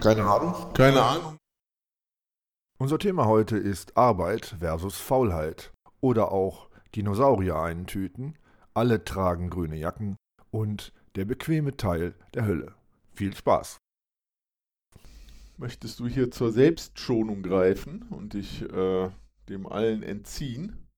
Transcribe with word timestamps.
Keine 0.00 0.24
Ahnung. 0.24 0.72
Keine 0.72 1.02
Ahnung. 1.02 1.36
Unser 2.78 2.98
Thema 2.98 3.26
heute 3.26 3.58
ist 3.58 3.98
Arbeit 3.98 4.56
versus 4.58 4.98
Faulheit 4.98 5.72
oder 6.00 6.32
auch 6.32 6.70
Dinosaurier 6.94 7.56
eintüten, 7.56 8.38
alle 8.72 9.04
tragen 9.04 9.50
grüne 9.50 9.76
Jacken 9.76 10.16
und 10.50 10.94
der 11.16 11.26
bequeme 11.26 11.76
Teil 11.76 12.14
der 12.32 12.46
Hölle. 12.46 12.74
Viel 13.12 13.36
Spaß! 13.36 13.78
Möchtest 15.58 16.00
du 16.00 16.06
hier 16.06 16.30
zur 16.30 16.50
Selbstschonung 16.50 17.42
greifen 17.42 18.02
und 18.08 18.32
dich 18.32 18.62
äh, 18.62 19.10
dem 19.50 19.66
allen 19.66 20.02
entziehen? 20.02 20.88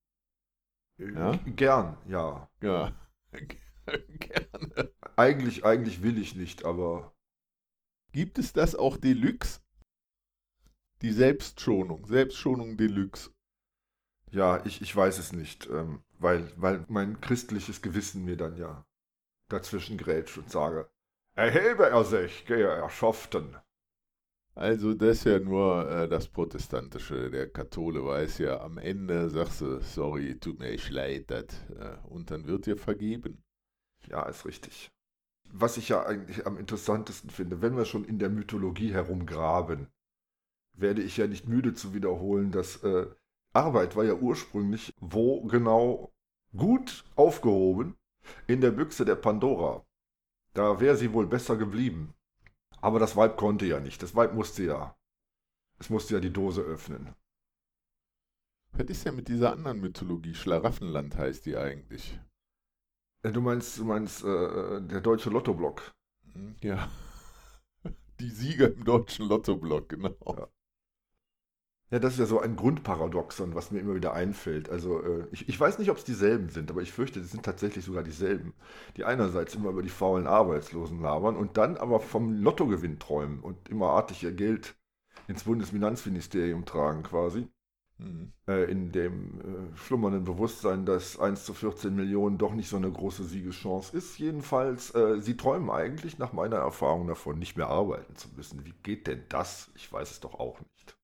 Ja? 0.97 1.37
Gern, 1.45 1.97
ja. 2.07 2.49
Ja, 2.61 2.93
gerne. 4.19 4.91
Eigentlich, 5.17 5.65
eigentlich 5.65 6.01
will 6.01 6.17
ich 6.17 6.35
nicht, 6.35 6.63
aber. 6.63 7.12
Gibt 8.13 8.37
es 8.37 8.53
das 8.53 8.75
auch 8.75 8.95
Deluxe? 8.95 9.59
Die 11.01 11.11
Selbstschonung, 11.11 12.05
Selbstschonung 12.05 12.77
Deluxe. 12.77 13.31
Ja, 14.29 14.63
ich, 14.65 14.83
ich 14.83 14.95
weiß 14.95 15.17
es 15.17 15.33
nicht, 15.33 15.67
ähm, 15.71 16.03
weil, 16.19 16.53
weil 16.55 16.85
mein 16.89 17.19
christliches 17.21 17.81
Gewissen 17.81 18.23
mir 18.23 18.37
dann 18.37 18.55
ja 18.55 18.85
dazwischen 19.49 19.97
grätscht 19.97 20.37
und 20.37 20.51
sage, 20.51 20.89
erhebe 21.33 21.89
er 21.89 22.03
sich, 22.05 22.45
gehe 22.45 22.67
er 22.67 22.87
schoften. 22.91 23.57
Also 24.53 24.93
das 24.93 25.17
ist 25.17 25.25
ja 25.25 25.39
nur 25.39 25.89
äh, 25.89 26.07
das 26.07 26.27
Protestantische. 26.27 27.31
Der 27.31 27.49
Kathole 27.49 28.05
weiß 28.05 28.37
ja, 28.37 28.61
am 28.61 28.77
Ende 28.77 29.27
sagst 29.31 29.61
du, 29.61 29.79
sorry, 29.79 30.39
tut 30.39 30.59
mir 30.59 30.69
echt 30.69 30.91
leid, 30.91 31.31
dat, 31.31 31.51
äh, 31.79 31.97
und 32.07 32.29
dann 32.29 32.45
wird 32.45 32.67
dir 32.67 32.77
vergeben. 32.77 33.43
Ja, 34.07 34.29
ist 34.29 34.45
richtig. 34.45 34.91
Was 35.55 35.77
ich 35.77 35.89
ja 35.89 36.03
eigentlich 36.03 36.47
am 36.47 36.57
interessantesten 36.57 37.29
finde, 37.29 37.61
wenn 37.61 37.77
wir 37.77 37.85
schon 37.85 38.05
in 38.05 38.17
der 38.17 38.29
Mythologie 38.29 38.91
herumgraben, 38.91 39.87
werde 40.73 41.03
ich 41.03 41.17
ja 41.17 41.27
nicht 41.27 41.47
müde 41.47 41.75
zu 41.75 41.93
wiederholen, 41.93 42.51
dass 42.51 42.83
äh, 42.83 43.05
Arbeit 43.53 43.95
war 43.95 44.03
ja 44.03 44.15
ursprünglich 44.15 44.93
wo 44.99 45.43
genau 45.43 46.11
gut 46.57 47.05
aufgehoben 47.15 47.95
in 48.47 48.61
der 48.61 48.71
Büchse 48.71 49.05
der 49.05 49.15
Pandora. 49.15 49.85
Da 50.53 50.79
wäre 50.79 50.97
sie 50.97 51.13
wohl 51.13 51.27
besser 51.27 51.55
geblieben. 51.55 52.15
Aber 52.81 52.99
das 52.99 53.15
Weib 53.15 53.37
konnte 53.37 53.65
ja 53.65 53.79
nicht. 53.79 54.01
Das 54.01 54.15
Weib 54.15 54.33
musste 54.33 54.63
ja. 54.63 54.97
Es 55.79 55.89
musste 55.89 56.15
ja 56.15 56.19
die 56.19 56.33
Dose 56.33 56.61
öffnen. 56.61 57.13
Was 58.71 58.87
ist 58.87 59.05
ja 59.05 59.11
mit 59.11 59.27
dieser 59.27 59.51
anderen 59.51 59.81
Mythologie? 59.81 60.33
Schlaraffenland 60.33 61.15
heißt 61.15 61.45
die 61.45 61.57
eigentlich. 61.57 62.19
Ja, 63.23 63.31
du 63.31 63.41
meinst, 63.41 63.77
du 63.79 63.85
meinst 63.85 64.23
äh, 64.23 64.81
der 64.81 65.01
deutsche 65.01 65.29
Lottoblock. 65.29 65.91
Hm, 66.33 66.55
ja. 66.61 66.89
Die 68.19 68.29
Sieger 68.29 68.73
im 68.73 68.83
deutschen 68.85 69.27
Lottoblock, 69.27 69.89
genau. 69.89 70.15
Ja. 70.37 70.47
Ja, 71.91 71.99
das 71.99 72.13
ist 72.13 72.19
ja 72.19 72.25
so 72.25 72.39
ein 72.41 72.55
Grundparadoxon, 72.55 73.53
was 73.55 73.69
mir 73.71 73.79
immer 73.79 73.93
wieder 73.95 74.13
einfällt. 74.13 74.69
Also 74.69 75.01
äh, 75.03 75.27
ich, 75.31 75.47
ich 75.47 75.59
weiß 75.59 75.77
nicht, 75.77 75.91
ob 75.91 75.97
es 75.97 76.03
dieselben 76.03 76.49
sind, 76.49 76.71
aber 76.71 76.81
ich 76.81 76.91
fürchte, 76.91 77.19
es 77.19 77.31
sind 77.31 77.45
tatsächlich 77.45 77.85
sogar 77.85 78.03
dieselben. 78.03 78.53
Die 78.97 79.03
einerseits 79.05 79.53
immer 79.55 79.69
über 79.69 79.83
die 79.83 79.89
faulen 79.89 80.25
Arbeitslosen 80.27 80.99
labern 81.01 81.35
und 81.35 81.55
dann 81.57 81.77
aber 81.77 81.99
vom 81.99 82.41
Lottogewinn 82.41 82.97
träumen 82.99 83.39
und 83.41 83.69
immer 83.69 83.89
artig 83.91 84.23
ihr 84.23 84.31
Geld 84.33 84.75
ins 85.27 85.43
Bundesfinanzministerium 85.43 86.65
tragen 86.65 87.03
quasi. 87.03 87.47
Mhm. 88.03 88.33
Äh, 88.47 88.69
in 88.69 88.91
dem 88.91 89.39
äh, 89.39 89.77
schlummernden 89.77 90.25
Bewusstsein, 90.25 90.85
dass 90.85 91.17
1 91.17 91.45
zu 91.45 91.53
14 91.53 91.95
Millionen 91.95 92.37
doch 92.37 92.53
nicht 92.53 92.67
so 92.67 92.75
eine 92.75 92.91
große 92.91 93.23
Siegeschance 93.23 93.95
ist. 93.95 94.19
Jedenfalls, 94.19 94.93
äh, 94.93 95.21
sie 95.21 95.37
träumen 95.37 95.69
eigentlich 95.69 96.17
nach 96.17 96.33
meiner 96.33 96.57
Erfahrung 96.57 97.07
davon, 97.07 97.39
nicht 97.39 97.55
mehr 97.55 97.69
arbeiten 97.69 98.15
zu 98.15 98.27
müssen. 98.35 98.65
Wie 98.65 98.73
geht 98.83 99.07
denn 99.07 99.23
das? 99.29 99.71
Ich 99.75 99.91
weiß 99.91 100.11
es 100.11 100.19
doch 100.19 100.33
auch 100.37 100.59
nicht. 100.59 100.97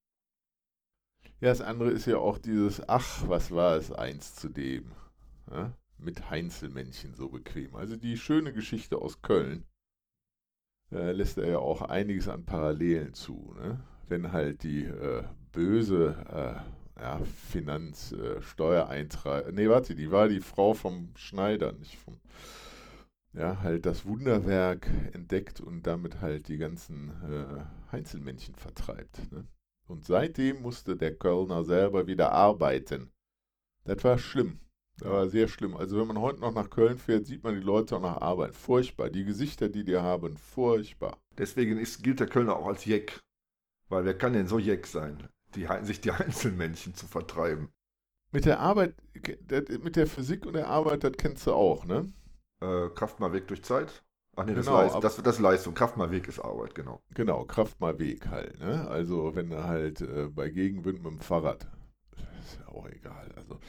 Ja, 1.39 1.49
das 1.49 1.61
andere 1.61 1.91
ist 1.91 2.05
ja 2.05 2.17
auch 2.17 2.37
dieses, 2.37 2.87
ach, 2.89 3.27
was 3.29 3.51
war 3.51 3.77
es 3.77 3.93
eins 3.93 4.35
zu 4.35 4.49
dem? 4.49 4.91
Ja? 5.49 5.73
Mit 5.97 6.29
Heinzelmännchen 6.29 7.15
so 7.15 7.29
bequem. 7.29 7.75
Also 7.75 7.95
die 7.95 8.17
schöne 8.17 8.51
Geschichte 8.51 8.97
aus 8.97 9.21
Köln 9.21 9.65
äh, 10.91 11.13
lässt 11.13 11.37
er 11.37 11.47
ja 11.47 11.59
auch 11.59 11.81
einiges 11.81 12.27
an 12.27 12.45
Parallelen 12.45 13.13
zu. 13.13 13.53
Ne? 13.57 13.81
Wenn 14.09 14.33
halt 14.33 14.63
die 14.63 14.83
äh, 14.83 15.23
böse 15.53 16.63
äh, 16.65 16.78
ja, 16.99 17.19
Finanz-, 17.49 18.11
äh, 18.11 18.41
Steuereintreiber, 18.41 19.51
nee, 19.51 19.69
warte, 19.69 19.95
die 19.95 20.11
war 20.11 20.27
die 20.27 20.41
Frau 20.41 20.73
vom 20.73 21.09
Schneider, 21.15 21.71
nicht 21.73 21.97
vom, 21.97 22.19
ja, 23.33 23.61
halt 23.61 23.85
das 23.85 24.05
Wunderwerk 24.05 24.89
entdeckt 25.13 25.61
und 25.61 25.87
damit 25.87 26.21
halt 26.21 26.47
die 26.47 26.57
ganzen 26.57 27.09
äh, 27.29 27.91
Heinzelmännchen 27.91 28.55
vertreibt. 28.55 29.31
Ne? 29.31 29.47
Und 29.87 30.05
seitdem 30.05 30.61
musste 30.61 30.95
der 30.95 31.15
Kölner 31.15 31.63
selber 31.63 32.07
wieder 32.07 32.31
arbeiten. 32.31 33.11
Das 33.85 34.03
war 34.03 34.17
schlimm. 34.17 34.59
Das 34.97 35.09
war 35.09 35.29
sehr 35.29 35.47
schlimm. 35.47 35.77
Also 35.77 35.99
wenn 35.99 36.07
man 36.07 36.19
heute 36.19 36.41
noch 36.41 36.53
nach 36.53 36.69
Köln 36.69 36.97
fährt, 36.97 37.25
sieht 37.25 37.43
man 37.43 37.55
die 37.55 37.61
Leute 37.65 37.95
auch 37.95 38.01
nach 38.01 38.17
Arbeit. 38.21 38.55
Furchtbar. 38.55 39.09
Die 39.09 39.23
Gesichter, 39.23 39.69
die 39.69 39.83
die 39.83 39.97
haben, 39.97 40.37
furchtbar. 40.37 41.17
Deswegen 41.37 41.77
ist, 41.77 42.03
gilt 42.03 42.19
der 42.19 42.27
Kölner 42.27 42.57
auch 42.57 42.67
als 42.67 42.85
Jeck. 42.85 43.19
Weil 43.87 44.05
wer 44.05 44.17
kann 44.17 44.33
denn 44.33 44.47
so 44.47 44.59
Jeck 44.59 44.85
sein, 44.85 45.27
die, 45.55 45.67
sich 45.81 46.01
die 46.01 46.11
Einzelmännchen 46.11 46.95
zu 46.95 47.07
vertreiben? 47.07 47.69
Mit 48.31 48.45
der 48.45 48.59
Arbeit, 48.59 48.95
mit 49.81 49.95
der 49.95 50.07
Physik 50.07 50.45
und 50.45 50.53
der 50.53 50.67
Arbeit, 50.67 51.03
das 51.03 51.13
kennst 51.13 51.47
du 51.47 51.53
auch, 51.53 51.85
ne? 51.85 52.11
Äh, 52.61 52.89
Kraft 52.89 53.19
mal 53.19 53.33
weg 53.33 53.47
durch 53.47 53.63
Zeit. 53.63 54.03
Ach 54.35 54.45
nee, 54.45 54.53
das, 54.53 54.67
genau, 54.67 54.81
Leistung, 54.81 55.01
das, 55.01 55.15
das 55.17 55.39
Leistung. 55.39 55.73
Kraft 55.73 55.97
mal 55.97 56.11
Weg 56.11 56.27
ist 56.27 56.39
Arbeit, 56.39 56.75
genau. 56.75 57.01
Genau, 57.13 57.43
Kraft 57.45 57.79
mal 57.81 57.97
Weg 57.99 58.27
halt. 58.27 58.59
Ne? 58.59 58.87
Also 58.87 59.35
wenn 59.35 59.49
du 59.49 59.63
halt 59.63 60.01
äh, 60.01 60.27
bei 60.27 60.49
Gegenwind 60.49 61.03
mit 61.03 61.11
dem 61.11 61.19
Fahrrad, 61.19 61.67
ist 62.41 62.59
ja 62.59 62.67
auch 62.67 62.87
egal. 62.87 63.33
Also, 63.35 63.59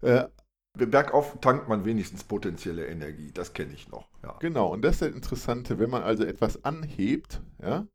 äh, 0.00 0.28
Bergauf 0.76 1.38
tankt 1.40 1.68
man 1.68 1.84
wenigstens 1.84 2.24
potenzielle 2.24 2.86
Energie, 2.86 3.30
das 3.32 3.52
kenne 3.52 3.72
ich 3.74 3.88
noch. 3.88 4.08
Ja. 4.22 4.36
Genau, 4.40 4.72
und 4.72 4.82
das 4.82 4.94
ist 4.94 5.02
das 5.02 5.12
Interessante, 5.12 5.78
wenn 5.78 5.90
man 5.90 6.02
also 6.02 6.24
etwas 6.24 6.64
anhebt, 6.64 7.40
ja, 7.62 7.86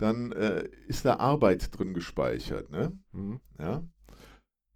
dann 0.00 0.32
äh, 0.32 0.68
ist 0.86 1.04
da 1.04 1.16
Arbeit 1.16 1.78
drin 1.78 1.94
gespeichert. 1.94 2.70
Ne? 2.70 2.92
Mhm. 3.12 3.40
Ja? 3.58 3.82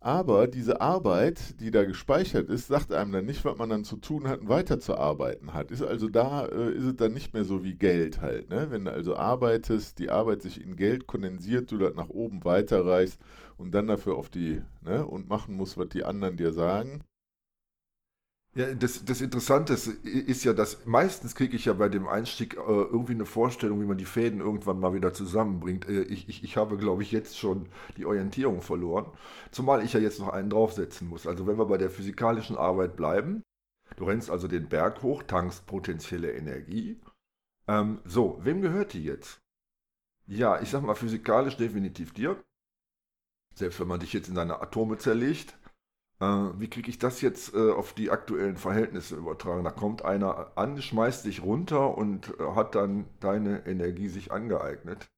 Aber 0.01 0.49
diese 0.49 0.83
Arbeit, 0.83 1.61
die 1.61 1.71
da 1.71 1.85
gespeichert 1.85 2.51
ist, 2.51 2.67
sagt 2.67 2.93
einem 2.93 3.13
dann 3.13 3.25
nicht, 3.25 3.43
was 3.47 3.57
man 3.57 3.71
dann 3.71 3.85
zu 3.85 3.97
tun 3.97 4.29
hat 4.29 4.41
und 4.41 4.51
weiterzuarbeiten 4.51 5.55
hat. 5.55 5.71
Ist 5.71 5.83
also 5.83 6.11
da, 6.11 6.45
äh, 6.45 6.73
ist 6.75 6.85
es 6.85 6.97
dann 6.97 7.15
nicht 7.15 7.33
mehr 7.33 7.45
so 7.45 7.65
wie 7.65 7.75
Geld 7.75 8.21
halt. 8.21 8.51
Ne? 8.51 8.67
Wenn 8.71 8.85
du 8.85 8.93
also 8.93 9.17
arbeitest, 9.17 9.99
die 9.99 10.11
Arbeit 10.11 10.43
sich 10.43 10.61
in 10.61 10.77
Geld 10.77 11.07
kondensiert, 11.07 11.73
du 11.73 11.79
das 11.79 11.95
nach 11.95 12.11
oben 12.11 12.45
weiterreichst 12.45 13.19
und 13.57 13.75
dann 13.75 13.87
dafür 13.87 14.17
auf 14.17 14.29
die, 14.29 14.61
ne, 14.83 15.07
und 15.07 15.29
machen 15.31 15.57
musst, 15.57 15.79
was 15.79 15.89
die 15.89 16.05
anderen 16.05 16.37
dir 16.37 16.53
sagen, 16.53 17.03
ja, 18.57 18.73
das, 18.73 19.05
das 19.05 19.21
Interessante 19.21 19.73
ist 19.73 20.45
ja, 20.45 20.53
dass 20.53 20.87
meistens 20.87 21.35
kriege 21.35 21.57
ich 21.57 21.65
ja 21.65 21.73
bei 21.73 21.89
dem 21.89 22.07
Einstieg 22.07 22.55
äh, 22.55 22.59
irgendwie 22.59 23.15
eine 23.15 23.27
Vorstellung, 23.27 23.81
wie 23.81 23.87
man 23.87 23.99
die 23.99 24.05
Fäden 24.05 24.41
irgendwann 24.41 24.79
mal 24.79 24.95
wieder 24.95 25.13
zusammenbringt. 25.13 25.89
Äh, 25.89 26.03
ich, 26.03 26.29
ich, 26.29 26.45
ich 26.45 26.57
habe, 26.57 26.77
glaube 26.77 27.03
ich, 27.03 27.11
jetzt 27.11 27.37
schon 27.37 27.67
die 27.97 28.07
Orientierung 28.07 28.63
verloren, 28.63 29.07
zumal 29.51 29.85
ich 29.85 29.95
ja 29.95 30.01
jetzt 30.01 30.21
noch 30.21 30.29
einen 30.29 30.51
draufsetzen 30.51 31.09
muss. 31.09 31.27
Also 31.27 31.49
wenn 31.49 31.59
wir 31.59 31.67
bei 31.67 31.79
der 31.79 31.91
physikalischen 31.91 32.57
Arbeit 32.57 32.95
bleiben, 32.95 33.43
du 33.97 34.05
rennst 34.05 34.31
also 34.31 34.47
den 34.47 34.69
Berg 34.69 35.03
hoch, 35.03 35.25
tankst 35.25 35.67
potenzielle 35.67 36.33
Energie. 36.33 37.01
Ähm, 37.67 38.01
so, 38.05 38.39
wem 38.43 38.63
gehört 38.63 38.93
die 38.93 39.03
jetzt? 39.03 39.41
Ja, 40.27 40.61
ich 40.63 40.71
sag 40.71 40.83
mal 40.83 40.95
physikalisch 40.95 41.57
definitiv 41.57 42.13
dir. 42.13 42.41
Selbst 43.55 43.81
wenn 43.81 43.89
man 43.89 44.01
dich 44.01 44.13
jetzt 44.13 44.29
in 44.29 44.37
deine 44.37 44.61
Atome 44.61 44.97
zerlegt, 44.99 45.57
äh, 46.21 46.27
wie 46.59 46.69
kriege 46.69 46.91
ich 46.91 46.99
das 46.99 47.21
jetzt 47.21 47.55
äh, 47.55 47.73
auf 47.73 47.93
die 47.93 48.11
aktuellen 48.11 48.57
Verhältnisse 48.57 49.17
übertragen? 49.17 49.65
Da 49.65 49.71
kommt 49.71 50.05
einer 50.05 50.57
an, 50.57 50.81
schmeißt 50.81 51.25
dich 51.25 51.43
runter 51.43 51.97
und 51.97 52.39
äh, 52.39 52.55
hat 52.55 52.75
dann 52.75 53.07
deine 53.21 53.67
Energie 53.67 54.09
sich 54.09 54.33
angeeignet. 54.33 55.11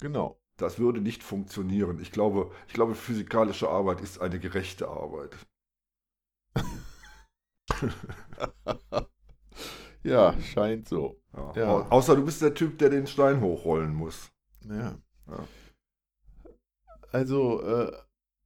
Genau. 0.00 0.40
Das 0.56 0.78
würde 0.78 1.00
nicht 1.00 1.22
funktionieren. 1.22 2.00
Ich 2.00 2.10
glaube, 2.10 2.50
ich 2.66 2.74
glaube, 2.74 2.94
physikalische 2.94 3.68
Arbeit 3.68 4.00
ist 4.00 4.20
eine 4.20 4.40
gerechte 4.40 4.88
Arbeit. 4.88 5.36
ja, 10.02 10.34
scheint 10.40 10.88
so. 10.88 11.20
Ja. 11.36 11.52
Ja. 11.54 11.86
Außer 11.90 12.16
du 12.16 12.24
bist 12.24 12.42
der 12.42 12.54
Typ, 12.54 12.78
der 12.78 12.90
den 12.90 13.06
Stein 13.06 13.40
hochrollen 13.40 13.94
muss. 13.94 14.32
Ja. 14.64 14.98
ja. 15.28 15.48
Also, 17.12 17.62
äh, 17.62 17.92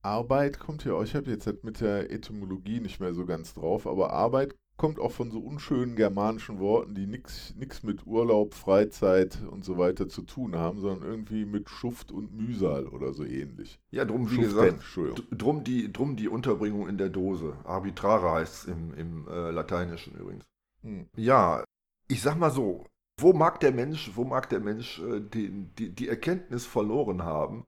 Arbeit 0.02 0.58
kommt 0.58 0.84
ja, 0.84 1.00
ich 1.02 1.14
habe 1.14 1.30
jetzt 1.30 1.46
halt 1.46 1.64
mit 1.64 1.80
der 1.80 2.10
Etymologie 2.10 2.80
nicht 2.80 3.00
mehr 3.00 3.14
so 3.14 3.24
ganz 3.24 3.54
drauf, 3.54 3.86
aber 3.86 4.12
Arbeit 4.12 4.54
kommt 4.76 4.98
auch 4.98 5.12
von 5.12 5.30
so 5.30 5.38
unschönen 5.38 5.94
germanischen 5.94 6.58
Worten, 6.58 6.94
die 6.94 7.06
nichts 7.06 7.84
mit 7.84 8.06
Urlaub, 8.06 8.54
Freizeit 8.54 9.38
und 9.48 9.64
so 9.64 9.78
weiter 9.78 10.08
zu 10.08 10.22
tun 10.22 10.56
haben, 10.56 10.80
sondern 10.80 11.08
irgendwie 11.08 11.44
mit 11.44 11.68
Schuft 11.68 12.10
und 12.10 12.34
Mühsal 12.34 12.88
oder 12.88 13.12
so 13.12 13.24
ähnlich. 13.24 13.78
Ja, 13.90 14.04
drum, 14.04 14.28
wie 14.30 14.36
Schuften, 14.36 14.80
gesagt, 14.80 15.22
drum 15.30 15.62
die, 15.62 15.92
drum 15.92 16.16
die 16.16 16.28
Unterbringung 16.28 16.88
in 16.88 16.98
der 16.98 17.10
Dose. 17.10 17.56
Arbitrare 17.64 18.32
heißt 18.32 18.54
es 18.54 18.64
im, 18.64 18.94
im 18.94 19.28
äh, 19.28 19.50
Lateinischen 19.50 20.16
übrigens. 20.16 20.44
Hm. 20.82 21.06
Ja, 21.16 21.64
ich 22.08 22.20
sag 22.20 22.36
mal 22.36 22.50
so, 22.50 22.84
wo 23.20 23.32
mag 23.32 23.60
der 23.60 23.72
Mensch, 23.72 24.10
wo 24.16 24.24
mag 24.24 24.48
der 24.48 24.60
Mensch 24.60 25.00
äh, 25.00 25.20
die, 25.20 25.66
die, 25.78 25.90
die 25.90 26.08
Erkenntnis 26.08 26.66
verloren 26.66 27.22
haben, 27.22 27.64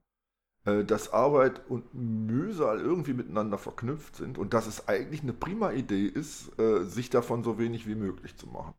dass 0.65 1.13
Arbeit 1.13 1.61
und 1.69 1.93
Mühsal 1.93 2.79
irgendwie 2.79 3.13
miteinander 3.13 3.57
verknüpft 3.57 4.15
sind 4.15 4.37
und 4.37 4.53
dass 4.53 4.65
es 4.67 4.87
eigentlich 4.87 5.21
eine 5.21 5.33
prima 5.33 5.71
Idee 5.71 6.05
ist, 6.07 6.57
äh, 6.59 6.83
sich 6.85 7.09
davon 7.09 7.43
so 7.43 7.59
wenig 7.59 7.87
wie 7.87 7.95
möglich 7.95 8.35
zu 8.35 8.47
machen. 8.47 8.73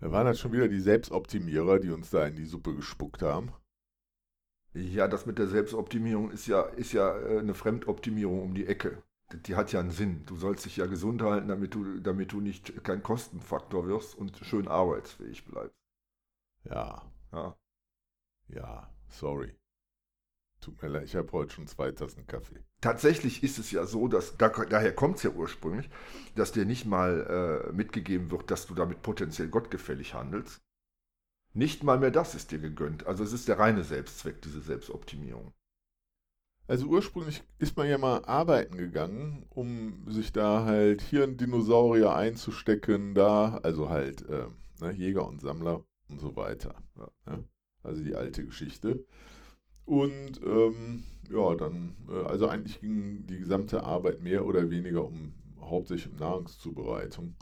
Da 0.00 0.12
waren 0.12 0.26
das 0.26 0.38
schon 0.38 0.52
wieder 0.52 0.68
die 0.68 0.80
Selbstoptimierer, 0.80 1.78
die 1.78 1.90
uns 1.90 2.10
da 2.10 2.26
in 2.26 2.36
die 2.36 2.44
Suppe 2.44 2.74
gespuckt 2.74 3.22
haben. 3.22 3.52
Ja, 4.74 5.08
das 5.08 5.26
mit 5.26 5.38
der 5.38 5.48
Selbstoptimierung 5.48 6.30
ist 6.30 6.46
ja, 6.46 6.62
ist 6.62 6.92
ja 6.92 7.12
eine 7.14 7.54
Fremdoptimierung 7.54 8.42
um 8.42 8.54
die 8.54 8.66
Ecke. 8.66 9.02
Die 9.46 9.54
hat 9.56 9.72
ja 9.72 9.80
einen 9.80 9.90
Sinn. 9.90 10.24
Du 10.26 10.36
sollst 10.36 10.64
dich 10.64 10.76
ja 10.76 10.86
gesund 10.86 11.22
halten, 11.22 11.48
damit 11.48 11.74
du, 11.74 12.00
damit 12.00 12.32
du 12.32 12.40
nicht 12.40 12.82
kein 12.84 13.02
Kostenfaktor 13.02 13.86
wirst 13.86 14.16
und 14.16 14.36
schön 14.38 14.66
arbeitsfähig 14.68 15.44
bleibst. 15.44 15.76
Ja. 16.64 17.02
Ja. 17.32 17.56
Ja, 18.48 18.90
sorry. 19.08 19.59
Tut 20.60 20.82
mir 20.82 20.88
leid, 20.88 21.04
ich 21.04 21.16
habe 21.16 21.32
heute 21.32 21.54
schon 21.54 21.66
zwei 21.66 21.90
Tassen 21.90 22.26
Kaffee. 22.26 22.62
Tatsächlich 22.82 23.42
ist 23.42 23.58
es 23.58 23.70
ja 23.70 23.86
so, 23.86 24.08
dass, 24.08 24.36
da, 24.36 24.48
daher 24.48 24.94
kommt 24.94 25.16
es 25.16 25.22
ja 25.22 25.30
ursprünglich, 25.30 25.88
dass 26.34 26.52
dir 26.52 26.66
nicht 26.66 26.84
mal 26.84 27.66
äh, 27.68 27.72
mitgegeben 27.72 28.30
wird, 28.30 28.50
dass 28.50 28.66
du 28.66 28.74
damit 28.74 29.00
potenziell 29.00 29.48
gottgefällig 29.48 30.12
handelst. 30.12 30.60
Nicht 31.54 31.82
mal 31.82 31.98
mehr 31.98 32.10
das 32.10 32.34
ist 32.34 32.52
dir 32.52 32.58
gegönnt. 32.58 33.06
Also 33.06 33.24
es 33.24 33.32
ist 33.32 33.48
der 33.48 33.58
reine 33.58 33.84
Selbstzweck, 33.84 34.42
diese 34.42 34.60
Selbstoptimierung. 34.60 35.52
Also 36.68 36.86
ursprünglich 36.86 37.42
ist 37.58 37.76
man 37.76 37.88
ja 37.88 37.98
mal 37.98 38.24
arbeiten 38.26 38.76
gegangen, 38.76 39.46
um 39.48 40.08
sich 40.08 40.32
da 40.32 40.64
halt 40.64 41.00
hier 41.00 41.24
ein 41.24 41.36
Dinosaurier 41.36 42.14
einzustecken, 42.14 43.14
da, 43.14 43.56
also 43.62 43.88
halt 43.88 44.28
äh, 44.28 44.46
ne, 44.80 44.92
Jäger 44.92 45.26
und 45.26 45.40
Sammler 45.40 45.84
und 46.08 46.20
so 46.20 46.36
weiter. 46.36 46.76
Ja, 46.96 47.10
ne? 47.26 47.44
Also 47.82 48.04
die 48.04 48.14
alte 48.14 48.44
Geschichte. 48.44 49.04
Und 49.90 50.40
ähm, 50.46 51.02
ja, 51.30 51.56
dann, 51.56 51.96
äh, 52.08 52.22
also 52.22 52.46
eigentlich 52.46 52.80
ging 52.80 53.26
die 53.26 53.38
gesamte 53.40 53.82
Arbeit 53.82 54.22
mehr 54.22 54.46
oder 54.46 54.70
weniger 54.70 55.04
um 55.04 55.34
hauptsächlich 55.60 56.12
um 56.12 56.18
Nahrungszubereitung. 56.20 57.34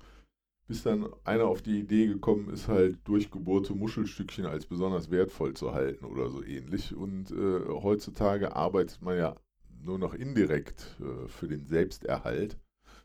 Bis 0.66 0.82
dann 0.82 1.10
einer 1.24 1.44
auf 1.44 1.60
die 1.60 1.78
Idee 1.78 2.06
gekommen 2.06 2.48
ist, 2.48 2.66
halt 2.66 3.06
durchgebohrte 3.06 3.74
Muschelstückchen 3.74 4.46
als 4.46 4.64
besonders 4.64 5.10
wertvoll 5.10 5.52
zu 5.52 5.74
halten 5.74 6.06
oder 6.06 6.30
so 6.30 6.42
ähnlich. 6.42 6.94
Und 6.94 7.30
äh, 7.32 7.68
heutzutage 7.68 8.56
arbeitet 8.56 9.02
man 9.02 9.18
ja 9.18 9.36
nur 9.82 9.98
noch 9.98 10.14
indirekt 10.14 10.96
äh, 11.00 11.28
für 11.28 11.48
den 11.48 11.66
Selbsterhalt, 11.66 12.58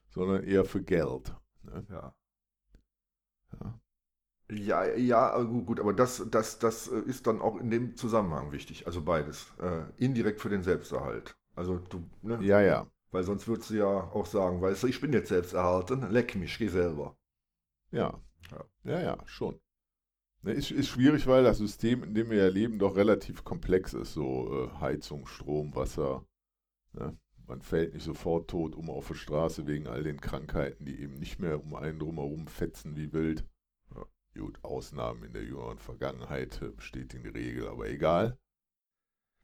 sondern 0.07 0.45
eher 0.45 0.63
für 0.63 0.81
Geld. 0.81 1.35
Ne? 1.63 1.85
Ja. 1.89 2.15
ja. 3.59 3.79
Ja, 4.49 4.85
ja, 4.85 5.41
gut, 5.41 5.79
aber 5.79 5.93
das, 5.93 6.25
das, 6.29 6.59
das 6.59 6.87
äh, 6.87 6.99
ist 6.99 7.27
dann 7.27 7.41
auch 7.41 7.57
in 7.57 7.69
dem 7.69 7.95
Zusammenhang 7.95 8.51
wichtig. 8.51 8.85
Also 8.85 9.01
beides. 9.01 9.53
Äh, 9.59 9.83
indirekt 9.97 10.41
für 10.41 10.49
den 10.49 10.63
Selbsterhalt. 10.63 11.35
Also 11.55 11.77
du, 11.77 12.03
ne? 12.21 12.39
Ja, 12.41 12.61
ja. 12.61 12.87
Weil 13.11 13.23
sonst 13.23 13.47
würdest 13.47 13.69
du 13.69 13.75
ja 13.75 13.87
auch 13.87 14.25
sagen, 14.25 14.61
weißt 14.61 14.83
du, 14.83 14.87
ich 14.87 14.99
bin 14.99 15.13
jetzt 15.13 15.29
selbsterhalten, 15.29 16.09
leck 16.11 16.35
mich, 16.35 16.57
geh 16.57 16.67
selber. 16.67 17.15
Ja. 17.91 18.19
Ja, 18.51 18.65
ja, 18.83 19.01
ja 19.01 19.17
schon. 19.25 19.59
Ne, 20.41 20.51
ist, 20.53 20.71
ist 20.71 20.89
schwierig, 20.89 21.25
weil 21.27 21.43
das 21.43 21.59
System, 21.59 22.03
in 22.03 22.13
dem 22.13 22.29
wir 22.29 22.37
ja 22.37 22.49
leben, 22.49 22.79
doch 22.79 22.95
relativ 22.95 23.43
komplex 23.43 23.93
ist. 23.93 24.13
So 24.13 24.67
äh, 24.67 24.79
Heizung, 24.81 25.25
Strom, 25.25 25.73
Wasser. 25.75 26.25
Ne? 26.93 27.17
Man 27.47 27.61
fällt 27.61 27.93
nicht 27.93 28.03
sofort 28.03 28.49
tot 28.49 28.75
um 28.75 28.89
auf 28.89 29.07
der 29.07 29.15
Straße 29.15 29.67
wegen 29.67 29.87
all 29.87 30.03
den 30.03 30.19
Krankheiten, 30.19 30.85
die 30.85 30.99
eben 30.99 31.15
nicht 31.15 31.39
mehr 31.39 31.63
um 31.63 31.75
einen 31.75 31.99
drumherum 31.99 32.47
fetzen 32.47 32.95
wie 32.97 33.13
wild. 33.13 33.45
Gut, 34.35 34.57
Ausnahmen 34.63 35.23
in 35.23 35.33
der 35.33 35.43
jüngeren 35.43 35.77
Vergangenheit 35.77 36.59
äh, 36.61 36.69
bestätigen 36.69 37.23
die 37.23 37.29
Regel, 37.29 37.67
aber 37.67 37.87
egal. 37.87 38.37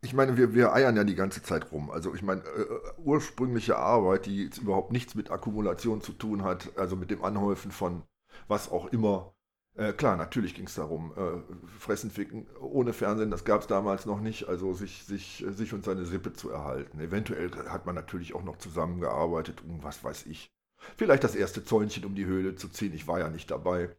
Ich 0.01 0.13
meine, 0.13 0.35
wir, 0.37 0.53
wir 0.53 0.73
eiern 0.73 0.95
ja 0.95 1.03
die 1.03 1.15
ganze 1.15 1.43
Zeit 1.43 1.71
rum. 1.71 1.91
Also 1.91 2.15
ich 2.15 2.23
meine, 2.23 2.41
äh, 2.41 2.61
äh, 2.61 2.79
ursprüngliche 2.97 3.77
Arbeit, 3.77 4.25
die 4.25 4.45
jetzt 4.45 4.57
überhaupt 4.57 4.91
nichts 4.91 5.13
mit 5.13 5.29
Akkumulation 5.29 6.01
zu 6.01 6.13
tun 6.13 6.43
hat, 6.43 6.75
also 6.77 6.95
mit 6.95 7.11
dem 7.11 7.23
Anhäufen 7.23 7.71
von 7.71 8.03
was 8.47 8.71
auch 8.71 8.87
immer. 8.87 9.35
Äh, 9.75 9.93
klar, 9.93 10.15
natürlich 10.17 10.55
ging 10.55 10.65
es 10.65 10.75
darum, 10.75 11.13
äh, 11.15 11.67
fressen, 11.67 12.09
ficken, 12.09 12.47
ohne 12.59 12.93
Fernsehen, 12.93 13.29
das 13.29 13.45
gab 13.45 13.61
es 13.61 13.67
damals 13.67 14.07
noch 14.07 14.19
nicht, 14.21 14.47
also 14.47 14.73
sich, 14.73 15.03
sich, 15.05 15.45
sich 15.49 15.73
und 15.73 15.85
seine 15.85 16.05
Sippe 16.05 16.33
zu 16.33 16.49
erhalten. 16.49 16.99
Eventuell 16.99 17.51
hat 17.51 17.85
man 17.85 17.93
natürlich 17.93 18.33
auch 18.33 18.43
noch 18.43 18.57
zusammengearbeitet, 18.57 19.61
um 19.63 19.83
was 19.83 20.03
weiß 20.03 20.25
ich. 20.25 20.51
Vielleicht 20.97 21.23
das 21.23 21.35
erste 21.35 21.63
Zäunchen 21.63 22.05
um 22.05 22.15
die 22.15 22.25
Höhle 22.25 22.55
zu 22.55 22.69
ziehen, 22.69 22.93
ich 22.93 23.07
war 23.07 23.19
ja 23.19 23.29
nicht 23.29 23.51
dabei 23.51 23.95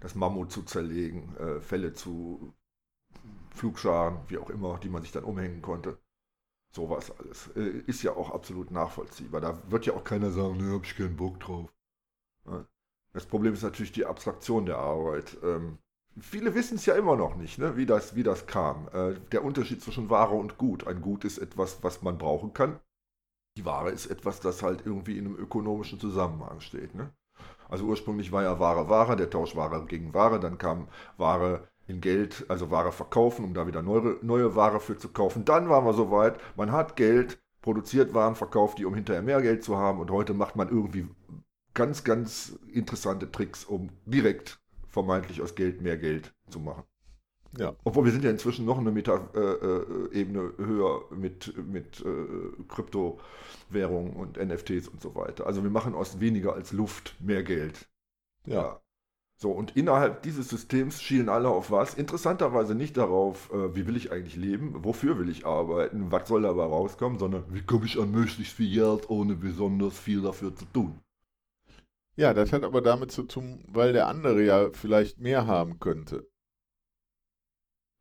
das 0.00 0.14
Mammut 0.14 0.52
zu 0.52 0.62
zerlegen, 0.62 1.36
äh, 1.36 1.60
Fälle 1.60 1.92
zu 1.92 2.54
Flugscharen, 3.50 4.18
wie 4.28 4.38
auch 4.38 4.50
immer, 4.50 4.78
die 4.78 4.88
man 4.88 5.02
sich 5.02 5.12
dann 5.12 5.24
umhängen 5.24 5.62
konnte. 5.62 5.98
Sowas 6.72 7.10
alles. 7.18 7.48
Äh, 7.56 7.82
ist 7.86 8.02
ja 8.02 8.14
auch 8.14 8.30
absolut 8.30 8.70
nachvollziehbar. 8.70 9.40
Da 9.40 9.70
wird 9.70 9.86
ja 9.86 9.94
auch 9.94 10.04
keiner 10.04 10.30
sagen, 10.30 10.56
ne, 10.56 10.74
hab 10.74 10.84
ich 10.84 10.96
keinen 10.96 11.16
Bock 11.16 11.40
drauf. 11.40 11.72
Das 13.12 13.26
Problem 13.26 13.54
ist 13.54 13.62
natürlich 13.62 13.92
die 13.92 14.06
Abstraktion 14.06 14.66
der 14.66 14.78
Arbeit. 14.78 15.36
Ähm, 15.42 15.78
viele 16.20 16.54
wissen 16.54 16.76
es 16.76 16.86
ja 16.86 16.94
immer 16.94 17.16
noch 17.16 17.36
nicht, 17.36 17.58
ne, 17.58 17.76
wie, 17.76 17.86
das, 17.86 18.14
wie 18.14 18.22
das 18.22 18.46
kam. 18.46 18.88
Äh, 18.92 19.18
der 19.32 19.44
Unterschied 19.44 19.82
zwischen 19.82 20.10
Ware 20.10 20.34
und 20.34 20.58
Gut. 20.58 20.86
Ein 20.86 21.02
Gut 21.02 21.24
ist 21.24 21.38
etwas, 21.38 21.82
was 21.82 22.02
man 22.02 22.18
brauchen 22.18 22.52
kann. 22.52 22.78
Die 23.56 23.64
Ware 23.64 23.90
ist 23.90 24.06
etwas, 24.06 24.40
das 24.40 24.62
halt 24.62 24.86
irgendwie 24.86 25.18
in 25.18 25.26
einem 25.26 25.36
ökonomischen 25.36 25.98
Zusammenhang 25.98 26.60
steht. 26.60 26.94
Ne? 26.94 27.12
Also 27.70 27.84
ursprünglich 27.84 28.32
war 28.32 28.42
ja 28.42 28.58
Ware 28.58 28.88
Ware, 28.88 29.16
der 29.16 29.30
Tausch 29.30 29.54
Ware 29.56 29.84
gegen 29.86 30.12
Ware, 30.12 30.40
dann 30.40 30.58
kam 30.58 30.88
Ware 31.16 31.68
in 31.86 32.00
Geld, 32.00 32.44
also 32.48 32.70
Ware 32.70 32.92
verkaufen, 32.92 33.44
um 33.44 33.54
da 33.54 33.66
wieder 33.66 33.82
neue, 33.82 34.18
neue 34.22 34.54
Ware 34.56 34.80
für 34.80 34.98
zu 34.98 35.08
kaufen. 35.08 35.44
Dann 35.44 35.68
waren 35.68 35.84
wir 35.84 35.92
so 35.92 36.10
weit, 36.10 36.38
man 36.56 36.72
hat 36.72 36.96
Geld, 36.96 37.40
produziert 37.62 38.14
Waren, 38.14 38.34
verkauft 38.34 38.78
die, 38.78 38.84
um 38.84 38.94
hinterher 38.94 39.22
mehr 39.22 39.40
Geld 39.42 39.62
zu 39.62 39.76
haben 39.76 40.00
und 40.00 40.10
heute 40.10 40.34
macht 40.34 40.56
man 40.56 40.68
irgendwie 40.68 41.08
ganz, 41.74 42.04
ganz 42.04 42.58
interessante 42.72 43.30
Tricks, 43.30 43.64
um 43.64 43.90
direkt 44.04 44.58
vermeintlich 44.88 45.40
aus 45.40 45.54
Geld 45.54 45.80
mehr 45.80 45.96
Geld 45.96 46.32
zu 46.48 46.58
machen. 46.58 46.84
Ja. 47.58 47.74
Obwohl 47.84 48.04
wir 48.04 48.12
sind 48.12 48.24
ja 48.24 48.30
inzwischen 48.30 48.64
noch 48.64 48.78
eine 48.78 48.92
Meta-Ebene 48.92 50.40
äh, 50.40 50.64
höher 50.64 51.02
mit, 51.10 51.54
mit 51.66 52.00
äh, 52.00 52.62
Kryptowährungen 52.68 54.14
und 54.14 54.36
NFTs 54.36 54.88
und 54.88 55.02
so 55.02 55.14
weiter. 55.14 55.46
Also 55.46 55.62
wir 55.62 55.70
machen 55.70 55.94
aus 55.94 56.20
weniger 56.20 56.54
als 56.54 56.72
Luft 56.72 57.16
mehr 57.20 57.42
Geld. 57.42 57.88
Ja. 58.46 58.54
ja. 58.54 58.80
So, 59.36 59.52
und 59.52 59.74
innerhalb 59.74 60.22
dieses 60.22 60.50
Systems 60.50 61.00
schielen 61.00 61.30
alle 61.30 61.48
auf 61.48 61.70
was? 61.70 61.94
Interessanterweise 61.94 62.74
nicht 62.74 62.98
darauf, 62.98 63.50
äh, 63.52 63.74
wie 63.74 63.86
will 63.86 63.96
ich 63.96 64.12
eigentlich 64.12 64.36
leben, 64.36 64.84
wofür 64.84 65.18
will 65.18 65.30
ich 65.30 65.46
arbeiten, 65.46 66.12
was 66.12 66.28
soll 66.28 66.42
dabei 66.42 66.64
rauskommen, 66.64 67.18
sondern 67.18 67.44
wie 67.48 67.62
komme 67.62 67.86
ich 67.86 67.98
an 67.98 68.10
möglichst 68.10 68.52
viel 68.52 68.70
Geld, 68.70 69.08
ohne 69.08 69.34
besonders 69.34 69.98
viel 69.98 70.20
dafür 70.20 70.54
zu 70.54 70.66
tun. 70.66 71.00
Ja, 72.16 72.34
das 72.34 72.52
hat 72.52 72.64
aber 72.64 72.82
damit 72.82 73.12
zu 73.12 73.22
tun, 73.22 73.64
weil 73.66 73.94
der 73.94 74.08
andere 74.08 74.44
ja 74.44 74.68
vielleicht 74.74 75.18
mehr 75.20 75.46
haben 75.46 75.80
könnte. 75.80 76.29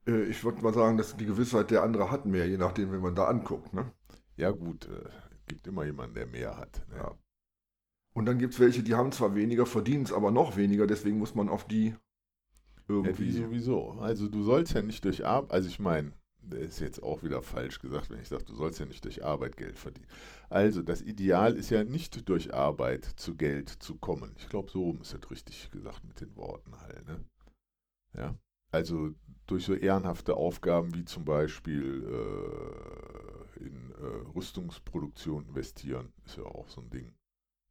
Äh, 0.08 0.24
ich 0.24 0.44
würde 0.44 0.62
mal 0.62 0.74
sagen, 0.74 0.98
dass 0.98 1.15
die 1.15 1.25
Gewissheit 1.25 1.72
der 1.72 1.84
andere 1.84 2.12
hat 2.12 2.25
mehr, 2.25 2.48
je 2.48 2.58
nachdem, 2.58 2.91
wenn 2.91 3.01
man 3.01 3.15
da 3.15 3.25
anguckt. 3.25 3.74
Ne? 3.74 3.91
Ja, 4.38 4.51
gut, 4.51 4.86
äh, 4.88 5.10
gibt 5.48 5.68
immer 5.68 5.86
jemanden, 5.86 6.15
der 6.15 6.27
mehr 6.27 6.58
hat. 6.58 6.86
Ne? 6.89 6.98
Ja. 6.98 7.18
Und 8.13 8.25
dann 8.25 8.39
gibt 8.39 8.53
es 8.53 8.60
welche, 8.60 8.84
die 8.84 8.96
haben 8.96 9.12
zwar 9.12 9.36
weniger, 9.36 9.65
verdienen 9.65 10.03
es 10.03 10.13
aber 10.13 10.32
noch 10.32 10.58
weniger, 10.58 10.88
deswegen 10.88 11.18
muss 11.18 11.36
man 11.36 11.50
auf 11.50 11.68
die 11.68 11.96
irgendwie. 12.88 13.29
Ja, 13.29 13.46
sowieso. 13.46 13.91
Also 14.00 14.27
du 14.27 14.44
sollst 14.44 14.74
ja 14.74 14.82
nicht 14.82 15.06
durch 15.06 15.25
Arbeit, 15.25 15.51
also 15.51 15.70
ich 15.70 15.79
meine, 15.79 16.12
das 16.41 16.60
ist 16.62 16.79
jetzt 16.79 17.03
auch 17.03 17.24
wieder 17.24 17.41
falsch 17.41 17.79
gesagt, 17.79 18.10
wenn 18.10 18.20
ich 18.20 18.27
sage, 18.27 18.46
du 18.46 18.56
sollst 18.56 18.79
ja 18.79 18.86
nicht 18.86 19.06
durch 19.06 19.24
Arbeit 19.24 19.58
Geld 19.58 19.77
verdienen. 19.77 20.08
Also 20.50 20.82
das 20.82 21.01
Ideal 21.01 21.56
ist 21.56 21.70
ja 21.70 21.84
nicht 21.84 22.27
durch 22.27 22.53
Arbeit 22.53 23.06
zu 23.06 23.36
Geld 23.36 23.70
zu 23.70 23.96
kommen. 23.96 24.34
Ich 24.38 24.50
glaube, 24.50 24.72
so 24.72 24.98
ist 25.00 25.13
es 25.13 25.32
richtig 25.32 25.70
gesagt 25.72 26.03
mit 26.03 26.20
den 26.22 26.36
Worten 26.36 26.79
halt. 26.82 27.08
Ne? 27.08 27.24
Ja. 28.18 28.36
Also 28.72 29.14
durch 29.48 29.66
so 29.66 29.74
ehrenhafte 29.74 30.36
Aufgaben 30.36 30.94
wie 30.94 31.06
zum 31.06 31.26
Beispiel 31.26 32.04
äh, 32.04 33.64
in 33.64 33.92
äh, 33.92 34.36
Rüstungsproduktion 34.36 35.48
investieren, 35.48 36.14
ist 36.26 36.38
ja 36.38 36.44
auch 36.44 36.70
so 36.70 36.82
ein 36.82 36.90
Ding. 36.92 37.14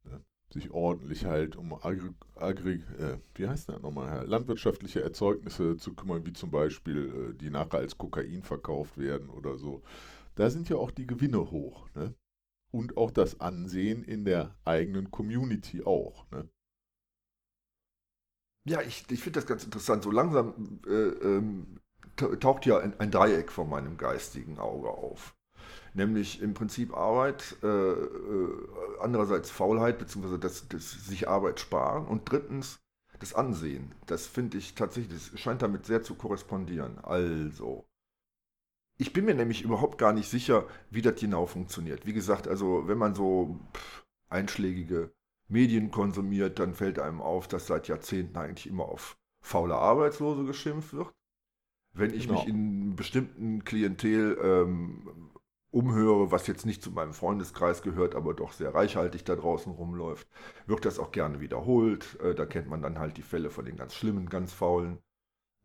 Ne? 0.03 0.21
Sich 0.51 0.71
ordentlich 0.71 1.25
halt 1.25 1.55
um 1.55 1.73
Agri, 1.73 2.09
Agri 2.35 2.83
äh, 2.97 3.17
wie 3.35 3.47
heißt 3.47 3.69
das 3.69 3.81
nochmal, 3.81 4.27
landwirtschaftliche 4.27 5.01
Erzeugnisse 5.01 5.77
zu 5.77 5.93
kümmern, 5.93 6.25
wie 6.25 6.33
zum 6.33 6.51
Beispiel, 6.51 7.31
äh, 7.31 7.37
die 7.37 7.49
nachher 7.49 7.79
als 7.79 7.97
Kokain 7.97 8.43
verkauft 8.43 8.97
werden 8.97 9.29
oder 9.29 9.57
so. 9.57 9.81
Da 10.35 10.49
sind 10.49 10.67
ja 10.67 10.75
auch 10.75 10.91
die 10.91 11.07
Gewinne 11.07 11.49
hoch. 11.49 11.87
Ne? 11.95 12.13
Und 12.71 12.97
auch 12.97 13.11
das 13.11 13.39
Ansehen 13.39 14.03
in 14.03 14.25
der 14.25 14.55
eigenen 14.65 15.11
Community 15.11 15.83
auch. 15.83 16.29
Ne? 16.31 16.49
Ja, 18.69 18.81
ich, 18.81 19.03
ich 19.09 19.23
finde 19.23 19.39
das 19.39 19.47
ganz 19.47 19.63
interessant. 19.63 20.03
So 20.03 20.11
langsam 20.11 20.79
äh, 20.85 20.91
ähm, 20.91 21.79
taucht 22.15 22.67
ja 22.67 22.77
ein, 22.77 22.93
ein, 22.99 23.09
Dreieck 23.09 23.51
vor 23.51 23.65
meinem 23.65 23.97
geistigen 23.97 24.59
Auge 24.59 24.89
auf. 24.89 25.35
Nämlich 25.95 26.39
im 26.43 26.53
Prinzip 26.53 26.95
Arbeit, 26.95 27.57
äh, 27.63 27.67
äh, 27.67 28.67
andererseits 29.01 29.49
Faulheit, 29.49 29.97
beziehungsweise 29.97 30.37
das, 30.37 30.67
das 30.67 30.91
sich 30.91 31.27
Arbeit 31.27 31.59
sparen 31.59 32.05
und 32.05 32.31
drittens 32.31 32.79
das 33.17 33.33
Ansehen. 33.33 33.95
Das 34.05 34.27
finde 34.27 34.59
ich 34.59 34.75
tatsächlich, 34.75 35.31
das 35.31 35.39
scheint 35.39 35.63
damit 35.63 35.87
sehr 35.87 36.03
zu 36.03 36.13
korrespondieren. 36.13 36.99
Also, 36.99 37.87
ich 38.99 39.13
bin 39.13 39.25
mir 39.25 39.33
nämlich 39.33 39.63
überhaupt 39.63 39.97
gar 39.97 40.13
nicht 40.13 40.29
sicher, 40.29 40.67
wie 40.91 41.01
das 41.01 41.19
genau 41.19 41.47
funktioniert. 41.47 42.05
Wie 42.05 42.13
gesagt, 42.13 42.47
also 42.47 42.87
wenn 42.87 42.99
man 42.99 43.15
so 43.15 43.59
pff, 43.73 44.05
einschlägige 44.29 45.11
Medien 45.49 45.91
konsumiert, 45.91 46.59
dann 46.59 46.73
fällt 46.73 46.99
einem 46.99 47.21
auf, 47.21 47.47
dass 47.47 47.67
seit 47.67 47.87
Jahrzehnten 47.87 48.37
eigentlich 48.37 48.67
immer 48.67 48.85
auf 48.85 49.17
faule 49.41 49.75
Arbeitslose 49.75 50.45
geschimpft 50.45 50.93
wird. 50.93 51.11
Wenn 51.93 52.13
ich 52.13 52.27
genau. 52.27 52.39
mich 52.39 52.47
in 52.47 52.95
bestimmten 52.95 53.63
Klientel 53.63 54.37
ähm, 54.41 55.31
umhöre, 55.71 56.31
was 56.31 56.47
jetzt 56.47 56.65
nicht 56.65 56.83
zu 56.83 56.91
meinem 56.91 57.13
Freundeskreis 57.13 57.81
gehört, 57.81 58.15
aber 58.15 58.33
doch 58.33 58.53
sehr 58.53 58.73
reichhaltig 58.73 59.23
da 59.25 59.35
draußen 59.35 59.71
rumläuft, 59.71 60.27
wird 60.67 60.85
das 60.85 60.99
auch 60.99 61.11
gerne 61.11 61.39
wiederholt. 61.39 62.19
Äh, 62.21 62.35
da 62.35 62.45
kennt 62.45 62.69
man 62.69 62.81
dann 62.81 62.99
halt 62.99 63.17
die 63.17 63.23
Fälle 63.23 63.49
von 63.49 63.65
den 63.65 63.75
ganz 63.75 63.95
schlimmen, 63.95 64.29
ganz 64.29 64.53
faulen. 64.53 64.99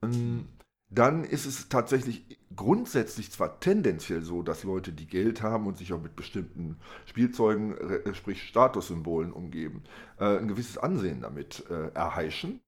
Ähm, 0.03 0.49
dann 0.95 1.25
ist 1.25 1.47
es 1.47 1.69
tatsächlich 1.69 2.39
grundsätzlich 2.57 3.31
zwar 3.33 3.61
tendenziell 3.61 4.23
so, 4.23 4.43
dass 4.43 4.65
Leute, 4.65 4.93
die 4.93 5.07
Geld 5.07 5.43
haben 5.43 5.67
und 5.67 5.77
sich 5.77 5.93
auch 5.93 6.01
mit 6.01 6.17
bestimmten 6.17 6.79
Spielzeugen, 7.07 7.77
äh, 7.77 8.15
sprich 8.15 8.43
Statussymbolen 8.43 9.33
umgeben, 9.33 9.85
äh, 10.19 10.39
ein 10.39 10.49
gewisses 10.49 10.79
Ansehen 10.79 11.21
damit 11.23 11.65
erheischen. 11.69 12.61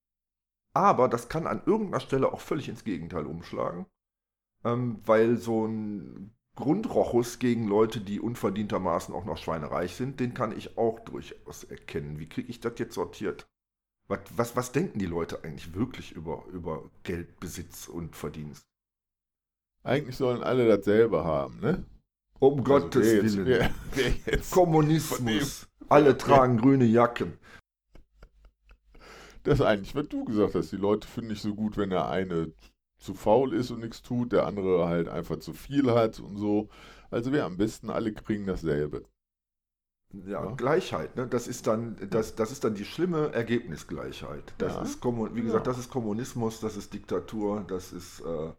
Aber 0.74 1.08
das 1.08 1.30
kann 1.30 1.46
an 1.46 1.62
irgendeiner 1.64 2.00
Stelle 2.00 2.30
auch 2.32 2.40
völlig 2.40 2.68
ins 2.68 2.84
Gegenteil 2.84 3.24
umschlagen, 3.24 3.86
ähm, 4.62 5.00
weil 5.06 5.38
so 5.38 5.66
ein 5.66 6.36
Grundrochus 6.54 7.38
gegen 7.38 7.66
Leute, 7.66 8.00
die 8.00 8.20
unverdientermaßen 8.20 9.14
auch 9.14 9.24
noch 9.24 9.38
schweinereich 9.38 9.94
sind, 9.94 10.20
den 10.20 10.34
kann 10.34 10.56
ich 10.56 10.76
auch 10.76 11.00
durchaus 11.00 11.64
erkennen. 11.64 12.18
Wie 12.18 12.28
kriege 12.28 12.50
ich 12.50 12.60
das 12.60 12.78
jetzt 12.78 12.94
sortiert? 12.94 13.48
Was, 14.08 14.20
was, 14.36 14.56
was 14.56 14.72
denken 14.72 14.98
die 14.98 15.06
Leute 15.06 15.42
eigentlich 15.42 15.74
wirklich 15.74 16.12
über, 16.12 16.44
über 16.52 16.90
Geldbesitz 17.02 17.88
und 17.88 18.14
Verdienst? 18.14 18.62
Eigentlich 19.82 20.16
sollen 20.16 20.42
alle 20.42 20.66
dasselbe 20.68 21.24
haben, 21.24 21.60
ne? 21.60 21.84
Um 22.38 22.60
also 22.60 22.64
Gottes 22.64 23.06
wer 23.06 23.22
Willen. 23.22 23.46
wer, 23.46 23.70
wer 23.94 24.38
Kommunismus. 24.50 25.68
Alle 25.88 26.18
tragen 26.18 26.58
grüne 26.58 26.84
Jacken. 26.84 27.38
Das 29.44 29.60
ist 29.60 29.64
eigentlich, 29.64 29.94
was 29.94 30.08
du 30.08 30.24
gesagt 30.24 30.56
hast. 30.56 30.72
Die 30.72 30.76
Leute 30.76 31.06
finden 31.06 31.30
nicht 31.30 31.42
so 31.42 31.54
gut, 31.54 31.76
wenn 31.76 31.90
der 31.90 32.08
eine 32.08 32.52
zu 32.98 33.14
faul 33.14 33.54
ist 33.54 33.70
und 33.70 33.80
nichts 33.80 34.02
tut, 34.02 34.32
der 34.32 34.46
andere 34.46 34.88
halt 34.88 35.08
einfach 35.08 35.38
zu 35.38 35.52
viel 35.52 35.92
hat 35.92 36.18
und 36.18 36.36
so. 36.36 36.68
Also 37.10 37.32
wir 37.32 37.44
am 37.44 37.56
besten 37.56 37.88
alle 37.88 38.12
kriegen 38.12 38.46
dasselbe. 38.46 39.04
Ja, 40.12 40.44
ja, 40.44 40.50
Gleichheit, 40.52 41.16
ne? 41.16 41.26
das, 41.26 41.46
ist 41.48 41.66
dann, 41.66 41.96
das, 42.10 42.36
das 42.36 42.50
ist 42.50 42.64
dann 42.64 42.74
die 42.74 42.84
schlimme 42.84 43.32
Ergebnisgleichheit. 43.32 44.54
Das 44.58 44.74
ja. 44.74 44.82
ist, 44.82 45.04
wie 45.04 45.42
gesagt, 45.42 45.66
ja. 45.66 45.72
das 45.72 45.78
ist 45.78 45.90
Kommunismus, 45.90 46.60
das 46.60 46.76
ist 46.76 46.94
Diktatur, 46.94 47.64
das 47.68 47.92
ist 47.92 48.20
äh, 48.20 48.52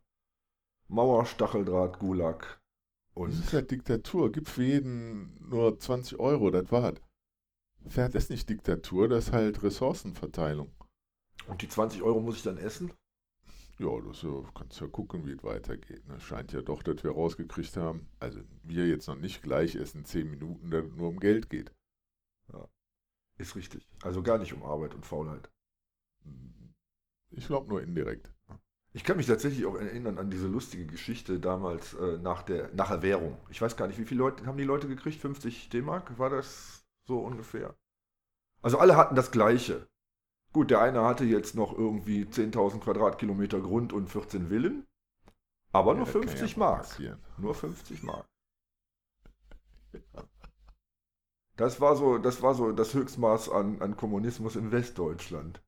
Mauer, 0.88 1.26
Stacheldraht, 1.26 2.00
Gulag. 2.00 2.62
Und 3.14 3.32
das 3.32 3.40
ist 3.40 3.54
halt 3.54 3.72
Diktatur. 3.72 4.32
Gibt 4.32 4.50
für 4.50 4.64
jeden 4.64 5.50
nur 5.50 5.80
20 5.80 6.20
Euro, 6.20 6.52
das 6.52 6.72
war's. 6.72 7.02
Das 7.84 8.14
ist 8.16 8.30
nicht 8.30 8.50
Diktatur, 8.50 9.08
das 9.08 9.28
ist 9.28 9.34
halt 9.34 9.64
Ressourcenverteilung. 9.64 10.72
Und 11.48 11.62
die 11.62 11.70
20 11.70 12.02
Euro 12.04 12.20
muss 12.20 12.38
ich 12.38 12.44
dann 12.44 12.58
essen? 12.58 12.92
Ja, 13.80 14.02
das 14.02 14.24
ja, 14.24 14.44
kannst 14.56 14.82
ja 14.82 14.88
gucken, 14.88 15.26
wie 15.28 15.34
es 15.34 15.44
weitergeht. 15.44 16.08
Ne? 16.08 16.20
Scheint 16.20 16.52
ja 16.52 16.62
doch, 16.62 16.82
dass 16.82 17.04
wir 17.04 17.12
rausgekriegt 17.12 17.78
haben, 17.78 18.08
also 18.20 18.42
wir 18.64 18.88
jetzt 18.88 19.08
noch 19.08 19.16
nicht 19.16 19.44
gleich 19.44 19.76
essen, 19.76 20.04
10 20.04 20.30
Minuten, 20.30 20.72
dass 20.72 20.86
es 20.86 20.96
nur 20.96 21.10
um 21.10 21.20
Geld 21.20 21.50
geht. 21.50 21.72
Ja, 22.52 22.68
ist 23.38 23.56
richtig. 23.56 23.88
Also 24.02 24.24
gar 24.24 24.40
nicht 24.40 24.54
um 24.54 24.64
Arbeit 24.64 24.96
und 24.96 25.06
Faulheit. 25.06 25.52
Ich 27.30 27.46
glaube 27.46 27.70
nur 27.70 27.82
indirekt. 27.82 28.34
Ich 28.94 29.04
kann 29.04 29.18
mich 29.18 29.28
tatsächlich 29.28 29.66
auch 29.68 29.76
erinnern 29.76 30.18
an 30.18 30.32
diese 30.32 30.48
lustige 30.48 30.88
Geschichte 30.88 31.40
damals 31.40 31.94
äh, 31.94 32.18
nach 32.18 32.42
der 32.42 32.74
nach 32.74 32.90
Erwährung. 32.90 33.38
Ich 33.50 33.62
weiß 33.62 33.78
gar 33.78 33.88
nicht, 33.88 34.00
wie 34.00 34.06
viele 34.06 34.20
Leute 34.20 34.48
haben 34.48 34.58
die 34.58 34.64
Leute 34.64 34.88
gekriegt? 34.88 35.22
50 35.22 35.70
D-Mark? 35.70 36.18
War 36.18 36.32
das 36.32 36.84
so 37.06 37.20
ungefähr? 37.20 37.76
Also 38.64 38.80
alle 38.80 38.96
hatten 38.96 39.14
das 39.14 39.30
Gleiche. 39.30 39.88
Gut, 40.58 40.72
der 40.72 40.82
eine 40.82 41.04
hatte 41.04 41.24
jetzt 41.24 41.54
noch 41.54 41.78
irgendwie 41.78 42.24
10.000 42.24 42.80
Quadratkilometer 42.80 43.60
Grund 43.60 43.94
und 43.94 44.10
14 44.10 44.48
Villen, 44.48 44.88
aber 45.72 45.92
ja, 45.92 45.98
nur 45.98 46.08
50 46.08 46.54
ja 46.54 46.58
Mark. 46.58 46.80
Passieren. 46.80 47.20
Nur 47.38 47.54
50 47.54 48.02
Mark. 48.02 48.26
Das 51.58 51.80
war 51.80 51.96
so, 51.96 52.18
das 52.18 52.42
war 52.42 52.56
so 52.56 52.72
das 52.72 52.96
Höchstmaß 52.96 53.50
an, 53.50 53.84
an 53.84 53.96
Kommunismus 53.96 54.56
in 54.56 54.72
Westdeutschland 54.72 55.62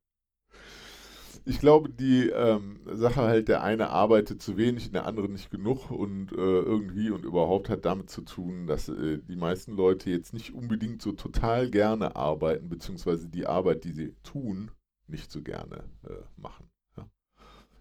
ich 1.46 1.60
glaube, 1.60 1.90
die 1.90 2.30
ähm, 2.30 2.80
Sache 2.86 3.22
halt, 3.22 3.48
der 3.48 3.64
eine 3.64 3.90
arbeitet 3.90 4.42
zu 4.42 4.56
wenig, 4.56 4.92
der 4.92 5.06
andere 5.06 5.30
nicht 5.30 5.50
genug 5.50 5.90
und 5.90 6.32
äh, 6.32 6.36
irgendwie 6.36 7.10
und 7.10 7.26
überhaupt 7.26 7.70
hat 7.70 7.86
damit 7.86 8.10
zu 8.10 8.22
tun, 8.22 8.68
dass 8.68 8.90
äh, 8.90 9.20
die 9.28 9.36
meisten 9.36 9.76
Leute 9.76 10.12
jetzt 10.12 10.34
nicht 10.34 10.54
unbedingt 10.54 11.02
so 11.02 11.12
total 11.12 11.70
gerne 11.70 12.16
arbeiten, 12.16 12.70
beziehungsweise 12.70 13.30
die 13.30 13.48
Arbeit, 13.48 13.84
die 13.84 13.94
sie 13.94 14.16
tun, 14.24 14.72
nicht 15.10 15.32
so 15.32 15.42
gerne 15.42 15.84
äh, 16.08 16.24
machen. 16.38 16.70
Ja? 16.98 17.10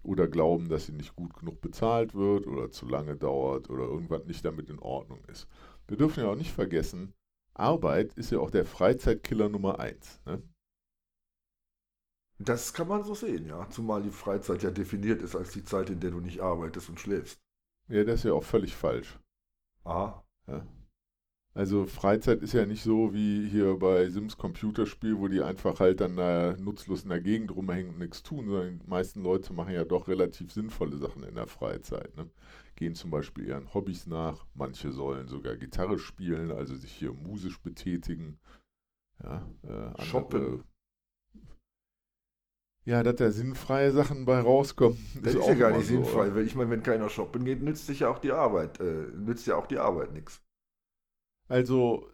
Oder 0.02 0.28
glauben, 0.28 0.68
dass 0.68 0.86
sie 0.86 0.92
nicht 0.92 1.14
gut 1.16 1.34
genug 1.34 1.60
bezahlt 1.60 2.14
wird 2.14 2.46
oder 2.46 2.70
zu 2.70 2.86
lange 2.86 3.16
dauert 3.16 3.70
oder 3.70 3.84
irgendwas 3.84 4.24
nicht 4.24 4.44
damit 4.44 4.70
in 4.70 4.78
Ordnung 4.78 5.24
ist. 5.26 5.48
Wir 5.86 5.96
dürfen 5.96 6.20
ja 6.22 6.30
auch 6.30 6.36
nicht 6.36 6.52
vergessen, 6.52 7.14
Arbeit 7.54 8.14
ist 8.14 8.30
ja 8.30 8.38
auch 8.38 8.50
der 8.50 8.64
Freizeitkiller 8.64 9.48
Nummer 9.48 9.80
eins. 9.80 10.20
Ne? 10.24 10.42
Das 12.38 12.72
kann 12.72 12.86
man 12.86 13.02
so 13.02 13.14
sehen, 13.14 13.46
ja. 13.46 13.68
Zumal 13.68 14.02
die 14.02 14.10
Freizeit 14.10 14.62
ja 14.62 14.70
definiert 14.70 15.22
ist 15.22 15.34
als 15.34 15.52
die 15.52 15.64
Zeit, 15.64 15.90
in 15.90 15.98
der 15.98 16.12
du 16.12 16.20
nicht 16.20 16.40
arbeitest 16.40 16.88
und 16.88 17.00
schläfst. 17.00 17.40
Ja, 17.88 18.04
das 18.04 18.20
ist 18.20 18.24
ja 18.24 18.32
auch 18.32 18.44
völlig 18.44 18.76
falsch. 18.76 19.18
Aha. 19.82 20.24
Ja. 20.46 20.64
Also 21.58 21.86
Freizeit 21.86 22.40
ist 22.40 22.52
ja 22.52 22.66
nicht 22.66 22.84
so 22.84 23.12
wie 23.12 23.48
hier 23.48 23.74
bei 23.80 24.08
Sims 24.08 24.36
Computerspiel, 24.36 25.18
wo 25.18 25.26
die 25.26 25.42
einfach 25.42 25.80
halt 25.80 26.00
dann 26.00 26.14
da 26.14 26.54
nutzlos 26.56 27.02
in 27.02 27.08
der 27.08 27.20
Gegend 27.20 27.50
rumhängen 27.50 27.94
und 27.94 27.98
nichts 27.98 28.22
tun, 28.22 28.46
sondern 28.46 28.78
die 28.78 28.86
meisten 28.88 29.24
Leute 29.24 29.52
machen 29.52 29.74
ja 29.74 29.84
doch 29.84 30.06
relativ 30.06 30.52
sinnvolle 30.52 30.96
Sachen 30.98 31.24
in 31.24 31.34
der 31.34 31.48
Freizeit. 31.48 32.16
Ne? 32.16 32.30
Gehen 32.76 32.94
zum 32.94 33.10
Beispiel 33.10 33.48
ihren 33.48 33.74
Hobbys 33.74 34.06
nach, 34.06 34.46
manche 34.54 34.92
sollen 34.92 35.26
sogar 35.26 35.56
Gitarre 35.56 35.98
spielen, 35.98 36.52
also 36.52 36.76
sich 36.76 36.92
hier 36.92 37.12
musisch 37.12 37.60
betätigen. 37.60 38.38
Ja, 39.20 39.44
äh, 39.64 39.72
andere, 39.72 40.02
Shoppen. 40.04 40.64
Ja, 42.84 43.02
dass 43.02 43.16
da 43.16 43.32
sinnfreie 43.32 43.90
Sachen 43.90 44.26
bei 44.26 44.38
rauskommen. 44.38 44.96
Das 45.24 45.34
ist, 45.34 45.40
ist 45.40 45.48
ja 45.48 45.54
gar 45.54 45.76
nicht 45.76 45.88
so, 45.88 45.94
sinnfrei, 45.94 46.32
weil 46.36 46.46
ich 46.46 46.54
meine, 46.54 46.70
wenn 46.70 46.84
keiner 46.84 47.08
shoppen 47.08 47.44
geht, 47.44 47.62
nützt 47.64 47.88
sich 47.88 47.98
ja 47.98 48.10
auch 48.10 48.20
die 48.20 48.30
Arbeit, 48.30 48.78
äh, 48.78 49.08
nützt 49.16 49.48
ja 49.48 49.56
auch 49.56 49.66
die 49.66 49.78
Arbeit 49.78 50.12
nichts. 50.12 50.40
Also, 51.48 52.06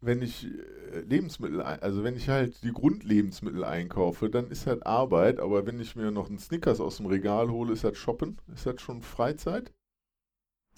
wenn 0.00 0.22
ich 0.22 0.46
äh, 0.46 1.00
Lebensmittel, 1.00 1.60
also 1.62 2.04
wenn 2.04 2.16
ich 2.16 2.28
halt 2.28 2.62
die 2.64 2.72
Grundlebensmittel 2.72 3.64
einkaufe, 3.64 4.30
dann 4.30 4.50
ist 4.50 4.66
halt 4.66 4.86
Arbeit, 4.86 5.40
aber 5.40 5.66
wenn 5.66 5.80
ich 5.80 5.96
mir 5.96 6.10
noch 6.10 6.28
einen 6.28 6.38
Snickers 6.38 6.80
aus 6.80 6.96
dem 6.98 7.06
Regal 7.06 7.50
hole, 7.50 7.72
ist 7.72 7.84
das 7.84 7.98
Shoppen? 7.98 8.38
Ist 8.54 8.66
das 8.66 8.80
schon 8.80 9.02
Freizeit? 9.02 9.72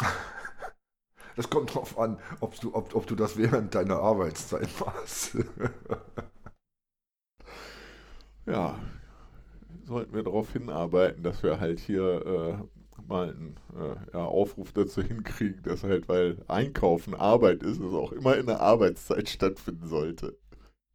Das 1.35 1.49
kommt 1.49 1.75
drauf 1.75 1.99
an, 1.99 2.19
ob 2.41 2.61
du, 2.61 2.75
ob, 2.75 2.95
ob 2.95 3.07
du 3.07 3.15
das 3.15 3.39
während 3.39 3.75
deiner 3.75 4.01
Arbeitszeit 4.01 4.69
machst. 4.81 5.37
ja, 8.47 8.79
sollten 9.85 10.15
wir 10.15 10.23
darauf 10.23 10.53
hinarbeiten, 10.53 11.23
dass 11.23 11.43
wir 11.43 11.61
halt 11.61 11.81
hier 11.81 12.27
äh, 12.27 12.82
mal 13.07 13.31
einen 13.31 13.57
äh, 13.75 13.97
ja, 14.13 14.25
Aufruf 14.25 14.73
dazu 14.73 15.03
hinkriegen, 15.03 15.63
dass 15.63 15.83
halt, 15.85 16.09
weil 16.09 16.45
Einkaufen 16.49 17.15
Arbeit 17.15 17.63
ist, 17.63 17.81
es 17.81 17.93
auch 17.93 18.13
immer 18.13 18.37
in 18.37 18.47
der 18.47 18.61
Arbeitszeit 18.61 19.29
stattfinden 19.29 19.87
sollte. 19.87 20.39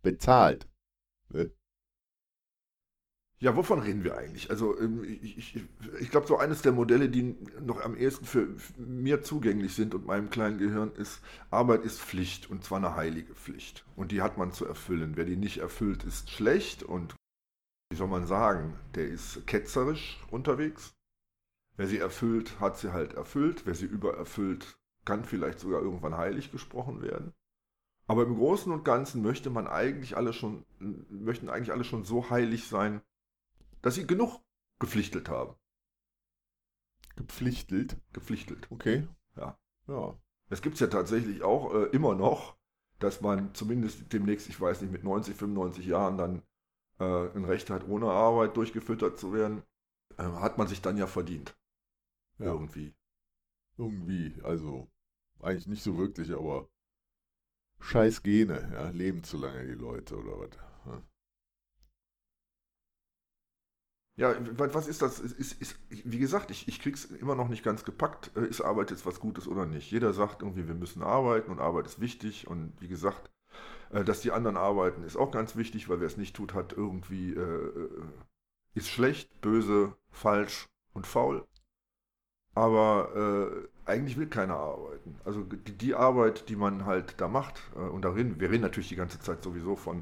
Bezahlt. 0.02 0.68
Ne? 1.30 1.52
Ja, 3.40 3.56
wovon 3.56 3.80
reden 3.80 4.04
wir 4.04 4.18
eigentlich? 4.18 4.50
Also 4.50 4.80
ähm, 4.80 5.04
ich, 5.04 5.38
ich, 5.38 5.64
ich 6.00 6.10
glaube, 6.10 6.26
so 6.26 6.38
eines 6.38 6.64
der 6.64 6.72
Modelle, 6.72 7.08
die 7.08 7.36
noch 7.62 7.82
am 7.82 7.96
ehesten 7.96 8.26
für 8.26 8.48
mir 8.78 9.22
zugänglich 9.22 9.76
sind 9.76 9.94
und 9.94 10.08
meinem 10.08 10.32
kleinen 10.32 10.58
Gehirn 10.58 10.92
ist, 10.94 11.22
Arbeit 11.52 11.84
ist 11.84 12.02
Pflicht 12.02 12.50
und 12.50 12.64
zwar 12.64 12.80
eine 12.80 12.96
heilige 12.96 13.36
Pflicht. 13.36 13.86
Und 13.96 14.12
die 14.12 14.24
hat 14.24 14.40
man 14.40 14.54
zu 14.54 14.66
erfüllen. 14.66 15.18
Wer 15.18 15.26
die 15.26 15.36
nicht 15.36 15.60
erfüllt, 15.60 16.04
ist 16.04 16.32
schlecht 16.32 16.82
und 16.82 17.16
wie 17.92 17.96
soll 17.96 18.08
man 18.08 18.26
sagen, 18.26 18.74
der 18.96 19.08
ist 19.08 19.46
ketzerisch 19.46 20.20
unterwegs. 20.32 20.97
Wer 21.78 21.88
sie 21.88 22.00
erfüllt, 22.00 22.60
hat 22.60 22.78
sie 22.78 22.92
halt 22.92 23.14
erfüllt. 23.14 23.66
Wer 23.66 23.76
sie 23.76 23.86
übererfüllt, 23.86 24.78
kann 25.06 25.24
vielleicht 25.24 25.60
sogar 25.60 25.82
irgendwann 25.82 26.18
heilig 26.18 26.52
gesprochen 26.52 27.02
werden. 27.02 27.34
Aber 28.08 28.24
im 28.24 28.36
Großen 28.36 28.72
und 28.72 28.84
Ganzen 28.84 29.22
möchte 29.22 29.50
man 29.50 29.68
eigentlich 29.68 30.18
alle 30.18 30.34
schon, 30.34 30.66
möchten 31.10 31.50
eigentlich 31.50 31.72
alle 31.72 31.84
schon 31.84 32.04
so 32.04 32.30
heilig 32.30 32.68
sein, 32.68 33.02
dass 33.82 33.96
sie 33.96 34.08
genug 34.08 34.42
gepflichtet 34.80 35.30
haben. 35.30 35.56
Gepflichtet? 37.16 37.98
Gepflichtet. 38.14 38.68
Okay. 38.72 39.08
Ja. 39.36 39.58
Ja. 39.88 40.18
Es 40.50 40.62
gibt 40.62 40.76
es 40.76 40.80
ja 40.80 40.88
tatsächlich 40.88 41.44
auch 41.44 41.74
äh, 41.74 41.84
immer 41.88 42.16
noch, 42.16 42.58
dass 43.00 43.22
man 43.22 43.54
zumindest 43.54 44.12
demnächst, 44.14 44.50
ich 44.50 44.60
weiß 44.60 44.82
nicht, 44.82 44.92
mit 44.92 45.04
90, 45.04 45.36
95 45.36 45.86
Jahren 45.86 46.18
dann 46.18 46.42
äh, 47.00 47.30
ein 47.36 47.46
Recht 47.46 47.70
hat, 47.70 47.88
ohne 47.88 48.08
Arbeit 48.08 48.56
durchgefüttert 48.58 49.20
zu 49.20 49.34
werden, 49.34 49.64
äh, 50.18 50.24
hat 50.24 50.58
man 50.58 50.68
sich 50.68 50.82
dann 50.82 50.98
ja 50.98 51.08
verdient. 51.08 51.56
Ja. 52.40 52.46
Irgendwie. 52.48 52.96
Irgendwie, 53.78 54.42
also 54.44 54.90
eigentlich 55.42 55.68
nicht 55.68 55.84
so 55.84 55.98
wirklich, 55.98 56.32
aber 56.34 56.70
scheiß 57.80 58.22
Gene, 58.22 58.70
ja, 58.72 58.90
leben 58.92 59.24
zu 59.24 59.36
lange 59.40 59.66
die 59.66 59.74
Leute 59.74 60.16
oder 60.16 60.38
was. 60.40 60.50
Ja. 60.86 61.02
Ja, 64.16 64.36
wa- 64.58 64.74
was 64.74 64.88
ist 64.88 65.02
das? 65.04 65.20
Ist, 65.20 65.34
ist, 65.40 65.62
ist, 65.62 65.78
wie 65.90 66.18
gesagt, 66.18 66.50
ich, 66.50 66.68
ich 66.68 66.80
krieg's 66.82 67.06
immer 67.06 67.36
noch 67.36 67.48
nicht 67.50 67.64
ganz 67.64 67.86
gepackt. 67.86 68.32
Äh, 68.36 68.48
Ist 68.48 68.62
Arbeit 68.62 68.90
jetzt 68.92 69.06
was 69.06 69.20
Gutes 69.20 69.48
oder 69.48 69.66
nicht? 69.68 69.92
Jeder 69.92 70.12
sagt 70.14 70.42
irgendwie, 70.42 70.68
wir 70.68 70.74
müssen 70.76 71.04
arbeiten 71.04 71.52
und 71.52 71.60
Arbeit 71.60 71.86
ist 71.86 72.00
wichtig. 72.00 72.48
Und 72.48 72.74
wie 72.80 72.88
gesagt, 72.88 73.30
äh, 73.92 74.04
dass 74.06 74.22
die 74.22 74.32
anderen 74.32 74.58
arbeiten, 74.58 75.04
ist 75.04 75.18
auch 75.18 75.32
ganz 75.32 75.56
wichtig, 75.58 75.90
weil 75.90 76.00
wer 76.02 76.08
es 76.08 76.18
nicht 76.18 76.36
tut, 76.36 76.54
hat 76.56 76.74
irgendwie, 76.74 77.34
äh, 77.34 77.42
äh, 77.42 77.90
ist 78.76 78.90
schlecht, 78.90 79.42
böse, 79.42 79.96
falsch 80.12 80.68
und 80.94 81.08
faul. 81.08 81.48
Aber 82.58 83.16
äh, 83.16 83.68
eigentlich 83.86 84.18
will 84.18 84.26
keiner 84.26 84.56
arbeiten. 84.56 85.16
Also 85.24 85.44
die, 85.44 85.78
die 85.78 85.94
Arbeit, 85.94 86.50
die 86.50 86.56
man 86.56 86.88
halt 86.88 87.22
da 87.22 87.28
macht, 87.28 87.62
äh, 87.76 87.82
und 87.82 88.02
darin, 88.02 88.40
wir 88.40 88.50
reden 88.50 88.64
natürlich 88.64 88.90
die 88.90 88.96
ganze 88.96 89.20
Zeit 89.20 89.44
sowieso 89.44 89.76
von, 89.76 90.02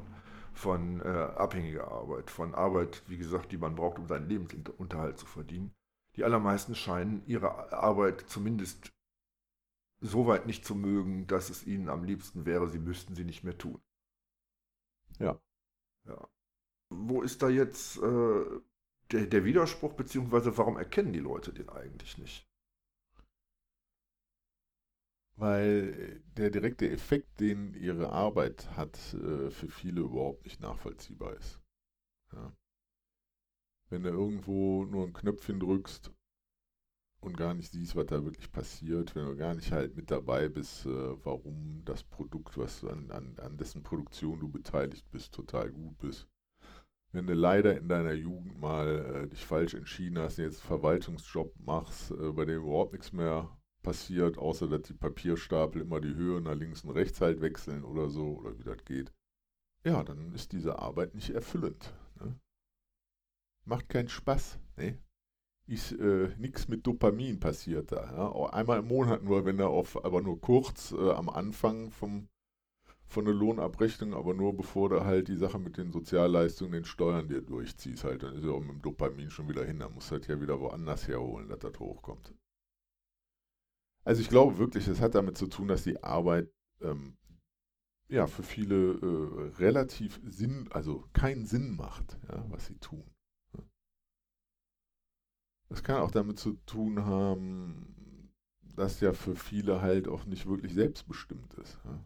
von 0.54 1.02
äh, 1.02 1.04
abhängiger 1.04 1.88
Arbeit, 1.92 2.30
von 2.30 2.54
Arbeit, 2.54 3.02
wie 3.08 3.18
gesagt, 3.18 3.52
die 3.52 3.58
man 3.58 3.74
braucht, 3.74 3.98
um 3.98 4.06
seinen 4.08 4.30
Lebensunterhalt 4.30 5.18
zu 5.18 5.26
verdienen. 5.26 5.74
Die 6.16 6.24
allermeisten 6.24 6.74
scheinen 6.74 7.22
ihre 7.26 7.74
Arbeit 7.74 8.24
zumindest 8.26 8.90
so 10.00 10.26
weit 10.26 10.46
nicht 10.46 10.64
zu 10.64 10.74
mögen, 10.74 11.26
dass 11.26 11.50
es 11.50 11.66
ihnen 11.66 11.90
am 11.90 12.04
liebsten 12.04 12.46
wäre, 12.46 12.68
sie 12.68 12.78
müssten 12.78 13.14
sie 13.14 13.24
nicht 13.24 13.44
mehr 13.44 13.58
tun. 13.58 13.78
Ja. 15.18 15.38
Ja. 16.06 16.26
Wo 16.88 17.20
ist 17.20 17.42
da 17.42 17.50
jetzt 17.50 17.98
äh, 17.98 18.44
der, 19.10 19.26
der 19.26 19.44
Widerspruch, 19.44 19.92
beziehungsweise 19.92 20.56
warum 20.56 20.78
erkennen 20.78 21.12
die 21.12 21.20
Leute 21.20 21.52
den 21.52 21.68
eigentlich 21.68 22.16
nicht? 22.16 22.45
Weil 25.36 26.22
der 26.36 26.50
direkte 26.50 26.90
Effekt, 26.90 27.40
den 27.40 27.74
ihre 27.74 28.10
Arbeit 28.10 28.70
hat, 28.76 28.96
äh, 29.14 29.50
für 29.50 29.68
viele 29.68 30.00
überhaupt 30.00 30.44
nicht 30.44 30.60
nachvollziehbar 30.60 31.34
ist. 31.34 31.60
Ja. 32.32 32.52
Wenn 33.90 34.02
du 34.02 34.08
irgendwo 34.08 34.84
nur 34.84 35.06
ein 35.06 35.12
Knöpfchen 35.12 35.60
drückst 35.60 36.10
und 37.20 37.36
gar 37.36 37.52
nicht 37.52 37.70
siehst, 37.70 37.94
was 37.96 38.06
da 38.06 38.24
wirklich 38.24 38.50
passiert, 38.50 39.14
wenn 39.14 39.26
du 39.26 39.36
gar 39.36 39.54
nicht 39.54 39.72
halt 39.72 39.94
mit 39.94 40.10
dabei 40.10 40.48
bist, 40.48 40.86
äh, 40.86 41.24
warum 41.24 41.82
das 41.84 42.02
Produkt, 42.02 42.56
was 42.56 42.82
an, 42.84 43.10
an, 43.10 43.38
an 43.38 43.58
dessen 43.58 43.82
Produktion 43.82 44.40
du 44.40 44.48
beteiligt 44.48 45.10
bist, 45.10 45.34
total 45.34 45.70
gut 45.70 45.98
bist. 45.98 46.28
Wenn 47.12 47.26
du 47.26 47.34
leider 47.34 47.76
in 47.76 47.88
deiner 47.88 48.12
Jugend 48.12 48.58
mal 48.58 49.24
äh, 49.24 49.28
dich 49.28 49.44
falsch 49.44 49.74
entschieden 49.74 50.18
hast, 50.18 50.38
jetzt 50.38 50.60
einen 50.60 50.68
Verwaltungsjob 50.68 51.54
machst, 51.60 52.10
äh, 52.10 52.32
bei 52.32 52.46
dem 52.46 52.62
überhaupt 52.62 52.92
nichts 52.92 53.12
mehr 53.12 53.56
passiert, 53.86 54.36
außer 54.36 54.66
dass 54.66 54.82
die 54.82 54.94
Papierstapel 54.94 55.80
immer 55.80 56.00
die 56.00 56.16
Höhe 56.16 56.40
nach 56.40 56.56
links 56.56 56.82
und 56.82 56.90
rechts 56.90 57.20
halt 57.20 57.40
wechseln 57.40 57.84
oder 57.84 58.10
so, 58.10 58.38
oder 58.38 58.58
wie 58.58 58.64
das 58.64 58.84
geht. 58.84 59.12
Ja, 59.84 60.02
dann 60.02 60.32
ist 60.32 60.50
diese 60.50 60.80
Arbeit 60.80 61.14
nicht 61.14 61.30
erfüllend. 61.30 61.94
Ne? 62.18 62.34
Macht 63.64 63.88
keinen 63.88 64.08
Spaß. 64.08 64.58
Ne? 64.76 64.98
Ist 65.68 65.92
äh, 65.92 66.34
nichts 66.36 66.66
mit 66.66 66.84
Dopamin 66.84 67.38
passiert 67.38 67.92
da. 67.92 68.12
Ja? 68.12 68.52
Einmal 68.52 68.80
im 68.80 68.88
Monat 68.88 69.22
nur, 69.22 69.44
wenn 69.44 69.60
er 69.60 69.68
auf, 69.68 70.04
aber 70.04 70.20
nur 70.20 70.40
kurz 70.40 70.90
äh, 70.90 71.12
am 71.12 71.28
Anfang 71.28 71.92
vom, 71.92 72.26
von 73.04 73.24
der 73.24 73.34
Lohnabrechnung, 73.34 74.14
aber 74.14 74.34
nur 74.34 74.56
bevor 74.56 74.88
du 74.88 75.04
halt 75.04 75.28
die 75.28 75.36
Sache 75.36 75.60
mit 75.60 75.76
den 75.76 75.92
Sozialleistungen, 75.92 76.72
den 76.72 76.84
Steuern 76.84 77.28
dir 77.28 77.40
durchziehst, 77.40 78.02
halt, 78.02 78.24
dann 78.24 78.34
ist 78.34 78.42
er 78.42 78.50
auch 78.50 78.60
mit 78.60 78.70
dem 78.70 78.82
Dopamin 78.82 79.30
schon 79.30 79.48
wieder 79.48 79.64
hin. 79.64 79.78
Dann 79.78 79.94
musst 79.94 80.10
du 80.10 80.14
halt 80.14 80.26
ja 80.26 80.40
wieder 80.40 80.58
woanders 80.58 81.06
herholen, 81.06 81.48
dass 81.48 81.60
das 81.60 81.78
hochkommt. 81.78 82.34
Also 84.06 84.22
ich 84.22 84.28
glaube 84.28 84.58
wirklich, 84.58 84.86
es 84.86 85.00
hat 85.00 85.16
damit 85.16 85.36
zu 85.36 85.48
tun, 85.48 85.66
dass 85.66 85.82
die 85.82 86.00
Arbeit 86.04 86.48
ähm, 86.80 87.16
ja 88.08 88.28
für 88.28 88.44
viele 88.44 88.92
äh, 88.92 89.56
relativ 89.58 90.20
Sinn, 90.24 90.68
also 90.70 91.04
keinen 91.12 91.44
Sinn 91.44 91.74
macht, 91.74 92.16
ja, 92.28 92.44
was 92.48 92.66
sie 92.66 92.78
tun. 92.78 93.04
Es 95.70 95.82
kann 95.82 95.96
auch 95.96 96.12
damit 96.12 96.38
zu 96.38 96.52
tun 96.66 97.04
haben, 97.04 98.32
dass 98.76 99.00
ja 99.00 99.12
für 99.12 99.34
viele 99.34 99.82
halt 99.82 100.06
auch 100.06 100.24
nicht 100.24 100.46
wirklich 100.46 100.72
selbstbestimmt 100.72 101.54
ist. 101.54 101.76
Ja. 101.84 102.04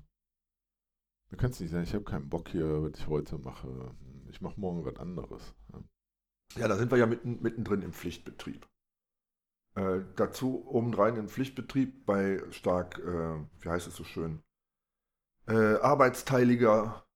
Du 1.29 1.37
kannst 1.37 1.61
nicht 1.61 1.71
sagen, 1.71 1.85
ich 1.85 1.93
habe 1.93 2.05
keinen 2.05 2.31
Bock 2.31 2.49
hier, 2.49 2.83
was 2.83 2.99
ich 2.99 3.09
heute 3.09 3.37
mache. 3.37 3.95
Ich 4.31 4.41
mache 4.41 4.59
morgen 4.59 4.87
was 4.87 4.97
anderes. 4.97 5.55
Ja. 5.75 5.85
Ja, 6.57 6.69
da 6.69 6.79
sind 6.79 6.91
wir 6.91 6.97
ja 6.97 7.07
mitten, 7.07 7.43
mittendrin 7.43 7.83
im 7.83 7.93
Pflichtbetrieb. 7.93 8.67
Äh, 9.81 10.05
dazu 10.17 10.67
obendrein 10.67 11.17
im 11.17 11.29
Pflichtbetrieb 11.29 12.05
bei 12.05 12.43
stark, 12.51 12.99
äh, 12.99 13.41
wie 13.61 13.69
heißt 13.69 13.87
es 13.87 13.97
so 13.97 14.05
schön, 14.05 14.43
äh, 15.47 15.77
arbeitsteiliger 15.77 17.07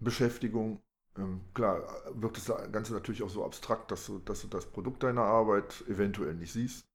Beschäftigung. 0.00 0.82
Ähm, 1.16 1.42
klar, 1.54 1.82
wirkt 2.14 2.36
das 2.38 2.72
Ganze 2.72 2.92
natürlich 2.92 3.22
auch 3.22 3.30
so 3.30 3.44
abstrakt, 3.44 3.92
dass 3.92 4.06
du, 4.06 4.18
dass 4.18 4.40
du 4.40 4.48
das 4.48 4.66
Produkt 4.66 5.04
deiner 5.04 5.22
Arbeit 5.22 5.84
eventuell 5.86 6.34
nicht 6.34 6.52
siehst. 6.52 6.88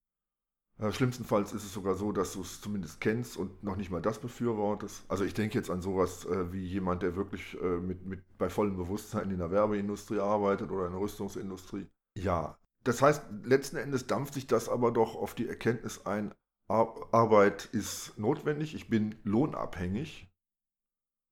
Äh, 0.80 0.92
schlimmstenfalls 0.92 1.54
ist 1.54 1.64
es 1.64 1.74
sogar 1.74 1.96
so, 1.96 2.12
dass 2.12 2.34
du 2.34 2.42
es 2.42 2.60
zumindest 2.60 3.00
kennst 3.00 3.38
und 3.38 3.64
noch 3.64 3.78
nicht 3.78 3.92
mal 3.92 4.02
das 4.02 4.20
befürwortest. 4.20 5.06
Also 5.08 5.24
ich 5.24 5.34
denke 5.34 5.58
jetzt 5.58 5.70
an 5.70 5.82
sowas 5.82 6.26
äh, 6.26 6.52
wie 6.52 6.66
jemand, 6.66 7.02
der 7.02 7.16
wirklich 7.16 7.58
mit, 7.82 8.06
mit 8.06 8.38
bei 8.38 8.50
vollem 8.50 8.76
Bewusstsein 8.76 9.32
in 9.32 9.38
der 9.38 9.52
Werbeindustrie 9.52 10.20
arbeitet 10.20 10.70
oder 10.70 10.88
in 10.88 10.92
der 10.92 11.02
Rüstungsindustrie. 11.02 11.88
Ja, 12.16 12.58
das 12.84 13.02
heißt, 13.02 13.24
letzten 13.44 13.78
Endes 13.78 14.08
dampft 14.08 14.34
sich 14.34 14.48
das 14.48 14.70
aber 14.70 14.92
doch 14.92 15.16
auf 15.16 15.36
die 15.36 15.48
Erkenntnis 15.48 16.06
ein, 16.06 16.34
Ar 16.70 16.96
Arbeit 17.12 17.66
ist 17.66 18.18
notwendig, 18.18 18.74
ich 18.74 18.90
bin 18.90 19.16
lohnabhängig. 19.24 20.30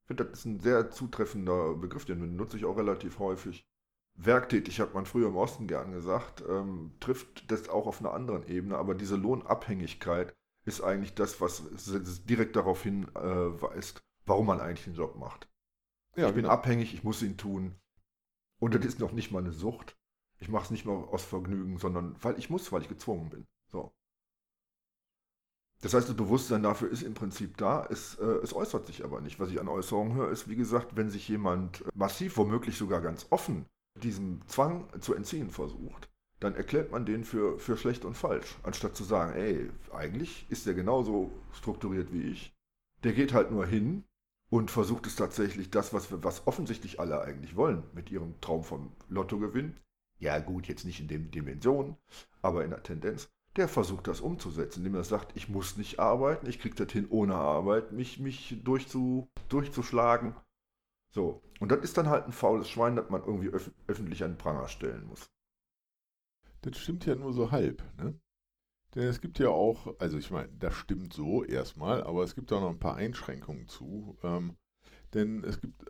Ich 0.01 0.07
finde, 0.07 0.25
das 0.25 0.39
ist 0.39 0.45
ein 0.45 0.59
sehr 0.59 0.91
zutreffender 0.91 1.75
Begriff, 1.75 2.05
den 2.05 2.19
benutze 2.19 2.57
ich 2.57 2.65
auch 2.65 2.77
relativ 2.77 3.19
häufig. 3.19 3.65
Werktätig 4.15 4.81
hat 4.81 4.93
man 4.93 5.05
früher 5.05 5.29
im 5.29 5.37
Osten 5.37 5.67
gern 5.67 5.93
gesagt, 5.93 6.43
ähm, 6.47 6.95
trifft 6.99 7.49
das 7.49 7.69
auch 7.69 7.87
auf 7.87 8.01
einer 8.01 8.13
anderen 8.13 8.45
Ebene, 8.47 8.77
aber 8.77 8.93
diese 8.93 9.15
Lohnabhängigkeit 9.15 10.33
ist 10.65 10.81
eigentlich 10.81 11.15
das, 11.15 11.39
was 11.39 11.63
direkt 12.25 12.55
darauf 12.55 12.83
hinweist, 12.83 13.97
äh, 13.97 14.01
warum 14.25 14.47
man 14.47 14.59
eigentlich 14.59 14.83
den 14.83 14.95
Job 14.95 15.15
macht. 15.15 15.49
Ja, 16.15 16.27
ich 16.27 16.33
bin 16.33 16.43
genau. 16.43 16.53
abhängig, 16.53 16.93
ich 16.93 17.03
muss 17.03 17.23
ihn 17.23 17.37
tun. 17.37 17.79
Und 18.59 18.75
das 18.75 18.85
ist 18.85 18.99
noch 18.99 19.13
nicht 19.13 19.31
mal 19.31 19.39
eine 19.39 19.53
Sucht. 19.53 19.97
Ich 20.41 20.49
mache 20.49 20.65
es 20.65 20.71
nicht 20.71 20.85
mal 20.85 20.95
aus 20.95 21.23
Vergnügen, 21.23 21.77
sondern 21.77 22.15
weil 22.21 22.37
ich 22.37 22.49
muss, 22.49 22.71
weil 22.71 22.81
ich 22.81 22.89
gezwungen 22.89 23.29
bin. 23.29 23.47
So. 23.71 23.93
Das 25.81 25.93
heißt, 25.93 26.09
das 26.09 26.15
Bewusstsein 26.15 26.63
dafür 26.63 26.89
ist 26.89 27.03
im 27.03 27.13
Prinzip 27.13 27.57
da, 27.57 27.87
es, 27.89 28.15
äh, 28.15 28.25
es 28.43 28.53
äußert 28.53 28.85
sich 28.85 29.03
aber 29.03 29.21
nicht. 29.21 29.39
Was 29.39 29.49
ich 29.49 29.59
an 29.59 29.67
Äußerungen 29.67 30.15
höre, 30.15 30.29
ist, 30.29 30.49
wie 30.49 30.55
gesagt, 30.55 30.95
wenn 30.95 31.09
sich 31.09 31.27
jemand 31.27 31.83
massiv, 31.95 32.37
womöglich 32.37 32.77
sogar 32.77 33.01
ganz 33.01 33.27
offen, 33.29 33.65
diesem 33.95 34.41
Zwang 34.47 34.87
zu 35.01 35.13
entziehen 35.13 35.49
versucht, 35.49 36.09
dann 36.39 36.55
erklärt 36.55 36.91
man 36.91 37.05
den 37.05 37.23
für, 37.23 37.59
für 37.59 37.77
schlecht 37.77 38.03
und 38.03 38.15
falsch, 38.15 38.57
anstatt 38.63 38.95
zu 38.95 39.03
sagen, 39.03 39.33
ey, 39.33 39.69
eigentlich 39.93 40.47
ist 40.49 40.65
der 40.65 40.73
genauso 40.73 41.31
strukturiert 41.53 42.11
wie 42.11 42.23
ich. 42.23 42.53
Der 43.03 43.13
geht 43.13 43.33
halt 43.33 43.51
nur 43.51 43.65
hin 43.65 44.03
und 44.49 44.71
versucht 44.71 45.07
es 45.07 45.15
tatsächlich, 45.15 45.69
das, 45.69 45.93
was, 45.93 46.11
wir, 46.11 46.23
was 46.23 46.45
offensichtlich 46.47 46.99
alle 46.99 47.21
eigentlich 47.21 47.55
wollen, 47.55 47.83
mit 47.93 48.11
ihrem 48.11 48.39
Traum 48.41 48.63
vom 48.63 48.91
Lottogewinn. 49.07 49.77
Ja 50.21 50.37
gut, 50.37 50.67
jetzt 50.67 50.85
nicht 50.85 50.99
in 50.99 51.07
den 51.07 51.31
Dimensionen, 51.31 51.97
aber 52.43 52.63
in 52.63 52.69
der 52.69 52.83
Tendenz. 52.83 53.27
Der 53.55 53.67
versucht 53.67 54.07
das 54.07 54.21
umzusetzen, 54.21 54.79
indem 54.79 54.95
er 54.95 55.03
sagt, 55.03 55.35
ich 55.35 55.49
muss 55.49 55.77
nicht 55.77 55.99
arbeiten, 55.99 56.47
ich 56.47 56.59
kriege 56.59 56.75
das 56.75 56.93
hin 56.93 57.07
ohne 57.09 57.35
Arbeit, 57.35 57.91
mich, 57.91 58.19
mich 58.19 58.61
durchzu, 58.63 59.27
durchzuschlagen. 59.49 60.35
So, 61.09 61.41
und 61.59 61.71
das 61.71 61.81
ist 61.81 61.97
dann 61.97 62.07
halt 62.07 62.25
ein 62.25 62.33
faules 62.33 62.69
Schwein, 62.69 62.95
das 62.95 63.09
man 63.09 63.23
irgendwie 63.23 63.49
öf 63.49 63.71
öffentlich 63.87 64.23
an 64.23 64.33
den 64.33 64.37
Pranger 64.37 64.67
stellen 64.67 65.05
muss. 65.07 65.27
Das 66.61 66.77
stimmt 66.77 67.05
ja 67.07 67.15
nur 67.15 67.33
so 67.33 67.49
halb, 67.49 67.83
ne? 67.97 68.13
Denn 68.93 69.07
es 69.07 69.21
gibt 69.21 69.39
ja 69.39 69.49
auch, 69.49 69.99
also 69.99 70.17
ich 70.17 70.29
meine, 70.29 70.49
das 70.59 70.75
stimmt 70.75 71.13
so 71.13 71.43
erstmal, 71.43 72.03
aber 72.03 72.23
es 72.23 72.35
gibt 72.35 72.51
da 72.51 72.59
noch 72.59 72.69
ein 72.69 72.79
paar 72.79 72.95
Einschränkungen 72.95 73.67
zu. 73.67 74.17
Ähm, 74.21 74.55
denn 75.13 75.43
es 75.43 75.59
gibt 75.59 75.83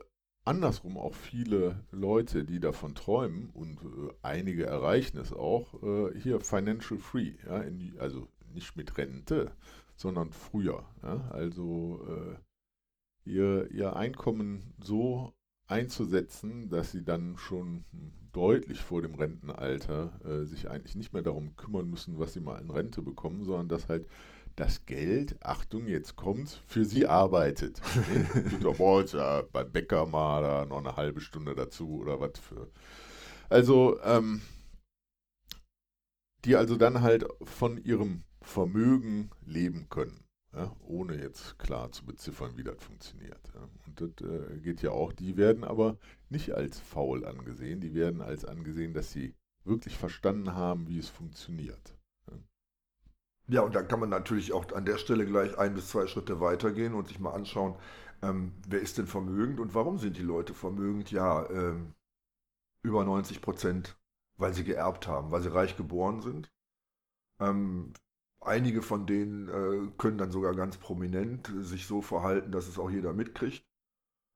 andersrum 0.45 0.97
auch 0.97 1.13
viele 1.13 1.83
Leute, 1.91 2.43
die 2.43 2.59
davon 2.59 2.95
träumen 2.95 3.49
und 3.53 3.81
äh, 3.83 4.13
einige 4.21 4.65
erreichen 4.65 5.17
es 5.17 5.33
auch, 5.33 5.81
äh, 5.83 6.19
hier 6.19 6.39
financial 6.39 6.99
free, 6.99 7.33
ja, 7.45 7.63
die, 7.63 7.93
also 7.99 8.27
nicht 8.53 8.75
mit 8.75 8.97
Rente, 8.97 9.51
sondern 9.95 10.31
früher. 10.31 10.85
Ja, 11.03 11.29
also 11.29 12.05
äh, 12.07 13.29
ihr, 13.29 13.69
ihr 13.71 13.95
Einkommen 13.95 14.73
so 14.79 15.33
einzusetzen, 15.67 16.69
dass 16.69 16.91
sie 16.91 17.03
dann 17.03 17.37
schon 17.37 17.85
deutlich 18.33 18.81
vor 18.81 19.01
dem 19.01 19.15
Rentenalter 19.15 20.19
äh, 20.25 20.45
sich 20.45 20.69
eigentlich 20.69 20.95
nicht 20.95 21.13
mehr 21.13 21.21
darum 21.21 21.55
kümmern 21.55 21.89
müssen, 21.89 22.19
was 22.19 22.33
sie 22.33 22.39
mal 22.39 22.61
in 22.61 22.69
Rente 22.69 23.01
bekommen, 23.01 23.43
sondern 23.43 23.67
dass 23.67 23.89
halt 23.89 24.07
das 24.55 24.85
Geld, 24.85 25.37
Achtung, 25.43 25.87
jetzt 25.87 26.15
kommt's, 26.15 26.61
für 26.67 26.85
sie 26.85 27.07
arbeitet. 27.07 27.81
du 28.59 28.73
boah, 28.73 29.05
ja, 29.05 29.43
beim 29.51 29.71
Bäcker 29.71 30.05
mal 30.05 30.41
da 30.41 30.65
noch 30.65 30.79
eine 30.79 30.95
halbe 30.95 31.21
Stunde 31.21 31.55
dazu 31.55 31.99
oder 31.99 32.19
was 32.19 32.39
für. 32.39 32.69
Also, 33.49 33.99
ähm, 34.03 34.41
die 36.45 36.55
also 36.55 36.75
dann 36.75 37.01
halt 37.01 37.25
von 37.43 37.77
ihrem 37.77 38.23
Vermögen 38.41 39.29
leben 39.45 39.87
können. 39.89 40.23
Ja, 40.53 40.75
ohne 40.81 41.15
jetzt 41.15 41.57
klar 41.59 41.93
zu 41.93 42.05
beziffern, 42.05 42.57
wie 42.57 42.63
das 42.63 42.83
funktioniert. 42.83 43.39
Ja. 43.53 43.69
Und 43.85 44.01
das 44.01 44.27
äh, 44.27 44.59
geht 44.59 44.81
ja 44.81 44.91
auch. 44.91 45.13
Die 45.13 45.37
werden 45.37 45.63
aber 45.63 45.97
nicht 46.29 46.51
als 46.53 46.77
faul 46.77 47.25
angesehen, 47.25 47.79
die 47.79 47.93
werden 47.93 48.21
als 48.21 48.43
angesehen, 48.43 48.93
dass 48.93 49.13
sie 49.13 49.33
wirklich 49.63 49.97
verstanden 49.97 50.53
haben, 50.53 50.89
wie 50.89 50.99
es 50.99 51.07
funktioniert. 51.07 51.95
Ja. 53.51 53.61
und 53.61 53.75
dann 53.75 53.87
kann 53.87 53.99
man 53.99 54.09
natürlich 54.09 54.53
auch 54.53 54.71
an 54.73 54.85
der 54.85 54.97
Stelle 54.97 55.25
gleich 55.25 55.57
ein 55.57 55.73
bis 55.73 55.89
zwei 55.89 56.07
Schritte 56.07 56.39
weitergehen 56.39 56.93
und 56.93 57.07
sich 57.07 57.19
mal 57.19 57.33
anschauen, 57.33 57.75
ähm, 58.21 58.53
wer 58.67 58.81
ist 58.81 58.97
denn 58.97 59.07
vermögend 59.07 59.59
und 59.59 59.75
warum 59.75 59.97
sind 59.97 60.17
die 60.17 60.23
Leute 60.23 60.53
vermögend? 60.53 61.11
Ja, 61.11 61.49
ähm, 61.49 61.93
über 62.83 63.03
90 63.03 63.41
Prozent, 63.41 63.97
weil 64.37 64.53
sie 64.53 64.63
geerbt 64.63 65.07
haben, 65.07 65.31
weil 65.31 65.41
sie 65.41 65.53
reich 65.53 65.77
geboren 65.77 66.21
sind. 66.21 66.51
Ähm, 67.39 67.93
Einige 68.43 68.81
von 68.81 69.05
denen 69.05 69.47
äh, 69.49 69.91
können 69.97 70.17
dann 70.17 70.31
sogar 70.31 70.55
ganz 70.55 70.77
prominent 70.77 71.51
sich 71.59 71.85
so 71.85 72.01
verhalten, 72.01 72.51
dass 72.51 72.67
es 72.67 72.79
auch 72.79 72.89
jeder 72.89 73.13
mitkriegt. 73.13 73.63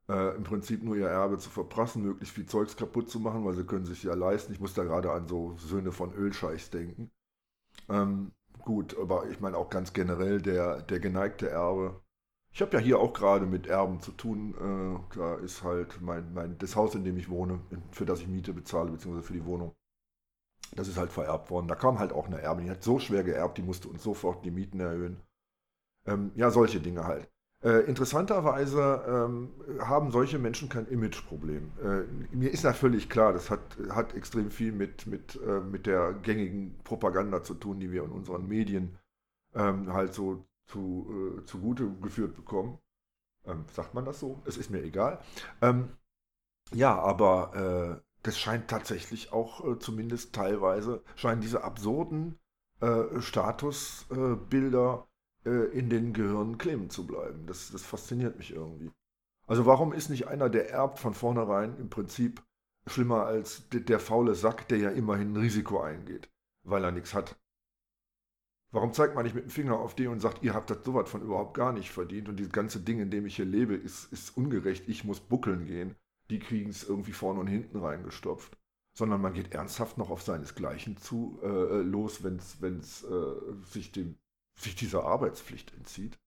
Äh, 0.08 0.36
Im 0.36 0.44
Prinzip 0.44 0.84
nur 0.84 0.96
ihr 0.96 1.08
Erbe 1.08 1.40
zu 1.40 1.50
verprassen, 1.50 2.04
möglichst 2.04 2.36
viel 2.36 2.46
Zeugs 2.46 2.78
kaputt 2.78 3.10
zu 3.10 3.20
machen, 3.20 3.44
weil 3.46 3.56
sie 3.56 3.66
können 3.66 3.86
sich 3.86 4.04
ja 4.04 4.14
leisten. 4.14 4.54
Ich 4.54 4.60
muss 4.60 4.76
da 4.76 4.84
gerade 4.84 5.12
an 5.12 5.28
so 5.28 5.58
Söhne 5.58 5.92
von 5.92 6.14
Ölscheichs 6.14 6.70
denken. 6.70 7.12
Ähm, 7.90 8.32
gut, 8.60 8.98
aber 9.00 9.30
ich 9.30 9.40
meine 9.40 9.58
auch 9.58 9.70
ganz 9.70 9.94
generell 9.94 10.42
der, 10.42 10.82
der 10.82 11.00
geneigte 11.00 11.50
Erbe. 11.50 12.02
Ich 12.52 12.62
habe 12.62 12.74
ja 12.74 12.80
hier 12.80 13.00
auch 13.00 13.14
gerade 13.14 13.46
mit 13.46 13.68
Erben 13.68 14.00
zu 14.02 14.12
tun. 14.12 14.56
Äh, 15.12 15.18
da 15.18 15.36
ist 15.36 15.64
halt 15.64 16.02
mein, 16.02 16.34
mein, 16.34 16.58
das 16.58 16.76
Haus, 16.76 16.96
in 16.96 17.04
dem 17.04 17.18
ich 17.18 17.30
wohne, 17.30 17.60
für 17.92 18.06
das 18.06 18.22
ich 18.22 18.28
Miete 18.28 18.54
bezahle, 18.54 18.92
beziehungsweise 18.92 19.28
für 19.28 19.34
die 19.34 19.46
Wohnung 19.46 19.76
das 20.76 20.88
ist 20.88 20.98
halt 20.98 21.12
vererbt 21.12 21.50
worden. 21.50 21.68
Da 21.68 21.76
kam 21.76 22.00
halt 22.00 22.14
auch 22.14 22.28
eine 22.28 22.42
Erbin, 22.42 22.66
die 22.66 22.72
hat 22.72 22.84
so 22.84 23.00
schwer 23.00 23.24
geerbt, 23.24 23.58
die 23.58 23.64
musste 23.64 23.88
uns 23.88 24.04
sofort 24.04 24.46
die 24.46 24.52
Mieten 24.52 24.80
erhöhen. 24.80 25.22
Ähm, 26.06 26.32
ja, 26.36 26.52
solche 26.52 26.80
Dinge 26.80 27.06
halt. 27.06 27.30
Äh, 27.66 27.80
interessanterweise 27.88 29.04
ähm, 29.08 29.50
haben 29.80 30.12
solche 30.12 30.38
Menschen 30.38 30.70
kein 30.70 30.86
Imageproblem. 30.86 31.72
Äh, 31.82 32.36
mir 32.36 32.52
ist 32.52 32.64
ja 32.64 32.74
völlig 32.74 33.10
klar, 33.10 33.34
das 33.34 33.50
hat, 33.50 33.60
hat 33.90 34.14
extrem 34.14 34.52
viel 34.52 34.72
mit, 34.72 35.08
mit, 35.08 35.40
äh, 35.44 35.62
mit 35.62 35.88
der 35.88 36.14
gängigen 36.14 36.78
Propaganda 36.84 37.42
zu 37.42 37.56
tun, 37.56 37.80
die 37.80 37.92
wir 37.92 38.04
in 38.04 38.12
unseren 38.12 38.48
Medien 38.48 39.00
ähm, 39.56 39.92
halt 39.92 40.14
so 40.14 40.46
zu, 40.68 41.40
äh, 41.40 41.46
zugute 41.46 41.90
geführt 42.02 42.36
bekommen. 42.36 42.78
Ähm, 43.46 43.66
sagt 43.74 43.96
man 43.96 44.06
das 44.06 44.20
so? 44.20 44.44
Es 44.46 44.58
ist 44.58 44.70
mir 44.70 44.84
egal. 44.84 45.20
Ähm, 45.64 45.90
ja, 46.72 46.96
aber 46.96 48.00
äh, 48.00 48.00
das 48.22 48.38
scheint 48.38 48.68
tatsächlich 48.68 49.34
auch 49.34 49.66
äh, 49.66 49.80
zumindest 49.80 50.36
teilweise, 50.36 51.02
scheinen 51.16 51.42
diese 51.42 51.64
absurden 51.64 52.38
Statusbilder 53.20 55.08
äh, 55.46 55.66
in 55.78 55.90
den 55.90 56.14
Gehirnen 56.14 56.58
kleben 56.58 56.90
zu 56.90 57.06
bleiben. 57.06 57.46
Das, 57.48 57.72
das 57.72 57.84
fasziniert 57.84 58.38
mich 58.38 58.52
irgendwie. 58.52 58.92
Also 59.48 59.66
warum 59.66 59.94
ist 59.94 60.10
nicht 60.10 60.28
einer, 60.28 60.50
der 60.50 60.72
erbt 60.72 61.00
von 61.00 61.14
vornherein 61.14 61.78
im 61.78 61.90
Prinzip 61.90 62.44
schlimmer 62.88 63.26
als 63.26 63.68
der, 63.70 64.00
faule 64.00 64.36
Sack, 64.36 64.68
der 64.68 64.78
ja 64.78 64.90
immerhin 64.90 65.34
ein 65.34 65.38
Risiko 65.38 65.82
eingeht, 65.82 66.30
weil 66.64 66.84
er 66.84 66.92
nichts 66.92 67.14
hat? 67.14 67.36
Warum 68.72 68.94
zeigt 68.94 69.16
man 69.16 69.24
nicht 69.24 69.36
mit 69.36 69.46
dem 69.46 69.52
Finger 69.52 69.80
auf 69.80 69.96
die 69.96 70.08
und 70.08 70.20
sagt, 70.20 70.44
ihr 70.44 70.54
habt 70.54 70.70
das 70.70 70.84
sowas 70.84 71.10
von 71.10 71.22
überhaupt 71.22 71.54
gar 71.54 71.72
nicht 71.72 71.92
verdient 71.92 72.28
und 72.28 72.38
dieses 72.38 72.52
ganze 72.52 72.80
Ding, 72.80 73.00
in 73.00 73.10
dem 73.10 73.26
ich 73.26 73.36
hier 73.36 73.46
lebe, 73.46 73.76
ist, 73.76 74.12
ist 74.12 74.36
ungerecht, 74.36 74.90
ich 74.90 75.04
muss 75.04 75.20
buckeln 75.20 75.66
gehen 75.66 75.96
die 76.30 76.40
kriegen 76.40 76.70
es 76.70 76.88
irgendwie 76.88 77.12
vorne 77.12 77.40
und 77.40 77.48
hinten 77.48 77.78
reingestopft. 77.78 78.58
Sondern 78.98 79.22
man 79.22 79.34
geht 79.34 79.54
ernsthaft 79.54 79.98
noch 79.98 80.10
auf 80.10 80.22
seinesgleichen 80.22 80.96
zu 80.98 81.40
äh, 81.44 81.48
äh 81.48 81.82
los, 81.82 82.24
wenn 82.24 82.38
es 82.38 83.04
äh, 83.04 83.36
sich, 83.70 83.92
sich 84.56 84.76
dieser 84.76 85.04
Arbeitspflicht 85.04 85.74
entzieht. 85.74 86.18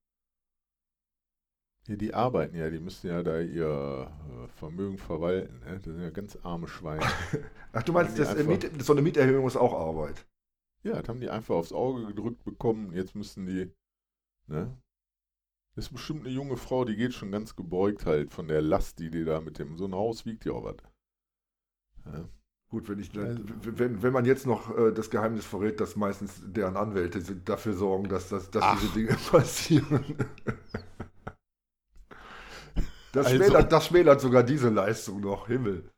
Ja, 1.88 1.96
die 1.96 2.12
arbeiten 2.12 2.54
ja, 2.54 2.68
die 2.68 2.80
müssen 2.80 3.08
ja 3.08 3.22
da 3.22 3.40
ihr 3.40 4.12
äh, 4.44 4.48
Vermögen 4.48 4.98
verwalten. 4.98 5.58
Ne? 5.60 5.76
Das 5.76 5.84
sind 5.84 6.02
ja 6.02 6.10
ganz 6.10 6.36
arme 6.42 6.68
Schweine. 6.68 7.02
Ach, 7.72 7.82
du 7.82 7.92
meinst, 7.92 8.18
das, 8.18 8.36
Miet, 8.44 8.70
so 8.82 8.92
eine 8.92 9.00
Mieterhöhung 9.00 9.46
ist 9.46 9.56
auch 9.56 9.72
Arbeit? 9.72 10.26
Ja, 10.82 11.00
das 11.00 11.08
haben 11.08 11.20
die 11.20 11.30
einfach 11.30 11.54
aufs 11.54 11.72
Auge 11.72 12.06
gedrückt 12.06 12.44
bekommen. 12.44 12.92
Jetzt 12.92 13.14
müssen 13.14 13.46
die, 13.46 13.72
ne? 14.46 14.76
Das 15.74 15.86
ist 15.86 15.92
bestimmt 15.92 16.26
eine 16.26 16.34
junge 16.34 16.56
Frau, 16.56 16.84
die 16.84 16.96
geht 16.96 17.14
schon 17.14 17.30
ganz 17.30 17.56
gebeugt 17.56 18.04
halt 18.04 18.32
von 18.32 18.48
der 18.48 18.60
Last, 18.60 18.98
die 18.98 19.10
die 19.10 19.24
da 19.24 19.40
mit 19.40 19.58
dem. 19.58 19.78
So 19.78 19.86
ein 19.86 19.94
Haus 19.94 20.26
wiegt 20.26 20.44
ja 20.44 20.52
auch 20.52 20.64
was. 20.64 20.76
Ja. 22.04 22.28
Gut, 22.70 22.88
wenn, 22.88 22.98
ich, 22.98 23.18
also, 23.18 23.40
wenn, 23.62 24.02
wenn 24.02 24.12
man 24.12 24.26
jetzt 24.26 24.46
noch 24.46 24.76
äh, 24.76 24.92
das 24.92 25.08
Geheimnis 25.08 25.46
verrät, 25.46 25.80
dass 25.80 25.96
meistens 25.96 26.42
deren 26.44 26.76
Anwälte 26.76 27.20
dafür 27.36 27.72
sorgen, 27.72 28.08
dass, 28.08 28.28
dass, 28.28 28.50
dass 28.50 28.80
diese 28.80 28.92
Dinge 28.92 29.16
passieren. 29.30 30.04
Das, 33.12 33.26
also. 33.26 33.36
schmälert, 33.36 33.72
das 33.72 33.86
schmälert 33.86 34.20
sogar 34.20 34.42
diese 34.42 34.68
Leistung 34.68 35.20
noch. 35.22 35.46
Himmel. 35.46 35.90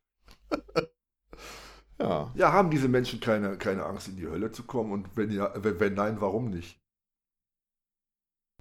ja. 1.98 2.30
Ja, 2.36 2.52
haben 2.52 2.70
diese 2.70 2.86
Menschen 2.86 3.18
keine, 3.18 3.58
keine 3.58 3.84
Angst, 3.84 4.06
in 4.06 4.16
die 4.16 4.28
Hölle 4.28 4.52
zu 4.52 4.62
kommen? 4.62 4.92
Und 4.92 5.08
wenn, 5.16 5.32
ja, 5.32 5.52
wenn, 5.56 5.80
wenn 5.80 5.94
nein, 5.94 6.20
warum 6.20 6.50
nicht? 6.50 6.80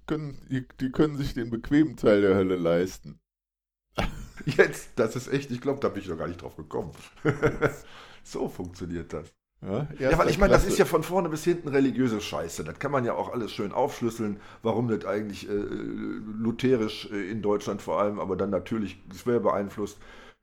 können, 0.10 0.42
die, 0.50 0.68
die 0.80 0.92
können 0.92 1.18
sich 1.18 1.36
den 1.36 1.52
bequemen 1.52 1.96
Teil 1.96 2.22
der 2.22 2.36
Hölle 2.36 2.56
leisten. 2.56 3.20
Jetzt, 4.58 4.92
das 4.96 5.16
ist 5.16 5.32
echt, 5.32 5.52
ich 5.52 5.62
glaube, 5.62 5.80
da 5.80 5.90
bin 5.90 6.02
ich 6.02 6.10
noch 6.10 6.18
gar 6.18 6.28
nicht 6.28 6.42
drauf 6.42 6.56
gekommen. 6.56 6.92
so 8.24 8.48
funktioniert 8.48 9.14
das. 9.14 9.34
Ja, 9.62 9.88
ja 10.00 10.18
weil 10.18 10.30
ich 10.30 10.38
meine, 10.38 10.54
das 10.54 10.66
ist 10.66 10.78
ja 10.78 10.86
von 10.86 11.04
vorne 11.04 11.28
bis 11.30 11.44
hinten 11.44 11.68
religiöse 11.68 12.22
Scheiße. 12.22 12.64
Das 12.64 12.80
kann 12.80 12.92
man 12.92 13.04
ja 13.04 13.14
auch 13.14 13.34
alles 13.34 13.52
schön 13.52 13.74
aufschlüsseln, 13.74 14.40
warum 14.64 14.88
das 14.88 15.06
eigentlich 15.06 15.50
äh, 15.50 15.54
lutherisch 15.54 17.10
äh, 17.12 17.30
in 17.30 17.42
Deutschland 17.42 17.82
vor 17.82 18.00
allem, 18.00 18.20
aber 18.20 18.38
dann 18.38 18.50
natürlich 18.50 19.02
schwer 19.14 19.40
beeinflusst 19.40 19.98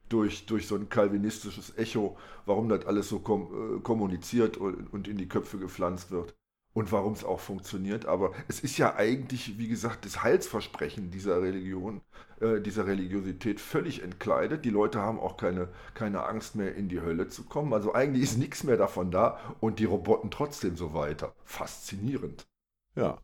durch, 0.08 0.46
durch 0.46 0.66
so 0.66 0.76
ein 0.76 0.88
kalvinistisches 0.88 1.76
Echo, 1.78 2.18
warum 2.44 2.68
das 2.68 2.84
alles 2.86 3.08
so 3.08 3.18
kom 3.18 3.76
äh, 3.76 3.80
kommuniziert 3.80 4.58
und, 4.58 4.92
und 4.92 5.08
in 5.08 5.16
die 5.16 5.28
Köpfe 5.28 5.58
gepflanzt 5.58 6.10
wird 6.10 6.34
und 6.76 6.92
warum 6.92 7.14
es 7.14 7.24
auch 7.24 7.40
funktioniert. 7.40 8.04
Aber 8.04 8.32
es 8.48 8.60
ist 8.60 8.76
ja 8.76 8.96
eigentlich, 8.96 9.56
wie 9.56 9.66
gesagt, 9.66 10.04
das 10.04 10.22
Heilsversprechen 10.22 11.10
dieser 11.10 11.40
Religion, 11.40 12.02
äh, 12.38 12.60
dieser 12.60 12.86
Religiosität 12.86 13.60
völlig 13.60 14.02
entkleidet. 14.02 14.66
Die 14.66 14.70
Leute 14.70 15.00
haben 15.00 15.18
auch 15.18 15.38
keine, 15.38 15.70
keine 15.94 16.26
Angst 16.26 16.54
mehr, 16.54 16.74
in 16.74 16.90
die 16.90 17.00
Hölle 17.00 17.28
zu 17.28 17.44
kommen. 17.44 17.72
Also 17.72 17.94
eigentlich 17.94 18.24
ist 18.24 18.36
nichts 18.36 18.62
mehr 18.62 18.76
davon 18.76 19.10
da 19.10 19.40
und 19.60 19.78
die 19.78 19.86
Roboten 19.86 20.30
trotzdem 20.30 20.76
so 20.76 20.92
weiter. 20.92 21.34
Faszinierend. 21.44 22.46
Ja. 22.94 23.22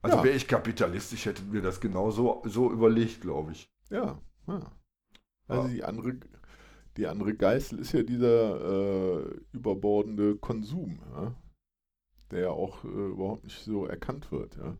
Also 0.00 0.16
ja. 0.16 0.24
wäre 0.24 0.36
ich 0.36 0.48
kapitalistisch, 0.48 1.26
hätte 1.26 1.42
mir 1.42 1.60
das 1.60 1.82
genau 1.82 2.10
so, 2.10 2.40
so 2.46 2.72
überlegt, 2.72 3.20
glaube 3.20 3.52
ich. 3.52 3.70
Ja, 3.90 4.18
ja. 4.46 4.72
Also 5.48 5.68
ja. 5.68 5.74
die 5.74 5.84
andere, 5.84 6.16
die 6.96 7.06
andere 7.06 7.34
Geißel 7.34 7.78
ist 7.78 7.92
ja 7.92 8.02
dieser 8.02 9.20
äh, 9.20 9.40
überbordende 9.52 10.36
Konsum. 10.36 10.98
Ja? 11.14 11.34
Der 12.30 12.40
ja 12.40 12.50
auch 12.50 12.84
äh, 12.84 12.88
überhaupt 12.88 13.44
nicht 13.44 13.62
so 13.64 13.86
erkannt 13.86 14.30
wird. 14.32 14.56
Ja. 14.56 14.76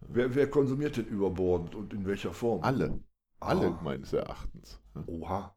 Wer, 0.00 0.34
wer, 0.34 0.50
konsumiert 0.50 0.96
denn 0.96 1.06
überbordend 1.06 1.74
und 1.74 1.92
in 1.92 2.06
welcher 2.06 2.32
Form? 2.32 2.62
Alle. 2.62 3.00
Alle 3.40 3.68
ah. 3.68 3.80
meines 3.82 4.12
Erachtens. 4.12 4.80
Ja. 4.94 5.04
Oha. 5.06 5.56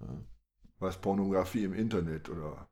Ja. 0.00 0.24
Was 0.78 1.00
Pornografie 1.00 1.64
im 1.64 1.74
Internet 1.74 2.28
oder? 2.28 2.68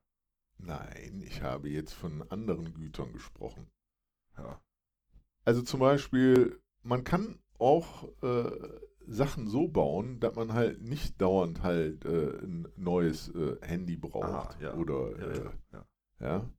Nein, 0.57 1.21
ich 1.23 1.41
habe 1.41 1.69
jetzt 1.69 1.93
von 1.93 2.23
anderen 2.31 2.73
Gütern 2.73 3.13
gesprochen. 3.13 3.67
Ja. 4.37 4.61
Also 5.45 5.61
zum 5.61 5.79
Beispiel, 5.79 6.59
man 6.83 7.03
kann 7.03 7.39
auch 7.59 8.07
äh, 8.23 8.51
Sachen 9.05 9.47
so 9.47 9.67
bauen, 9.67 10.19
dass 10.19 10.35
man 10.35 10.53
halt 10.53 10.81
nicht 10.81 11.21
dauernd 11.21 11.63
halt 11.63 12.05
äh, 12.05 12.39
ein 12.39 12.67
neues 12.75 13.29
äh, 13.29 13.57
Handy 13.61 13.97
braucht. 13.97 14.57
Ah, 14.57 14.61
ja. 14.61 14.73
Oder 14.75 15.17
ja, 15.19 15.33
ja. 15.33 15.79
Äh, 15.79 16.25
ja 16.25 16.49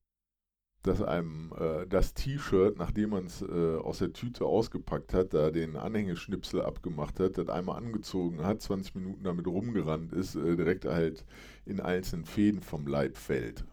dass 0.88 1.02
einem 1.02 1.52
äh, 1.58 1.86
das 1.86 2.14
T-Shirt, 2.14 2.78
nachdem 2.78 3.10
man 3.10 3.26
es 3.26 3.42
äh, 3.42 3.76
aus 3.76 3.98
der 3.98 4.12
Tüte 4.14 4.46
ausgepackt 4.46 5.12
hat, 5.12 5.34
da 5.34 5.50
den 5.50 5.76
Anhängeschnipsel 5.76 6.62
abgemacht 6.62 7.20
hat, 7.20 7.36
das 7.36 7.48
einmal 7.48 7.76
angezogen 7.76 8.42
hat, 8.42 8.62
20 8.62 8.94
Minuten 8.94 9.22
damit 9.22 9.46
rumgerannt 9.46 10.12
ist, 10.14 10.34
äh, 10.34 10.56
direkt 10.56 10.86
halt 10.86 11.26
in 11.66 11.80
einzelnen 11.80 12.24
Fäden 12.24 12.62
vom 12.62 12.86
Leib 12.86 13.18
fällt. 13.18 13.64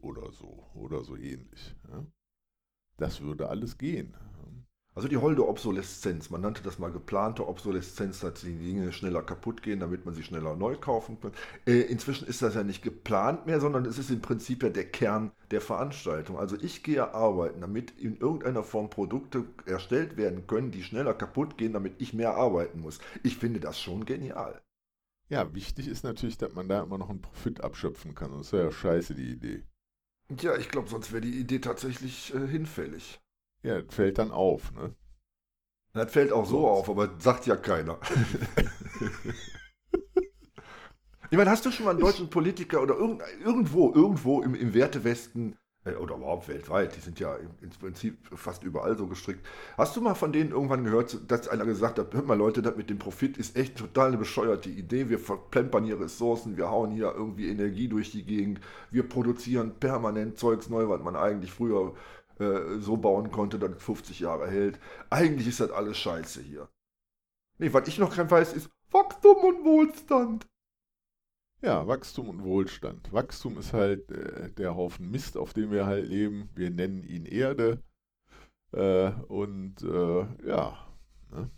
Oder 0.00 0.32
so, 0.32 0.64
oder 0.74 1.04
so 1.04 1.16
ähnlich. 1.16 1.76
Ja. 1.90 2.04
Das 2.96 3.20
würde 3.20 3.48
alles 3.48 3.76
gehen. 3.76 4.14
Also 4.94 5.08
die 5.08 5.16
holde 5.16 5.48
Obsoleszenz, 5.48 6.28
man 6.28 6.42
nannte 6.42 6.62
das 6.62 6.78
mal 6.78 6.92
geplante 6.92 7.48
Obsoleszenz, 7.48 8.20
dass 8.20 8.42
die 8.42 8.52
Dinge 8.52 8.92
schneller 8.92 9.22
kaputt 9.22 9.62
gehen, 9.62 9.80
damit 9.80 10.04
man 10.04 10.14
sie 10.14 10.22
schneller 10.22 10.54
neu 10.54 10.76
kaufen 10.76 11.18
kann. 11.18 11.32
Äh, 11.66 11.80
inzwischen 11.80 12.28
ist 12.28 12.42
das 12.42 12.54
ja 12.54 12.62
nicht 12.62 12.82
geplant 12.82 13.46
mehr, 13.46 13.58
sondern 13.58 13.86
es 13.86 13.96
ist 13.96 14.10
im 14.10 14.20
Prinzip 14.20 14.62
ja 14.62 14.68
der 14.68 14.84
Kern 14.84 15.32
der 15.50 15.62
Veranstaltung. 15.62 16.38
Also 16.38 16.56
ich 16.60 16.82
gehe 16.82 17.14
arbeiten, 17.14 17.62
damit 17.62 17.92
in 17.92 18.18
irgendeiner 18.18 18.62
Form 18.62 18.90
Produkte 18.90 19.46
erstellt 19.64 20.18
werden 20.18 20.46
können, 20.46 20.70
die 20.72 20.82
schneller 20.82 21.14
kaputt 21.14 21.56
gehen, 21.56 21.72
damit 21.72 21.94
ich 21.98 22.12
mehr 22.12 22.34
arbeiten 22.34 22.80
muss. 22.80 22.98
Ich 23.22 23.38
finde 23.38 23.60
das 23.60 23.80
schon 23.80 24.04
genial. 24.04 24.60
Ja, 25.30 25.54
wichtig 25.54 25.88
ist 25.88 26.04
natürlich, 26.04 26.36
dass 26.36 26.52
man 26.52 26.68
da 26.68 26.82
immer 26.82 26.98
noch 26.98 27.08
einen 27.08 27.22
Profit 27.22 27.62
abschöpfen 27.62 28.14
kann. 28.14 28.32
Das 28.32 28.52
wäre 28.52 28.64
ja 28.64 28.72
scheiße, 28.72 29.14
die 29.14 29.30
Idee. 29.30 29.62
Ja, 30.40 30.56
ich 30.58 30.68
glaube, 30.68 30.90
sonst 30.90 31.12
wäre 31.12 31.22
die 31.22 31.38
Idee 31.38 31.60
tatsächlich 31.60 32.34
äh, 32.34 32.46
hinfällig. 32.46 33.22
Ja, 33.62 33.80
das 33.80 33.94
fällt 33.94 34.18
dann 34.18 34.32
auf, 34.32 34.72
ne? 34.72 34.94
Das 35.94 36.10
fällt 36.10 36.32
auch 36.32 36.46
so 36.46 36.66
auf, 36.66 36.88
aber 36.88 37.10
sagt 37.18 37.46
ja 37.46 37.54
keiner. 37.54 37.98
ich 41.30 41.36
meine, 41.36 41.50
hast 41.50 41.66
du 41.66 41.70
schon 41.70 41.84
mal 41.84 41.90
einen 41.90 42.00
deutschen 42.00 42.30
Politiker 42.30 42.80
oder 42.80 42.96
irgend, 42.96 43.22
irgendwo, 43.44 43.92
irgendwo 43.92 44.40
im, 44.40 44.54
im 44.54 44.72
Wertewesten 44.72 45.58
äh, 45.84 45.94
oder 45.94 46.16
überhaupt 46.16 46.48
weltweit, 46.48 46.96
die 46.96 47.00
sind 47.00 47.20
ja 47.20 47.36
im 47.36 47.70
Prinzip 47.78 48.16
fast 48.34 48.62
überall 48.62 48.96
so 48.96 49.06
gestrickt. 49.06 49.46
Hast 49.76 49.96
du 49.96 50.00
mal 50.00 50.14
von 50.14 50.32
denen 50.32 50.52
irgendwann 50.52 50.84
gehört, 50.84 51.30
dass 51.30 51.48
einer 51.48 51.66
gesagt 51.66 51.98
hat, 51.98 52.14
hört 52.14 52.26
mal 52.26 52.38
Leute, 52.38 52.62
das 52.62 52.76
mit 52.76 52.88
dem 52.88 52.98
Profit 52.98 53.36
ist 53.36 53.56
echt 53.56 53.76
total 53.76 54.08
eine 54.08 54.18
bescheuerte 54.18 54.70
Idee. 54.70 55.08
Wir 55.08 55.18
verplempern 55.18 55.84
hier 55.84 56.00
Ressourcen, 56.00 56.56
wir 56.56 56.70
hauen 56.70 56.92
hier 56.92 57.12
irgendwie 57.14 57.48
Energie 57.48 57.88
durch 57.88 58.12
die 58.12 58.24
Gegend, 58.24 58.60
wir 58.90 59.08
produzieren 59.08 59.74
permanent 59.78 60.38
Zeugs 60.38 60.70
neu, 60.70 60.88
was 60.88 61.02
man 61.02 61.16
eigentlich 61.16 61.52
früher 61.52 61.94
äh, 62.38 62.78
so 62.78 62.96
bauen 62.96 63.30
konnte, 63.30 63.58
dass 63.58 63.72
es 63.72 63.82
50 63.82 64.20
Jahre 64.20 64.50
hält. 64.50 64.78
Eigentlich 65.10 65.48
ist 65.48 65.60
das 65.60 65.70
alles 65.70 65.98
scheiße 65.98 66.42
hier. 66.42 66.68
Nee, 67.58 67.72
was 67.72 67.88
ich 67.88 67.98
noch 67.98 68.14
kein 68.14 68.30
weiß, 68.30 68.54
ist 68.54 68.70
Wachstum 68.90 69.38
und 69.38 69.64
Wohlstand. 69.64 70.46
Ja, 71.62 71.86
Wachstum 71.86 72.28
und 72.28 72.42
Wohlstand. 72.42 73.12
Wachstum 73.12 73.56
ist 73.58 73.72
halt 73.72 74.10
äh, 74.10 74.50
der 74.50 74.74
Haufen 74.74 75.10
Mist, 75.10 75.36
auf 75.36 75.52
dem 75.52 75.70
wir 75.70 75.86
halt 75.86 76.08
leben. 76.08 76.50
Wir 76.54 76.70
nennen 76.70 77.04
ihn 77.04 77.24
Erde. 77.24 77.82
Äh, 78.72 79.12
und 79.28 79.82
äh, 79.82 80.26
ja, 80.46 80.76
ne? 81.30 81.50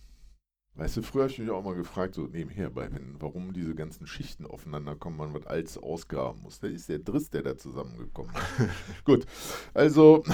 Weißt 0.77 0.97
du, 0.97 1.03
früher 1.03 1.23
habe 1.23 1.33
ich 1.33 1.39
mich 1.39 1.51
auch 1.51 1.63
mal 1.63 1.77
gefragt, 1.77 2.15
so 2.15 2.23
nebenher, 2.23 2.69
bei, 2.69 2.93
wenn, 2.93 3.15
warum 3.21 3.53
diese 3.53 3.77
ganzen 3.77 4.09
Schichten 4.09 4.45
aufeinander 4.45 4.97
kommen, 4.97 5.17
man 5.17 5.33
was 5.33 5.47
als 5.47 5.79
ausgraben 5.79 6.43
muss. 6.43 6.59
Da 6.59 6.67
ist 6.67 6.89
der 6.89 6.99
Driss, 6.99 7.31
der 7.31 7.43
da 7.43 7.57
zusammengekommen 7.57 8.35
ist. 8.35 9.05
Gut, 9.05 9.25
also. 9.73 10.25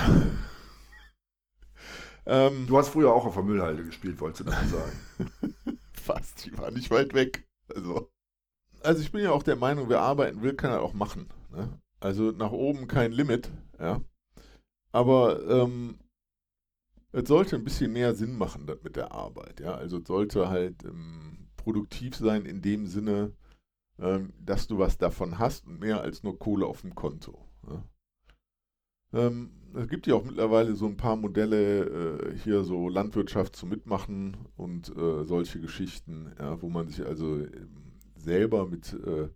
ähm, 2.25 2.67
du 2.67 2.79
hast 2.79 2.89
früher 2.89 3.13
auch 3.13 3.27
auf 3.27 3.35
der 3.35 3.43
Müllhalde 3.43 3.85
gespielt, 3.85 4.19
wolltest 4.21 4.49
du 4.49 4.51
sagen? 4.51 5.79
Fast, 5.93 6.47
ich 6.47 6.57
war 6.57 6.71
nicht 6.71 6.91
weit 6.91 7.13
weg. 7.13 7.47
Also, 7.75 8.11
also 8.83 9.03
ich 9.03 9.13
bin 9.13 9.23
ja 9.23 9.33
auch 9.33 9.43
der 9.43 9.57
Meinung, 9.57 9.91
wer 9.91 10.01
arbeiten 10.01 10.41
will, 10.41 10.55
kann 10.55 10.71
er 10.71 10.81
auch 10.81 10.95
machen. 10.95 11.29
Ne? 11.51 11.69
Also 12.01 12.31
nach 12.31 12.53
oben 12.53 12.89
kein 12.89 13.13
Limit, 13.13 13.51
ja. 13.79 14.01
Aber 14.91 15.47
ähm, 15.49 15.99
es 17.13 17.29
sollte 17.29 17.57
ein 17.57 17.65
bisschen 17.65 17.93
mehr 17.93 18.15
Sinn 18.15 18.37
machen 18.37 18.67
das 18.67 18.83
mit 18.83 18.97
der 18.97 19.13
Arbeit. 19.13 19.61
Ja? 19.61 19.75
Also 19.75 19.99
es 19.99 20.07
sollte 20.07 20.49
halt 20.49 20.85
ähm, 20.85 21.49
produktiv 21.57 22.17
sein 22.17 22.45
in 22.45 22.63
dem 22.63 22.87
Sinne, 22.87 23.33
ähm, 23.99 24.33
dass 24.41 24.67
du 24.67 24.79
was 24.79 24.99
davon 24.99 25.39
hast 25.39 25.67
und 25.67 25.81
mehr 25.81 26.01
als 26.01 26.23
nur 26.23 26.39
Kohle 26.39 26.67
auf 26.67 26.83
dem 26.83 26.95
Konto. 26.95 27.47
Ja? 27.69 27.85
Ähm, 29.13 29.51
es 29.75 29.89
gibt 29.89 30.07
ja 30.07 30.15
auch 30.15 30.25
mittlerweile 30.25 30.75
so 30.75 30.87
ein 30.87 30.97
paar 30.97 31.17
Modelle, 31.17 31.85
äh, 31.85 32.39
hier 32.39 32.65
so 32.65 32.89
Landwirtschaft 32.89 33.57
zu 33.57 33.67
mitmachen 33.67 34.37
und 34.57 34.95
äh, 34.97 35.25
solche 35.25 35.61
Geschichten, 35.61 36.33
ja, 36.39 36.61
wo 36.63 36.69
man 36.69 36.89
sich 36.89 37.05
also 37.05 37.37
ähm, 37.37 37.99
selber 38.17 38.67
mit 38.67 38.95
äh, 38.95 39.29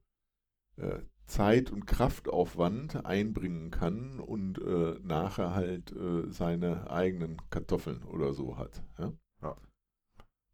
äh 0.81 1.03
Zeit 1.27 1.71
und 1.71 1.87
Kraftaufwand 1.87 3.07
einbringen 3.07 3.71
kann 3.71 4.21
und 4.21 4.59
äh, 4.59 4.99
nachher 5.03 5.55
halt 5.55 5.93
äh, 5.93 6.31
seine 6.31 6.91
eigenen 6.91 7.39
Kartoffeln 7.51 8.03
oder 8.05 8.35
so 8.35 8.59
hat. 8.59 8.83
Ja? 8.99 9.13
ja. 9.43 9.57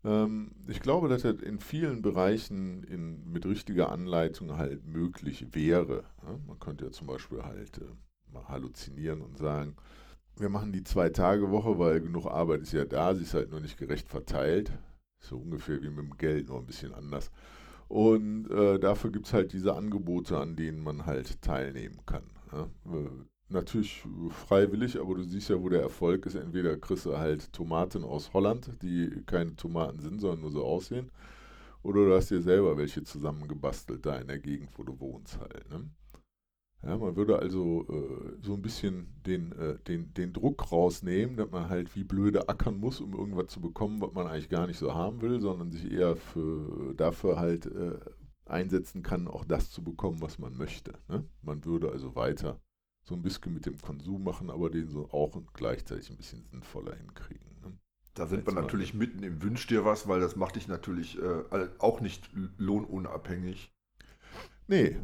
Ähm, 0.05 0.53
ich 0.69 0.81
glaube, 0.81 1.09
dass 1.09 1.23
das 1.23 1.41
in 1.43 1.59
vielen 1.59 2.03
Bereichen 2.03 2.85
in, 2.85 3.31
mit 3.31 3.47
richtiger 3.47 3.91
Anleitung 3.91 4.57
halt 4.57 4.87
möglich 4.87 5.55
wäre. 5.55 6.05
Ja? 6.23 6.39
Man 6.47 6.59
könnte 6.59 6.87
ja 6.87 6.91
zum 6.93 7.09
Beispiel 7.09 7.43
halt 7.43 7.79
äh, 7.79 8.33
mal 8.33 8.49
halluzinieren 8.49 9.23
und 9.23 9.39
sagen, 9.39 9.77
wir 10.37 10.49
machen 10.49 10.73
die 10.73 10.85
Zwei-Tage-Woche, 10.85 11.79
weil 11.79 12.01
genug 12.01 12.27
Arbeit 12.27 12.63
ist 12.63 12.73
ja 12.73 12.85
da, 12.85 13.15
sie 13.15 13.23
ist 13.23 13.35
halt 13.35 13.51
nur 13.51 13.61
nicht 13.61 13.77
gerecht 13.77 14.09
verteilt. 14.09 14.73
So 15.19 15.37
ungefähr 15.37 15.83
wie 15.83 15.91
mit 15.91 15.99
dem 15.99 16.17
Geld, 16.17 16.49
nur 16.49 16.59
ein 16.59 16.67
bisschen 16.67 16.95
anders. 16.95 17.31
Und 17.91 18.49
äh, 18.53 18.79
dafür 18.79 19.11
gibt 19.11 19.27
es 19.27 19.33
halt 19.33 19.53
diese 19.53 19.75
Angebote, 19.75 20.39
an 20.39 20.55
denen 20.55 20.81
man 20.81 21.07
halt 21.07 21.43
teilnehmen 21.43 21.99
kann. 22.07 22.23
Ja? 22.53 22.63
Äh, 22.87 23.11
natürlich 23.49 24.05
freiwillig, 24.47 25.01
aber 25.01 25.17
du 25.17 25.25
siehst 25.25 25.49
ja, 25.49 25.61
wo 25.61 25.69
der 25.69 25.83
Erfolg 25.83 26.25
ist. 26.27 26.37
Entweder 26.37 26.77
kriegst 26.77 27.05
du 27.05 27.19
halt 27.19 27.53
Tomaten 27.53 28.05
aus 28.05 28.33
Holland, 28.33 28.71
die 28.81 29.11
keine 29.27 29.57
Tomaten 29.57 29.99
sind, 29.99 30.21
sondern 30.21 30.43
nur 30.43 30.53
so 30.53 30.65
aussehen. 30.65 31.11
Oder 31.83 32.07
du 32.07 32.15
hast 32.15 32.31
dir 32.31 32.41
selber 32.41 32.77
welche 32.77 33.03
zusammengebastelt 33.03 34.07
da 34.07 34.19
in 34.19 34.29
der 34.29 34.39
Gegend, 34.39 34.71
wo 34.77 34.85
du 34.85 35.01
wohnst 35.01 35.41
halt. 35.41 35.69
Ne? 35.69 35.91
Ja, 36.83 36.97
man 36.97 37.15
würde 37.15 37.39
also 37.39 37.87
äh, 37.91 38.37
so 38.43 38.55
ein 38.55 38.63
bisschen 38.63 39.21
den, 39.27 39.53
äh, 39.53 39.79
den, 39.81 40.15
den 40.15 40.33
Druck 40.33 40.73
rausnehmen, 40.73 41.37
dass 41.37 41.51
man 41.51 41.69
halt 41.69 41.95
wie 41.95 42.05
blöde 42.05 42.49
ackern 42.49 42.79
muss, 42.79 43.03
um 43.03 43.13
irgendwas 43.13 43.49
zu 43.49 43.61
bekommen, 43.61 44.01
was 44.01 44.13
man 44.15 44.27
eigentlich 44.27 44.49
gar 44.49 44.67
nicht 44.67 44.79
so 44.79 44.95
haben 44.95 45.21
will, 45.21 45.41
sondern 45.41 45.71
sich 45.71 45.91
eher 45.93 46.17
für, 46.17 46.95
dafür 46.95 47.39
halt 47.39 47.67
äh, 47.67 47.99
einsetzen 48.47 49.03
kann, 49.03 49.29
auch 49.29 49.45
das 49.45 49.71
zu 49.71 49.85
bekommen, 49.85 50.23
was 50.23 50.39
man 50.39 50.57
möchte. 50.57 50.95
Ne? 51.09 51.25
Man 51.43 51.65
würde 51.67 51.91
also 51.91 52.15
weiter 52.15 52.61
so 53.03 53.15
ein 53.15 53.23
bisschen 53.23 53.53
mit 53.53 53.67
dem 53.67 53.79
Konsum 53.79 54.25
machen, 54.25 54.51
aber 54.51 54.71
den 54.71 54.89
so 54.89 55.11
auch 55.11 55.35
und 55.35 55.53
gleichzeitig 55.53 56.11
ein 56.11 56.17
bisschen 56.17 56.45
sinnvoller 56.45 56.95
hinkriegen. 56.95 57.61
Ne? 57.63 57.79
Da 58.15 58.27
sind 58.27 58.47
wir 58.47 58.55
natürlich 58.55 58.95
mitten 58.95 59.23
im 59.23 59.43
Wünsch 59.43 59.67
dir 59.67 59.85
was, 59.85 60.09
weil 60.09 60.21
das 60.21 60.35
macht 60.35 60.57
dich 60.57 60.67
natürlich 60.67 61.19
äh, 61.19 61.69
auch 61.79 62.01
nicht 62.01 62.31
lohnunabhängig. 62.57 63.71
Nee, 64.67 64.97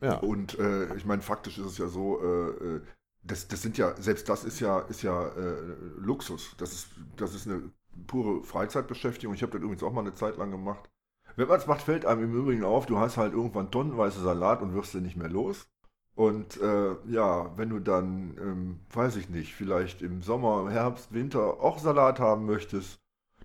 ja. 0.00 0.16
Und 0.18 0.58
äh, 0.58 0.94
ich 0.96 1.04
meine, 1.04 1.22
faktisch 1.22 1.58
ist 1.58 1.66
es 1.66 1.78
ja 1.78 1.88
so, 1.88 2.20
äh, 2.22 2.76
äh, 2.76 2.80
das, 3.22 3.48
das 3.48 3.62
sind 3.62 3.76
ja, 3.76 3.94
selbst 3.96 4.28
das 4.28 4.44
ist 4.44 4.60
ja, 4.60 4.80
ist 4.80 5.02
ja 5.02 5.28
äh, 5.28 5.74
Luxus. 5.98 6.54
Das 6.58 6.72
ist, 6.72 6.88
das 7.16 7.34
ist 7.34 7.46
eine 7.46 7.70
pure 8.06 8.42
Freizeitbeschäftigung. 8.42 9.34
Ich 9.34 9.42
habe 9.42 9.52
das 9.52 9.60
übrigens 9.60 9.82
auch 9.82 9.92
mal 9.92 10.00
eine 10.00 10.14
Zeit 10.14 10.38
lang 10.38 10.50
gemacht. 10.50 10.90
Wenn 11.36 11.48
man 11.48 11.58
es 11.58 11.66
macht, 11.66 11.82
fällt 11.82 12.06
einem 12.06 12.24
im 12.24 12.34
Übrigen 12.34 12.64
auf, 12.64 12.86
du 12.86 12.98
hast 12.98 13.16
halt 13.16 13.32
irgendwann 13.32 13.70
tonnenweise 13.70 14.20
Salat 14.20 14.62
und 14.62 14.74
wirst 14.74 14.94
den 14.94 15.02
nicht 15.02 15.16
mehr 15.16 15.28
los. 15.28 15.68
Und 16.14 16.60
äh, 16.60 16.96
ja, 17.08 17.56
wenn 17.56 17.70
du 17.70 17.78
dann, 17.78 18.36
ähm, 18.40 18.80
weiß 18.92 19.16
ich 19.16 19.30
nicht, 19.30 19.54
vielleicht 19.54 20.02
im 20.02 20.22
Sommer, 20.22 20.70
Herbst, 20.70 21.12
Winter 21.12 21.60
auch 21.60 21.78
Salat 21.78 22.18
haben 22.18 22.46
möchtest, 22.46 22.98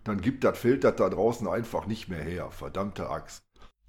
dann 0.03 0.21
gibt 0.21 0.43
das 0.43 0.61
das 0.61 0.95
da 0.95 1.09
draußen 1.09 1.47
einfach 1.47 1.85
nicht 1.87 2.09
mehr 2.09 2.21
her. 2.21 2.51
Verdammte 2.51 3.09
Axt. 3.09 3.43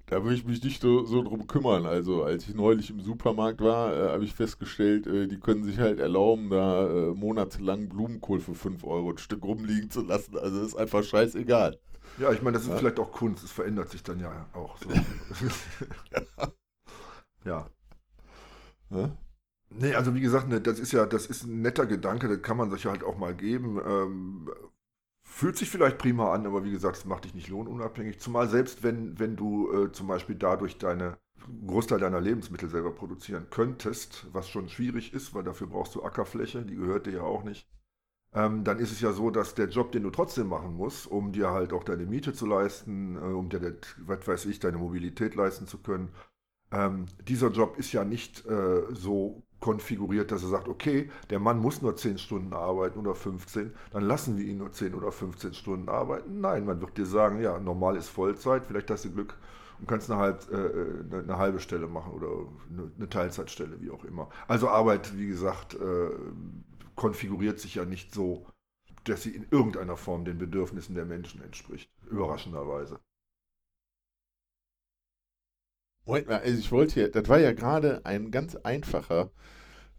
Da 0.09 0.23
würde 0.23 0.35
ich 0.35 0.45
mich 0.45 0.63
nicht 0.63 0.81
so, 0.81 1.03
so 1.03 1.21
drum 1.21 1.47
kümmern. 1.47 1.85
Also 1.85 2.23
als 2.23 2.47
ich 2.47 2.55
neulich 2.55 2.89
im 2.89 3.01
Supermarkt 3.01 3.59
war, 3.59 3.93
äh, 3.93 4.09
habe 4.09 4.23
ich 4.23 4.33
festgestellt, 4.33 5.05
äh, 5.05 5.27
die 5.27 5.37
können 5.37 5.65
sich 5.65 5.79
halt 5.79 5.99
erlauben, 5.99 6.49
da 6.49 6.87
äh, 6.87 7.13
monatelang 7.13 7.89
Blumenkohl 7.89 8.39
für 8.39 8.55
5 8.55 8.85
Euro 8.85 9.11
ein 9.11 9.17
Stück 9.17 9.43
rumliegen 9.43 9.89
zu 9.89 10.01
lassen. 10.01 10.37
Also 10.37 10.61
ist 10.63 10.77
einfach 10.77 11.03
scheißegal. 11.03 11.77
Ja, 12.19 12.31
ich 12.31 12.41
meine, 12.41 12.53
das 12.53 12.63
ist 12.63 12.69
ja. 12.69 12.77
vielleicht 12.77 12.99
auch 12.99 13.11
Kunst. 13.11 13.43
Es 13.43 13.51
verändert 13.51 13.89
sich 13.89 14.01
dann 14.01 14.21
ja 14.21 14.45
auch. 14.53 14.77
So. 14.77 14.89
ja. 17.43 17.67
ja. 18.89 19.11
Nee, 19.69 19.93
also 19.93 20.15
wie 20.15 20.21
gesagt, 20.21 20.47
ne, 20.47 20.61
das 20.61 20.79
ist 20.79 20.93
ja, 20.93 21.05
das 21.05 21.25
ist 21.25 21.43
ein 21.43 21.61
netter 21.61 21.85
Gedanke, 21.85 22.29
das 22.29 22.41
kann 22.41 22.55
man 22.55 22.71
sich 22.71 22.85
halt 22.85 23.03
auch 23.03 23.17
mal 23.17 23.35
geben. 23.35 23.77
Fühlt 25.29 25.57
sich 25.57 25.69
vielleicht 25.69 25.99
prima 25.99 26.33
an, 26.33 26.47
aber 26.47 26.63
wie 26.63 26.71
gesagt, 26.71 26.97
es 26.97 27.05
macht 27.05 27.25
dich 27.25 27.35
nicht 27.35 27.49
lohnunabhängig. 27.49 28.19
Zumal 28.19 28.47
selbst 28.47 28.81
wenn, 28.81 29.19
wenn 29.19 29.35
du 29.35 29.71
äh, 29.71 29.91
zum 29.91 30.07
Beispiel 30.07 30.35
dadurch 30.35 30.77
deine 30.79 31.17
Großteil 31.67 31.99
deiner 31.99 32.21
Lebensmittel 32.21 32.69
selber 32.69 32.91
produzieren 32.91 33.47
könntest, 33.51 34.25
was 34.31 34.49
schon 34.49 34.69
schwierig 34.69 35.13
ist, 35.13 35.35
weil 35.35 35.43
dafür 35.43 35.67
brauchst 35.67 35.93
du 35.95 36.03
Ackerfläche, 36.03 36.65
die 36.65 36.75
gehört 36.75 37.05
dir 37.05 37.13
ja 37.13 37.21
auch 37.21 37.43
nicht. 37.43 37.69
Ähm, 38.33 38.63
dann 38.63 38.79
ist 38.79 38.91
es 38.91 39.01
ja 39.01 39.11
so, 39.13 39.29
dass 39.29 39.53
der 39.53 39.67
Job, 39.69 39.91
den 39.91 40.03
du 40.03 40.09
trotzdem 40.09 40.47
machen 40.47 40.73
musst, 40.73 41.07
um 41.07 41.31
dir 41.31 41.51
halt 41.51 41.71
auch 41.71 41.83
deine 41.83 42.05
Miete 42.05 42.33
zu 42.33 42.45
leisten, 42.45 43.17
äh, 43.17 43.19
um 43.19 43.49
dir, 43.49 43.77
was 43.99 44.27
weiß 44.27 44.45
ich, 44.47 44.59
deine 44.59 44.77
Mobilität 44.77 45.35
leisten 45.35 45.67
zu 45.67 45.77
können, 45.77 46.09
ähm, 46.71 47.05
dieser 47.27 47.49
Job 47.51 47.77
ist 47.77 47.93
ja 47.93 48.03
nicht 48.03 48.45
äh, 48.45 48.83
so 48.91 49.43
konfiguriert, 49.59 50.31
dass 50.31 50.43
er 50.43 50.49
sagt, 50.49 50.67
okay, 50.67 51.09
der 51.29 51.39
Mann 51.39 51.59
muss 51.59 51.81
nur 51.81 51.95
10 51.95 52.17
Stunden 52.17 52.53
arbeiten 52.53 52.99
oder 52.99 53.15
15, 53.15 53.73
dann 53.91 54.03
lassen 54.03 54.37
wir 54.37 54.45
ihn 54.45 54.59
nur 54.59 54.71
10 54.71 54.93
oder 54.93 55.11
15 55.11 55.53
Stunden 55.53 55.89
arbeiten. 55.89 56.41
Nein, 56.41 56.65
man 56.65 56.79
wird 56.81 56.97
dir 56.97 57.05
sagen, 57.05 57.41
ja, 57.41 57.59
normal 57.59 57.95
ist 57.95 58.09
Vollzeit, 58.09 58.65
vielleicht 58.65 58.91
hast 58.91 59.05
du 59.05 59.11
Glück 59.11 59.35
und 59.79 59.87
kannst 59.87 60.11
eine, 60.11 60.19
halb, 60.19 60.51
äh, 60.51 60.55
eine, 60.55 61.23
eine 61.23 61.37
halbe 61.37 61.59
Stelle 61.59 61.87
machen 61.87 62.13
oder 62.13 62.27
eine, 62.71 62.91
eine, 62.95 63.09
Teilzeitstelle, 63.09 63.81
wie 63.81 63.91
auch 63.91 64.03
immer. 64.03 64.29
Also 64.47 64.69
Arbeit, 64.69 65.17
wie 65.17 65.27
gesagt, 65.27 65.73
äh, 65.75 66.09
konfiguriert 66.95 67.59
sich 67.59 67.75
ja 67.75 67.85
nicht 67.85 68.13
so 68.13 68.45
dass 69.09 69.23
sie 69.23 69.31
in 69.31 69.47
irgendeiner 69.51 69.97
Form 69.97 70.25
den 70.25 70.37
Bedürfnissen 70.37 70.95
der 70.95 71.05
Menschen 71.05 71.41
entspricht. 71.41 71.89
Überraschenderweise. 72.09 72.99
Moment 76.07 76.27
mal, 76.27 76.39
also 76.39 76.57
ich 76.57 76.71
wollte 76.71 77.01
ja, 77.01 77.07
das 77.09 77.27
war 77.27 77.39
ja 77.39 77.51
gerade 77.51 78.05
ein 78.05 78.31
ganz 78.31 78.55
einfacher, 78.55 79.29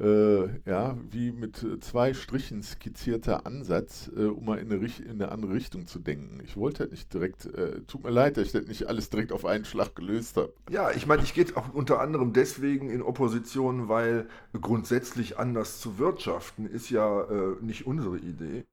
äh, 0.01 0.47
ja, 0.65 0.97
wie 1.11 1.33
mit 1.33 1.67
zwei 1.81 2.15
Strichen 2.15 2.63
skizzierter 2.63 3.45
Ansatz, 3.47 4.11
äh, 4.17 4.25
um 4.25 4.47
mal 4.47 4.59
in 4.59 4.73
eine, 4.73 4.87
in 4.87 5.11
eine, 5.11 5.31
andere 5.31 5.53
Richtung 5.53 5.87
zu 5.87 5.99
denken. 5.99 6.41
Ich 6.45 6.57
wollte 6.57 6.81
halt 6.81 6.93
nicht 6.93 7.13
direkt, 7.13 7.47
äh, 7.47 7.83
tut 7.83 8.05
mir 8.05 8.11
leid, 8.11 8.37
dass 8.37 8.47
ich 8.47 8.53
das 8.53 8.67
nicht 8.67 8.89
alles 8.89 9.11
direkt 9.11 9.33
auf 9.33 9.45
einen 9.45 9.67
Schlag 9.67 9.95
gelöst 9.97 10.37
habe. 10.37 10.55
Ja, 10.71 10.91
ich 10.93 11.07
meine, 11.07 11.23
ich 11.25 11.35
gehe 11.35 11.45
auch 11.57 11.75
unter 11.75 12.01
anderem 12.01 12.33
deswegen 12.33 12.89
in 12.91 13.03
Opposition, 13.03 13.89
weil 13.89 14.29
grundsätzlich 14.59 15.39
anders 15.39 15.79
zu 15.79 15.99
wirtschaften 15.99 16.67
ist 16.67 16.89
ja 16.91 17.23
äh, 17.23 17.57
nicht 17.61 17.87
unsere 17.87 18.17
Idee. 18.19 18.65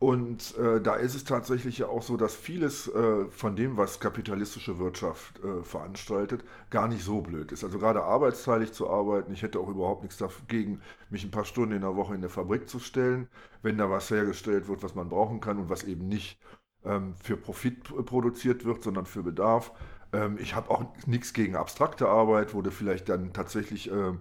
Und 0.00 0.56
äh, 0.58 0.80
da 0.82 0.96
ist 0.96 1.14
es 1.14 1.24
tatsächlich 1.24 1.78
ja 1.78 1.86
auch 1.86 2.02
so, 2.02 2.16
dass 2.16 2.34
vieles 2.34 2.88
äh, 2.88 3.26
von 3.30 3.56
dem, 3.56 3.76
was 3.76 4.00
kapitalistische 4.00 4.78
Wirtschaft 4.78 5.40
äh, 5.42 5.62
veranstaltet, 5.62 6.44
gar 6.68 6.88
nicht 6.88 7.02
so 7.02 7.22
blöd 7.22 7.52
ist. 7.52 7.64
Also 7.64 7.78
gerade 7.78 8.02
arbeitsteilig 8.02 8.72
zu 8.72 8.90
arbeiten, 8.90 9.32
ich 9.32 9.42
hätte 9.42 9.58
auch 9.60 9.68
überhaupt 9.68 10.02
nichts 10.02 10.18
dagegen, 10.18 10.82
mich 11.10 11.24
ein 11.24 11.30
paar 11.30 11.44
Stunden 11.46 11.74
in 11.74 11.80
der 11.82 11.96
Woche 11.96 12.14
in 12.14 12.20
der 12.20 12.28
Fabrik 12.28 12.68
zu 12.68 12.80
stellen, 12.80 13.28
wenn 13.62 13.78
da 13.78 13.88
was 13.88 14.10
hergestellt 14.10 14.68
wird, 14.68 14.82
was 14.82 14.94
man 14.94 15.08
brauchen 15.08 15.40
kann 15.40 15.58
und 15.58 15.70
was 15.70 15.84
eben 15.84 16.08
nicht 16.08 16.38
ähm, 16.84 17.14
für 17.22 17.36
Profit 17.36 17.84
produziert 18.04 18.64
wird, 18.64 18.82
sondern 18.82 19.06
für 19.06 19.22
Bedarf. 19.22 19.72
Ähm, 20.12 20.38
ich 20.40 20.54
habe 20.54 20.70
auch 20.70 20.84
nichts 21.06 21.32
gegen 21.32 21.56
abstrakte 21.56 22.08
Arbeit, 22.08 22.52
wo 22.54 22.62
du 22.62 22.70
vielleicht 22.70 23.08
dann 23.08 23.32
tatsächlich 23.32 23.90
ähm, 23.90 24.20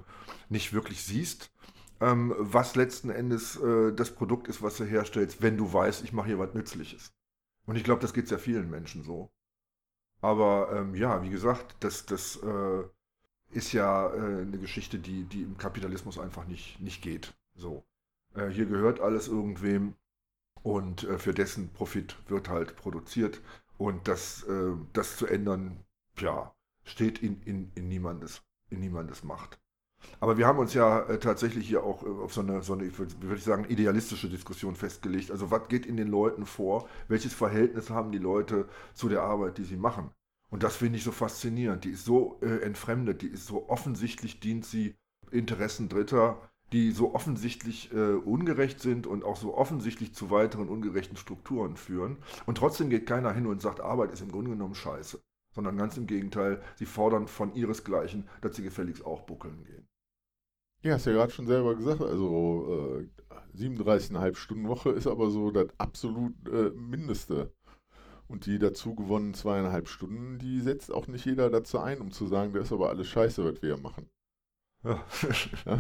nicht 0.50 0.74
wirklich 0.74 1.04
siehst, 1.04 1.52
ähm, 2.02 2.34
was 2.38 2.76
letzten 2.76 3.10
Endes 3.10 3.56
äh, 3.58 3.94
das 3.94 4.12
Produkt 4.12 4.48
ist, 4.48 4.62
was 4.62 4.78
du 4.78 4.84
herstellst, 4.84 5.42
wenn 5.42 5.58
du 5.58 5.72
weißt, 5.72 6.04
ich 6.04 6.14
mache 6.14 6.28
hier 6.28 6.40
was 6.40 6.54
Nützliches. 6.54 7.14
Und 7.66 7.76
ich 7.76 7.84
glaube, 7.84 8.02
das 8.02 8.14
geht 8.14 8.28
sehr 8.28 8.40
vielen 8.40 8.70
Menschen 8.70 9.04
so. 9.04 9.32
Aber 10.22 10.72
ähm, 10.74 10.96
ja, 10.96 11.22
wie 11.24 11.30
gesagt, 11.30 11.76
das, 11.82 12.06
das 12.06 12.38
äh, 12.38 12.84
ist 13.52 13.74
ja 13.74 14.10
äh, 14.14 14.42
eine 14.42 14.58
Geschichte, 14.58 15.00
die, 15.00 15.24
die 15.24 15.44
im 15.44 15.58
Kapitalismus 15.58 16.18
einfach 16.18 16.46
nicht, 16.46 16.80
nicht 16.80 17.02
geht. 17.02 17.34
So. 17.56 17.84
Äh, 18.36 18.48
hier 18.48 18.66
gehört 18.66 19.00
alles 19.00 19.28
irgendwem 19.28 19.96
und 20.62 21.04
äh, 21.04 21.20
für 21.20 21.34
dessen 21.34 21.70
Profit 21.70 22.18
wird 22.30 22.50
halt 22.50 22.76
produziert. 22.76 23.42
Und 23.78 24.08
das, 24.08 24.44
äh, 24.44 24.72
das 24.94 25.18
zu 25.18 25.28
ändern, 25.28 25.84
ja, 26.18 26.54
steht 26.84 27.22
in, 27.22 27.42
in, 27.44 27.72
in, 27.76 27.88
niemandes, 27.88 28.42
in 28.70 28.80
niemandes 28.80 29.24
Macht. 29.24 29.60
Aber 30.20 30.38
wir 30.38 30.48
haben 30.48 30.60
uns 30.60 30.74
ja 30.74 31.02
äh, 31.02 31.20
tatsächlich 31.20 31.68
hier 31.68 31.84
auch 31.84 32.04
äh, 32.04 32.08
auf 32.08 32.34
so 32.34 32.42
eine, 32.42 32.62
so 32.62 32.74
eine, 32.74 32.98
würde 32.98 33.36
ich 33.36 33.44
sagen, 33.44 33.66
idealistische 33.68 34.30
Diskussion 34.30 34.76
festgelegt. 34.76 35.32
Also 35.32 35.52
was 35.52 35.68
geht 35.68 35.86
in 35.86 35.98
den 35.98 36.08
Leuten 36.08 36.46
vor? 36.46 36.88
Welches 37.08 37.34
Verhältnis 37.34 37.90
haben 37.90 38.12
die 38.12 38.20
Leute 38.20 38.68
zu 38.94 39.10
der 39.10 39.22
Arbeit, 39.22 39.58
die 39.58 39.66
sie 39.66 39.78
machen? 39.78 40.12
Und 40.50 40.64
das 40.64 40.76
finde 40.76 40.98
ich 40.98 41.04
so 41.04 41.12
faszinierend. 41.12 41.84
Die 41.84 41.90
ist 41.90 42.06
so 42.06 42.38
äh, 42.42 42.62
entfremdet, 42.62 43.22
die 43.22 43.28
ist 43.28 43.48
so 43.48 43.70
offensichtlich, 43.70 44.40
dient 44.40 44.66
sie 44.66 44.96
Interessen 45.32 45.90
Dritter, 45.90 46.38
die 46.72 46.92
so 46.92 47.14
offensichtlich 47.14 47.92
äh, 47.94 48.14
ungerecht 48.14 48.80
sind 48.80 49.08
und 49.08 49.24
auch 49.24 49.36
so 49.36 49.56
offensichtlich 49.56 50.14
zu 50.14 50.32
weiteren 50.32 50.70
ungerechten 50.70 51.18
Strukturen 51.18 51.76
führen. 51.76 52.18
Und 52.46 52.58
trotzdem 52.58 52.90
geht 52.90 53.06
keiner 53.06 53.32
hin 53.32 53.46
und 53.46 53.62
sagt, 53.62 53.82
Arbeit 53.82 54.12
ist 54.12 54.22
im 54.22 54.32
Grunde 54.32 54.52
genommen 54.52 54.76
scheiße. 54.76 55.20
Sondern 55.54 55.78
ganz 55.78 55.98
im 55.98 56.08
Gegenteil, 56.08 56.62
sie 56.76 56.88
fordern 56.88 57.28
von 57.28 57.54
ihresgleichen, 57.54 58.28
dass 58.42 58.56
sie 58.56 58.64
gefälligst 58.64 59.06
auch 59.06 59.22
buckeln 59.22 59.64
gehen. 59.66 59.88
Ja, 60.84 60.96
hast 60.96 61.06
ja 61.06 61.14
gerade 61.14 61.32
schon 61.32 61.48
selber 61.48 61.76
gesagt, 61.76 62.02
also 62.02 63.00
äh, 63.00 63.58
37,5 63.58 64.36
Stunden 64.36 64.68
Woche 64.68 64.90
ist 64.90 65.08
aber 65.08 65.32
so 65.32 65.50
das 65.50 65.68
absolut 65.78 66.34
äh, 66.50 66.72
Mindeste. 66.72 67.54
Und 68.28 68.46
die 68.48 68.60
dazu 68.60 68.94
gewonnenen 68.96 69.34
zweieinhalb 69.34 69.88
Stunden, 69.88 70.40
die 70.40 70.60
setzt 70.60 70.92
auch 70.92 71.08
nicht 71.08 71.26
jeder 71.26 71.50
dazu 71.50 71.80
ein, 71.80 72.02
um 72.02 72.12
zu 72.12 72.28
sagen, 72.28 72.54
das 72.54 72.66
ist 72.66 72.74
aber 72.74 72.90
alles 72.90 73.08
scheiße, 73.08 73.46
was 73.46 73.62
wir 73.62 73.76
hier 73.76 73.82
machen. 73.82 74.10
Ja. 74.84 75.06
ja. 75.66 75.80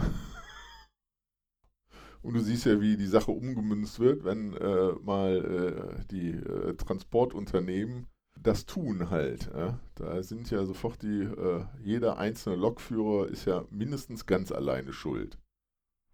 Und 2.21 2.35
du 2.35 2.39
siehst 2.39 2.65
ja, 2.65 2.79
wie 2.79 2.95
die 2.95 3.07
Sache 3.07 3.31
umgemünzt 3.31 3.99
wird, 3.99 4.23
wenn 4.23 4.53
äh, 4.53 4.93
mal 5.01 5.99
äh, 5.99 6.05
die 6.09 6.31
äh, 6.31 6.75
Transportunternehmen 6.75 8.07
das 8.43 8.65
tun 8.65 9.09
halt. 9.09 9.49
Ja. 9.53 9.79
Da 9.95 10.21
sind 10.21 10.51
ja 10.51 10.65
sofort 10.65 11.01
die, 11.01 11.23
äh, 11.23 11.65
jeder 11.81 12.17
einzelne 12.17 12.55
Lokführer 12.55 13.27
ist 13.27 13.45
ja 13.45 13.65
mindestens 13.71 14.25
ganz 14.25 14.51
alleine 14.51 14.93
schuld. 14.93 15.37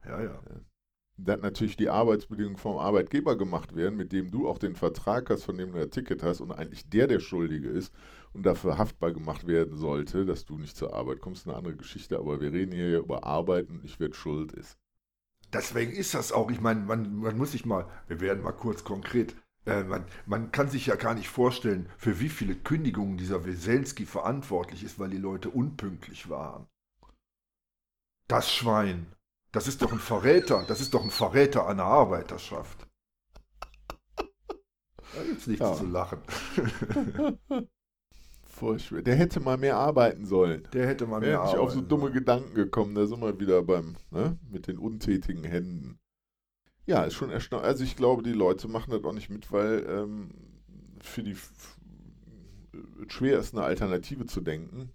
Ja, 0.05 0.21
ja. 0.21 0.41
Dass 1.17 1.41
natürlich 1.41 1.75
die 1.75 1.89
Arbeitsbedingungen 1.89 2.57
vom 2.57 2.77
Arbeitgeber 2.77 3.37
gemacht 3.37 3.75
werden, 3.75 3.97
mit 3.97 4.13
dem 4.13 4.31
du 4.31 4.47
auch 4.47 4.57
den 4.57 4.75
Vertrag 4.75 5.29
hast, 5.29 5.43
von 5.43 5.57
dem 5.57 5.73
du 5.73 5.81
ein 5.81 5.91
Ticket 5.91 6.23
hast 6.23 6.39
und 6.39 6.51
eigentlich 6.51 6.89
der 6.89 7.07
der 7.07 7.19
Schuldige 7.19 7.69
ist 7.69 7.93
und 8.31 8.45
dafür 8.45 8.77
haftbar 8.77 9.11
gemacht 9.11 9.45
werden 9.45 9.75
sollte, 9.75 10.25
dass 10.25 10.45
du 10.45 10.57
nicht 10.57 10.77
zur 10.77 10.93
Arbeit 10.93 11.19
kommst, 11.19 11.45
eine 11.45 11.57
andere 11.57 11.75
Geschichte. 11.75 12.17
Aber 12.17 12.39
wir 12.39 12.53
reden 12.53 12.71
hier 12.71 12.89
ja 12.89 12.99
über 12.99 13.25
Arbeit 13.25 13.69
und 13.69 13.83
nicht 13.83 13.99
wer 13.99 14.13
schuld 14.13 14.53
ist. 14.53 14.77
Deswegen 15.51 15.91
ist 15.91 16.13
das 16.13 16.31
auch, 16.31 16.51
ich 16.51 16.61
meine, 16.61 16.81
man, 16.81 17.15
man 17.15 17.37
muss 17.37 17.51
sich 17.51 17.65
mal, 17.65 17.89
wir 18.07 18.21
werden 18.21 18.43
mal 18.43 18.51
kurz 18.51 18.83
konkret, 18.83 19.35
äh, 19.65 19.83
man, 19.83 20.05
man, 20.25 20.51
kann 20.51 20.69
sich 20.69 20.85
ja 20.87 20.95
gar 20.95 21.13
nicht 21.13 21.29
vorstellen, 21.29 21.89
für 21.97 22.19
wie 22.19 22.29
viele 22.29 22.55
Kündigungen 22.55 23.17
dieser 23.17 23.45
Weselski 23.45 24.05
verantwortlich 24.05 24.83
ist, 24.83 24.99
weil 24.99 25.09
die 25.09 25.17
Leute 25.17 25.49
unpünktlich 25.49 26.29
waren. 26.29 26.67
Das 28.27 28.51
Schwein. 28.51 29.07
Das 29.51 29.67
ist 29.67 29.81
doch 29.81 29.91
ein 29.91 29.99
Verräter. 29.99 30.63
Das 30.67 30.81
ist 30.81 30.93
doch 30.93 31.03
ein 31.03 31.11
Verräter 31.11 31.67
einer 31.67 31.83
Arbeiterschaft. 31.83 32.87
Da 34.15 35.23
gibt's 35.23 35.47
nichts 35.47 35.61
ja. 35.61 35.73
zu 35.73 35.85
lachen. 35.87 36.21
Furchtbar. 38.45 39.01
Der 39.01 39.15
hätte 39.15 39.39
mal 39.39 39.57
mehr 39.57 39.77
arbeiten 39.77 40.25
sollen. 40.25 40.67
Der 40.73 40.87
hätte 40.87 41.07
mal 41.07 41.19
mehr 41.19 41.39
arbeiten 41.39 41.55
sollen. 41.55 41.67
auf 41.67 41.73
so 41.73 41.81
dumme 41.81 42.03
sollen. 42.03 42.13
Gedanken 42.13 42.53
gekommen. 42.53 42.93
Da 42.93 43.07
sind 43.07 43.21
wir 43.21 43.39
wieder 43.39 43.63
beim, 43.63 43.95
ne, 44.11 44.37
mit 44.49 44.67
den 44.67 44.77
untätigen 44.77 45.43
Händen. 45.43 45.98
Ja, 46.89 47.03
ist 47.03 47.13
schon 47.13 47.29
erstaunlich. 47.29 47.67
Also 47.67 47.83
ich 47.83 47.95
glaube, 47.95 48.23
die 48.23 48.33
Leute 48.33 48.67
machen 48.67 48.89
das 48.89 49.03
auch 49.03 49.13
nicht 49.13 49.29
mit, 49.29 49.51
weil 49.51 49.85
ähm, 49.87 50.31
für 50.99 51.21
die 51.21 51.37
schwer 53.07 53.37
ist, 53.37 53.53
eine 53.53 53.63
Alternative 53.63 54.25
zu 54.25 54.41
denken. 54.41 54.89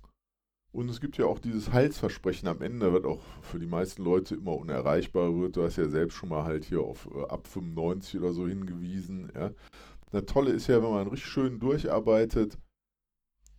Und 0.72 0.88
es 0.88 1.00
gibt 1.00 1.18
ja 1.18 1.26
auch 1.26 1.38
dieses 1.38 1.72
Heilsversprechen 1.72 2.48
am 2.48 2.62
Ende, 2.62 2.92
was 2.92 3.04
auch 3.04 3.22
für 3.42 3.61
die 3.61 3.68
meisten 3.68 4.02
Leute 4.02 4.35
immer 4.35 4.57
unerreichbar 4.57 5.33
wird. 5.38 5.57
Du 5.57 5.62
hast 5.62 5.76
ja 5.76 5.88
selbst 5.88 6.16
schon 6.16 6.30
mal 6.30 6.42
halt 6.42 6.64
hier 6.64 6.80
auf 6.80 7.09
äh, 7.14 7.28
ab 7.28 7.46
95 7.46 8.18
oder 8.18 8.33
so 8.33 8.48
hingewiesen. 8.48 9.30
Ja. 9.33 9.52
Das 10.11 10.24
Tolle 10.24 10.50
ist 10.50 10.66
ja, 10.66 10.83
wenn 10.83 10.90
man 10.90 11.07
richtig 11.07 11.30
schön 11.30 11.61
durcharbeitet, 11.61 12.59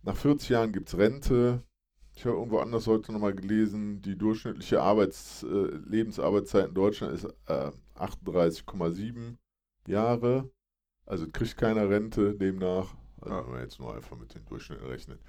nach 0.02 0.16
40 0.16 0.50
Jahren 0.50 0.72
gibt 0.72 0.88
es 0.88 0.98
Rente, 0.98 1.62
ich 2.16 2.24
habe 2.24 2.36
irgendwo 2.36 2.58
anders 2.58 2.86
heute 2.86 3.12
nochmal 3.12 3.34
gelesen, 3.34 4.00
die 4.00 4.16
durchschnittliche 4.16 4.80
Arbeits-, 4.80 5.42
äh, 5.42 5.76
Lebensarbeitszeit 5.86 6.68
in 6.68 6.74
Deutschland 6.74 7.12
ist 7.12 7.24
äh, 7.46 7.70
38,7 7.94 9.36
Jahre. 9.86 10.50
Also 11.04 11.26
kriegt 11.30 11.58
keiner 11.58 11.90
Rente 11.90 12.34
demnach. 12.34 12.94
Also 13.20 13.36
wenn 13.36 13.52
man 13.52 13.60
jetzt 13.60 13.78
nur 13.78 13.94
einfach 13.94 14.16
mit 14.16 14.34
den 14.34 14.46
Durchschnitten 14.46 14.86
rechnet. 14.86 15.20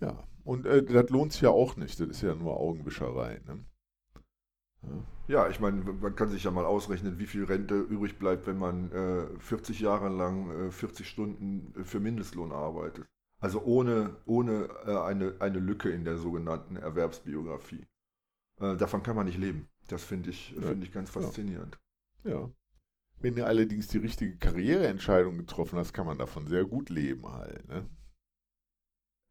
Ja, 0.00 0.22
und 0.44 0.66
äh, 0.66 0.84
das 0.84 1.08
lohnt 1.08 1.32
sich 1.32 1.40
ja 1.40 1.50
auch 1.50 1.76
nicht. 1.76 1.98
Das 1.98 2.08
ist 2.08 2.20
ja 2.20 2.34
nur 2.34 2.58
Augenwischerei. 2.58 3.40
Ne? 3.46 3.64
Ja. 4.82 5.04
ja, 5.28 5.48
ich 5.48 5.60
meine, 5.60 5.82
man 5.82 6.14
kann 6.14 6.28
sich 6.28 6.44
ja 6.44 6.50
mal 6.50 6.66
ausrechnen, 6.66 7.18
wie 7.18 7.26
viel 7.26 7.44
Rente 7.44 7.80
übrig 7.80 8.18
bleibt, 8.18 8.46
wenn 8.46 8.58
man 8.58 8.92
äh, 8.92 9.26
40 9.40 9.80
Jahre 9.80 10.10
lang 10.10 10.70
40 10.70 11.00
äh, 11.00 11.08
Stunden 11.08 11.84
für 11.84 12.00
Mindestlohn 12.00 12.52
arbeitet. 12.52 13.08
Also 13.40 13.62
ohne, 13.62 14.16
ohne 14.26 14.68
äh, 14.84 14.96
eine, 14.98 15.36
eine 15.38 15.58
Lücke 15.58 15.90
in 15.90 16.04
der 16.04 16.18
sogenannten 16.18 16.76
Erwerbsbiografie. 16.76 17.86
Äh, 18.60 18.76
davon 18.76 19.02
kann 19.02 19.16
man 19.16 19.26
nicht 19.26 19.38
leben. 19.38 19.68
Das 19.88 20.04
finde 20.04 20.30
ich, 20.30 20.50
ja. 20.50 20.62
find 20.62 20.82
ich 20.82 20.92
ganz 20.92 21.10
faszinierend. 21.10 21.78
Ja. 22.24 22.32
ja. 22.32 22.50
Wenn 23.20 23.34
du 23.34 23.46
allerdings 23.46 23.88
die 23.88 23.98
richtige 23.98 24.36
Karriereentscheidung 24.36 25.38
getroffen 25.38 25.78
hast, 25.78 25.92
kann 25.92 26.06
man 26.06 26.18
davon 26.18 26.46
sehr 26.46 26.64
gut 26.64 26.88
leben 26.88 27.28
halt. 27.32 27.66
Ne? 27.68 27.88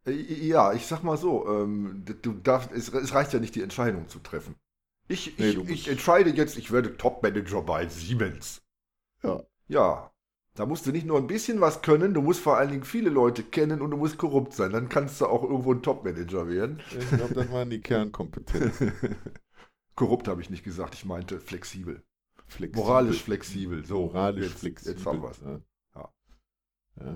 Äh, 0.06 0.12
ja, 0.12 0.74
ich 0.74 0.86
sag 0.86 1.04
mal 1.04 1.18
so, 1.18 1.48
ähm, 1.48 2.04
du 2.06 2.34
darfst, 2.34 2.72
es, 2.72 2.90
es, 2.90 3.14
reicht 3.14 3.34
ja 3.34 3.40
nicht, 3.40 3.56
die 3.56 3.62
Entscheidung 3.62 4.08
zu 4.08 4.20
treffen. 4.20 4.56
Ich, 5.10 5.38
nee, 5.38 5.50
ich, 5.50 5.70
ich 5.70 5.88
entscheide 5.88 6.32
jetzt, 6.32 6.58
ich 6.58 6.72
werde 6.72 6.98
Topmanager 6.98 7.62
bei 7.62 7.88
Siemens. 7.88 8.62
Ja. 9.24 9.44
Ja, 9.70 10.12
da 10.58 10.66
musst 10.66 10.88
du 10.88 10.92
nicht 10.92 11.06
nur 11.06 11.20
ein 11.20 11.28
bisschen 11.28 11.62
was 11.62 11.84
können, 11.84 12.16
du 12.16 12.22
musst 12.24 12.42
vor 12.42 12.58
allen 12.58 12.72
Dingen 12.72 12.84
viele 12.84 13.12
Leute 13.12 13.44
kennen 13.44 13.80
und 13.80 13.92
du 13.92 13.98
musst 13.98 14.18
korrupt 14.18 14.54
sein. 14.54 14.72
Dann 14.72 14.90
kannst 14.90 15.22
du 15.22 15.28
auch 15.28 15.44
irgendwo 15.44 15.72
ein 15.72 15.84
Top-Manager 15.84 16.50
werden. 16.50 16.82
Ich 16.98 17.10
glaube, 17.10 17.36
das 17.36 17.52
waren 17.52 17.70
die 17.70 17.80
Kernkompetenzen. 17.80 18.92
korrupt 19.96 20.28
habe 20.28 20.42
ich 20.42 20.50
nicht 20.50 20.64
gesagt, 20.64 20.96
ich 20.96 21.06
meinte 21.06 21.40
flexibel. 21.40 22.02
flexibel. 22.48 22.84
Moralisch 22.84 23.22
flexibel. 23.22 23.86
So, 23.86 24.08
Moralisch 24.08 24.46
jetzt, 24.46 24.60
flexibel. 24.60 24.94
Jetzt 24.96 25.06
haben 25.06 25.22
wir 25.22 25.30
es. 25.30 25.42
Ja. 25.42 25.62
Ja. 25.96 26.10
ja. 27.06 27.16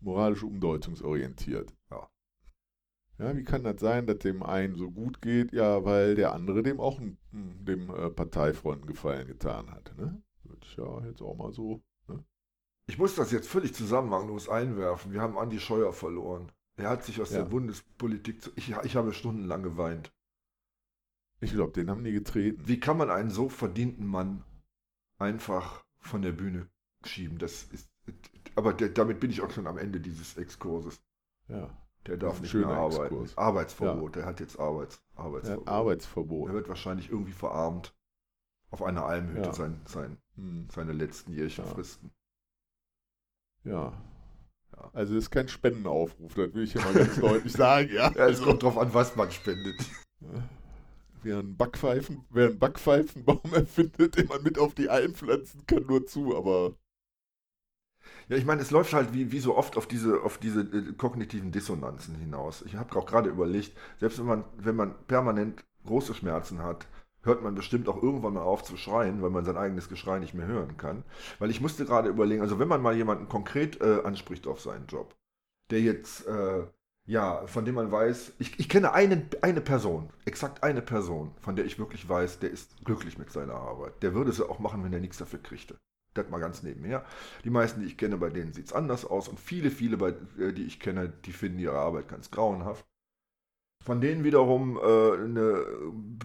Moralisch 0.00 0.42
umdeutungsorientiert. 0.42 1.72
Ja. 1.90 2.10
Ja, 3.18 3.34
wie 3.34 3.44
kann 3.44 3.64
das 3.64 3.80
sein, 3.80 4.06
dass 4.06 4.18
dem 4.18 4.42
einen 4.42 4.74
so 4.74 4.90
gut 4.90 5.22
geht? 5.22 5.54
Ja, 5.54 5.82
weil 5.82 6.14
der 6.14 6.34
andere 6.34 6.62
dem 6.62 6.78
auch 6.78 7.00
dem 7.00 7.88
äh, 7.88 8.10
Parteifreunden 8.10 8.86
Gefallen 8.86 9.26
getan 9.26 9.70
hat. 9.70 9.96
Ne? 9.96 10.22
Ja 10.76 11.04
jetzt 11.06 11.22
auch 11.22 11.36
mal 11.36 11.52
so. 11.52 11.82
Ne? 12.08 12.24
Ich 12.86 12.98
muss 12.98 13.14
das 13.14 13.30
jetzt 13.32 13.48
völlig 13.48 13.74
zusammenhanglos 13.74 14.48
einwerfen. 14.48 15.12
Wir 15.12 15.20
haben 15.20 15.38
Andi 15.38 15.60
Scheuer 15.60 15.92
verloren. 15.92 16.50
Er 16.76 16.90
hat 16.90 17.04
sich 17.04 17.20
aus 17.20 17.30
Ja. 17.30 17.38
der 17.38 17.44
Bundespolitik. 17.46 18.42
Zu, 18.42 18.50
ich, 18.56 18.70
ich 18.84 18.96
habe 18.96 19.12
stundenlang 19.12 19.62
geweint. 19.62 20.12
Ich 21.40 21.52
glaube, 21.52 21.72
den 21.72 21.90
haben 21.90 22.02
die 22.04 22.12
getreten. 22.12 22.62
Wie 22.66 22.80
kann 22.80 22.96
man 22.96 23.10
einen 23.10 23.30
so 23.30 23.48
verdienten 23.48 24.06
Mann 24.06 24.44
einfach 25.18 25.84
von 26.00 26.22
der 26.22 26.32
Bühne 26.32 26.68
schieben? 27.04 27.38
Das 27.38 27.64
ist. 27.64 27.88
Aber 28.54 28.72
der, 28.72 28.88
damit 28.88 29.20
bin 29.20 29.30
ich 29.30 29.40
auch 29.42 29.50
schon 29.50 29.66
am 29.66 29.78
Ende 29.78 30.00
dieses 30.00 30.36
Exkurses. 30.36 31.00
Ja. 31.48 31.70
Der 32.06 32.16
darf 32.16 32.40
nicht 32.40 32.54
mehr 32.54 32.66
arbeiten. 32.68 33.02
Exkurs. 33.14 33.36
Arbeitsverbot. 33.36 34.16
Der 34.16 34.24
hat 34.24 34.40
jetzt 34.40 34.58
Arbeits, 34.58 35.02
Er 35.16 35.24
Arbeitsverbot. 35.24 35.66
hat 35.66 35.72
Arbeitsverbot. 35.74 36.48
Er 36.48 36.54
wird 36.54 36.68
wahrscheinlich 36.68 37.10
irgendwie 37.10 37.32
verarmt. 37.32 37.94
Auf 38.70 38.82
einer 38.82 39.04
Almhütte 39.04 39.40
Ja. 39.48 39.52
sein, 39.52 39.80
sein, 39.86 40.16
Hm. 40.36 40.68
seine 40.72 40.92
letzten 40.92 41.32
Jährchen 41.32 41.64
Ja. 41.64 41.70
fristen. 41.74 42.10
Ja. 43.64 43.92
Ja. 44.76 44.90
Also 44.94 45.14
das 45.14 45.24
ist 45.24 45.30
kein 45.30 45.48
Spendenaufruf, 45.48 46.34
das 46.34 46.54
will 46.54 46.64
ich 46.64 46.74
ja 46.74 46.80
mal 46.82 46.94
ganz 46.94 47.16
deutlich 47.20 47.52
sagen, 47.52 47.90
ja. 47.92 48.10
Ja, 48.14 48.26
es 48.26 48.38
Also, 48.38 48.44
kommt 48.44 48.62
drauf 48.62 48.78
an, 48.78 48.92
was 48.94 49.16
man 49.16 49.30
spendet. 49.30 49.76
wer 51.22 51.38
einen 51.38 51.56
Backpfeifen, 51.56 52.24
wer 52.30 52.48
einen 52.48 52.58
Backpfeifenbaum 52.58 53.40
erfindet, 53.52 54.16
den 54.16 54.26
man 54.28 54.42
mit 54.42 54.58
auf 54.58 54.74
die 54.74 54.88
Alm 54.88 55.14
pflanzen 55.14 55.64
kann, 55.66 55.84
nur 55.86 56.06
zu, 56.06 56.36
aber 56.36 56.74
Ja, 58.28 58.36
ich 58.36 58.44
meine, 58.44 58.62
es 58.62 58.70
läuft 58.70 58.92
halt 58.92 59.12
wie, 59.14 59.32
wie 59.32 59.40
so 59.40 59.56
oft 59.56 59.76
auf 59.76 59.86
diese, 59.86 60.22
auf 60.22 60.38
diese 60.38 60.60
äh, 60.62 60.92
kognitiven 60.96 61.50
Dissonanzen 61.52 62.14
hinaus. 62.16 62.62
Ich 62.62 62.76
habe 62.76 62.94
auch 62.98 63.06
gerade 63.06 63.30
überlegt, 63.30 63.72
selbst 63.98 64.18
wenn 64.18 64.26
man, 64.26 64.44
wenn 64.56 64.76
man 64.76 64.94
permanent 65.06 65.64
große 65.86 66.14
Schmerzen 66.14 66.62
hat, 66.62 66.86
hört 67.22 67.42
man 67.42 67.54
bestimmt 67.54 67.88
auch 67.88 68.02
irgendwann 68.02 68.34
mal 68.34 68.42
auf 68.42 68.62
zu 68.62 68.76
schreien, 68.76 69.22
weil 69.22 69.30
man 69.30 69.44
sein 69.44 69.56
eigenes 69.56 69.88
Geschrei 69.88 70.18
nicht 70.18 70.34
mehr 70.34 70.46
hören 70.46 70.76
kann. 70.76 71.04
Weil 71.38 71.50
ich 71.50 71.60
musste 71.60 71.84
gerade 71.84 72.08
überlegen, 72.08 72.42
also 72.42 72.58
wenn 72.58 72.68
man 72.68 72.82
mal 72.82 72.96
jemanden 72.96 73.28
konkret 73.28 73.80
äh, 73.80 74.02
anspricht 74.04 74.46
auf 74.46 74.60
seinen 74.60 74.86
Job, 74.86 75.14
der 75.70 75.80
jetzt, 75.80 76.26
äh, 76.26 76.66
ja, 77.06 77.46
von 77.46 77.64
dem 77.64 77.74
man 77.74 77.90
weiß, 77.90 78.34
ich, 78.38 78.58
ich 78.58 78.68
kenne 78.68 78.92
eine, 78.92 79.26
eine 79.42 79.60
Person, 79.60 80.10
exakt 80.24 80.62
eine 80.62 80.82
Person, 80.82 81.34
von 81.40 81.56
der 81.56 81.64
ich 81.64 81.78
wirklich 81.78 82.08
weiß, 82.08 82.38
der 82.38 82.50
ist 82.50 82.84
glücklich 82.84 83.18
mit 83.18 83.32
seiner 83.32 83.54
Arbeit. 83.54 84.02
Der 84.02 84.14
würde 84.14 84.32
sie 84.32 84.48
auch 84.48 84.58
machen, 84.58 84.84
wenn 84.84 84.92
er 84.92 85.00
nichts 85.00 85.18
dafür 85.18 85.42
kriegte. 85.42 85.78
Das 86.14 86.28
mal 86.30 86.40
ganz 86.40 86.62
nebenher. 86.62 87.04
Die 87.44 87.50
meisten, 87.50 87.80
die 87.80 87.86
ich 87.86 87.96
kenne, 87.96 88.16
bei 88.16 88.30
denen 88.30 88.52
sieht 88.52 88.66
es 88.66 88.72
anders 88.72 89.04
aus 89.04 89.28
und 89.28 89.38
viele, 89.38 89.70
viele, 89.70 89.96
bei, 89.96 90.14
äh, 90.38 90.52
die 90.52 90.64
ich 90.64 90.80
kenne, 90.80 91.12
die 91.24 91.32
finden 91.32 91.58
ihre 91.58 91.78
Arbeit 91.78 92.08
ganz 92.08 92.30
grauenhaft. 92.30 92.84
Von 93.84 94.00
denen 94.00 94.24
wiederum 94.24 94.76
äh, 94.76 94.80
eine 94.80 95.64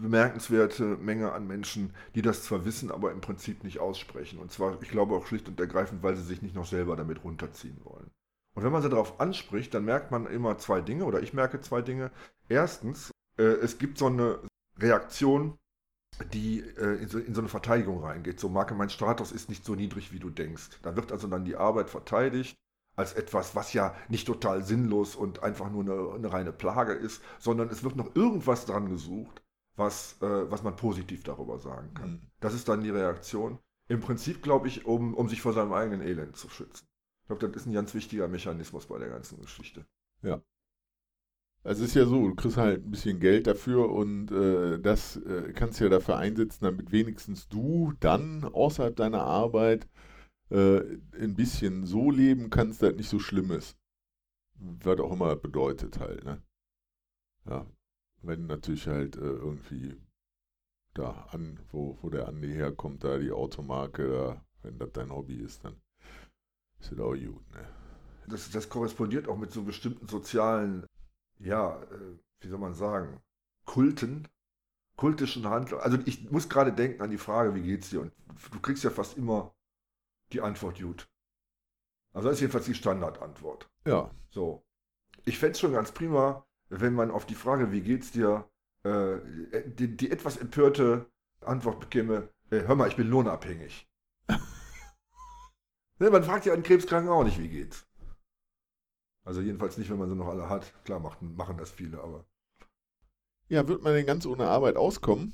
bemerkenswerte 0.01 0.97
Menge 0.97 1.32
an 1.32 1.47
Menschen, 1.47 1.93
die 2.16 2.22
das 2.22 2.43
zwar 2.43 2.66
wissen, 2.66 2.91
aber 2.91 3.12
im 3.12 3.22
Prinzip 3.22 3.64
nicht 3.64 3.80
aussprechen. 3.80 4.39
Und 4.39 4.51
zwar, 4.51 4.82
ich 4.82 4.89
glaube 4.89 5.16
auch 5.16 5.28
schlicht 5.28 5.47
und 5.47 5.60
ergreifend, 5.60 6.04
weil 6.04 6.16
sie 6.16 6.24
sich 6.24 6.41
nicht 6.41 6.56
noch 6.56 6.66
selber 6.66 6.95
damit 6.95 7.24
runterziehen 7.24 7.80
wollen. 7.84 8.10
Und 8.56 8.64
wenn 8.64 8.72
man 8.72 8.82
sie 8.82 8.89
darauf 8.89 9.20
anspricht, 9.20 9.74
dann 9.74 9.86
merkt 9.86 10.12
man 10.12 10.28
immer 10.28 10.58
zwei 10.58 10.82
Dinge, 10.82 11.06
oder 11.06 11.22
ich 11.22 11.34
merke 11.34 11.62
zwei 11.62 11.82
Dinge. 11.82 12.12
Erstens, 12.49 13.12
äh, 13.38 13.43
es 13.43 13.78
gibt 13.78 13.97
so 13.97 14.08
eine 14.08 14.39
Reaktion, 14.78 15.58
die 16.34 16.60
äh, 16.60 17.01
in, 17.01 17.08
so, 17.08 17.18
in 17.18 17.34
so 17.34 17.41
eine 17.41 17.49
Verteidigung 17.49 18.04
reingeht. 18.04 18.39
So, 18.39 18.49
Marke, 18.49 18.76
mein 18.76 18.89
Status 18.89 19.32
ist 19.32 19.49
nicht 19.49 19.66
so 19.66 19.76
niedrig, 19.76 20.12
wie 20.12 20.20
du 20.20 20.30
denkst. 20.30 20.80
Da 20.82 20.95
wird 20.95 21.12
also 21.12 21.28
dann 21.28 21.45
die 21.45 21.56
Arbeit 21.56 21.89
verteidigt 21.89 22.58
als 22.96 23.14
etwas, 23.14 23.56
was 23.56 23.74
ja 23.74 23.96
nicht 24.10 24.28
total 24.28 24.64
sinnlos 24.64 25.16
und 25.16 25.44
einfach 25.44 25.70
nur 25.70 25.82
eine, 25.84 26.14
eine 26.16 26.32
reine 26.34 26.52
Plage 26.54 26.94
ist, 26.94 27.22
sondern 27.39 27.70
es 27.70 27.84
wird 27.84 27.96
noch 27.96 28.16
irgendwas 28.16 28.66
dran 28.66 28.89
gesucht, 28.89 29.41
was, 29.76 30.18
äh, 30.22 30.52
was 30.52 30.64
man 30.64 30.76
positiv 30.76 31.24
darüber 31.24 31.60
sagen 31.60 31.94
kann. 31.94 32.10
hm, 32.10 32.22
Das 32.39 32.54
ist 32.54 32.68
dann 32.70 32.84
die 32.84 32.89
Reaktion. 32.91 33.60
Im 33.88 34.00
Prinzip, 34.00 34.41
glaube 34.44 34.68
ich, 34.68 34.86
um, 34.86 35.14
um 35.14 35.28
sich 35.30 35.41
vor 35.41 35.54
seinem 35.54 35.74
eigenen 35.74 36.02
Elend 36.02 36.36
zu 36.38 36.50
schützen. 36.50 36.88
Ich 37.24 37.28
glaube, 37.28 37.48
das 37.48 37.62
ist 37.64 37.68
ein 37.68 37.74
ganz 37.74 37.94
wichtiger 37.94 38.28
Mechanismus 38.28 38.88
bei 38.88 38.98
der 39.00 39.10
ganzen 39.10 39.39
Geschichte. 39.41 39.86
Also 41.64 41.84
es 41.84 41.89
ist 41.91 41.96
ja 41.96 42.06
so, 42.06 42.28
du 42.28 42.36
kriegst 42.36 42.58
halt 42.58 42.86
ein 42.86 42.91
bisschen 42.91 43.20
Geld 43.20 43.48
dafür 43.48 43.89
und 43.89 44.32
äh, 44.32 44.80
das 44.80 45.16
äh, 45.18 45.54
kannst 45.54 45.80
du 45.80 45.86
ja 45.86 45.89
dafür 45.89 46.18
einsetzen, 46.18 46.66
damit 46.66 46.91
wenigstens 46.91 47.48
du 47.48 47.94
dann 48.02 48.44
außerhalb 48.44 48.96
deiner 48.96 49.22
Arbeit 49.24 49.88
äh, 50.54 50.99
ein 51.20 51.36
bisschen 51.36 51.86
so 51.86 52.12
leben 52.12 52.49
kannst, 52.49 52.82
dass 52.82 52.89
das 52.89 52.97
nicht 52.97 53.10
so 53.10 53.20
schlimm 53.20 53.51
ist. 53.51 53.76
Was 54.56 54.99
auch 54.99 55.12
immer 55.12 55.34
das 55.34 55.41
bedeutet 55.41 55.99
halt, 55.99 56.24
ne? 56.24 56.41
Ja, 57.45 57.66
wenn 58.22 58.45
natürlich 58.45 58.88
halt 58.88 59.18
äh, 59.18 59.20
irgendwie 59.20 59.97
da 60.93 61.28
an, 61.32 61.60
wo, 61.72 61.97
wo 62.01 62.10
der 62.10 62.28
Andi 62.28 62.54
herkommt, 62.54 63.04
da 63.04 63.18
die 63.18 63.32
Automarke, 63.32 64.08
da, 64.10 64.45
wenn 64.62 64.78
das 64.78 64.91
dein 64.93 65.12
Hobby 65.12 65.38
ist, 65.38 65.66
dann 65.66 65.82
ist 66.80 66.91
das 66.91 66.99
auch 66.99 67.16
gut, 67.16 67.49
ne? 67.51 67.68
Das, 68.28 68.49
das 68.51 68.70
korrespondiert 68.70 69.28
auch 69.28 69.38
mit 69.38 69.51
so 69.51 69.64
bestimmten 69.64 70.08
sozialen, 70.08 70.86
ja, 71.39 71.82
äh, 71.82 72.18
wie 72.41 72.47
soll 72.47 72.60
man 72.60 72.76
sagen, 72.76 73.20
Kulten, 73.66 74.28
kultischen 74.95 75.47
Handlungen. 75.47 75.84
Also 75.84 75.97
ich 76.06 76.30
muss 76.30 76.47
gerade 76.47 76.72
denken 76.72 77.01
an 77.01 77.10
die 77.10 77.18
Frage, 77.18 77.56
wie 77.56 77.64
geht's 77.64 77.89
dir? 77.89 78.01
Und 78.01 78.14
du 78.51 78.60
kriegst 78.60 78.84
ja 78.84 78.91
fast 78.91 79.18
immer 79.18 79.54
die 80.34 80.42
Antwort 80.42 80.80
gut. 80.80 81.08
Also 82.14 82.28
das 82.28 82.38
ist 82.38 82.42
jedenfalls 82.42 82.66
die 82.66 82.76
Standardantwort. 82.76 83.70
Ja, 83.86 84.12
So. 84.30 84.66
Ich 85.26 85.40
fände 85.40 85.54
es 85.54 85.60
schon 85.60 85.74
ganz 85.74 85.92
prima, 85.92 86.46
wenn 86.70 86.94
man 86.94 87.12
auf 87.12 87.26
die 87.26 87.36
Frage, 87.36 87.72
wie 87.72 87.82
geht's 87.82 88.12
dir, 88.12 88.50
äh, 88.84 89.20
die, 89.66 89.96
die 89.96 90.12
etwas 90.12 90.38
empörte 90.38 91.10
Antwort 91.42 91.80
bekäme, 91.80 92.30
äh, 92.50 92.62
hör 92.62 92.76
mal, 92.76 92.90
ich 92.90 92.98
bin 92.98 93.08
lohnabhängig. 93.08 93.88
ne, 96.00 96.10
man 96.10 96.24
fragt 96.24 96.46
ja 96.46 96.54
einen 96.54 96.64
Krebskranken 96.64 97.10
auch 97.10 97.24
nicht, 97.24 97.40
wie 97.40 97.50
geht's. 97.50 97.88
Also 99.24 99.40
jedenfalls 99.42 99.78
nicht, 99.78 99.90
wenn 99.90 100.00
man 100.00 100.10
sie 100.10 100.16
noch 100.16 100.28
alle 100.28 100.50
hat. 100.50 100.74
Klar 100.84 101.00
machen, 101.00 101.36
machen 101.36 101.58
das 101.58 101.72
viele, 101.72 102.02
aber. 102.02 102.26
ja, 103.48 103.68
wird 103.68 103.82
man 103.84 103.94
denn 103.94 104.06
ganz 104.06 104.26
ohne 104.26 104.48
Arbeit 104.48 104.76
auskommen? 104.76 105.34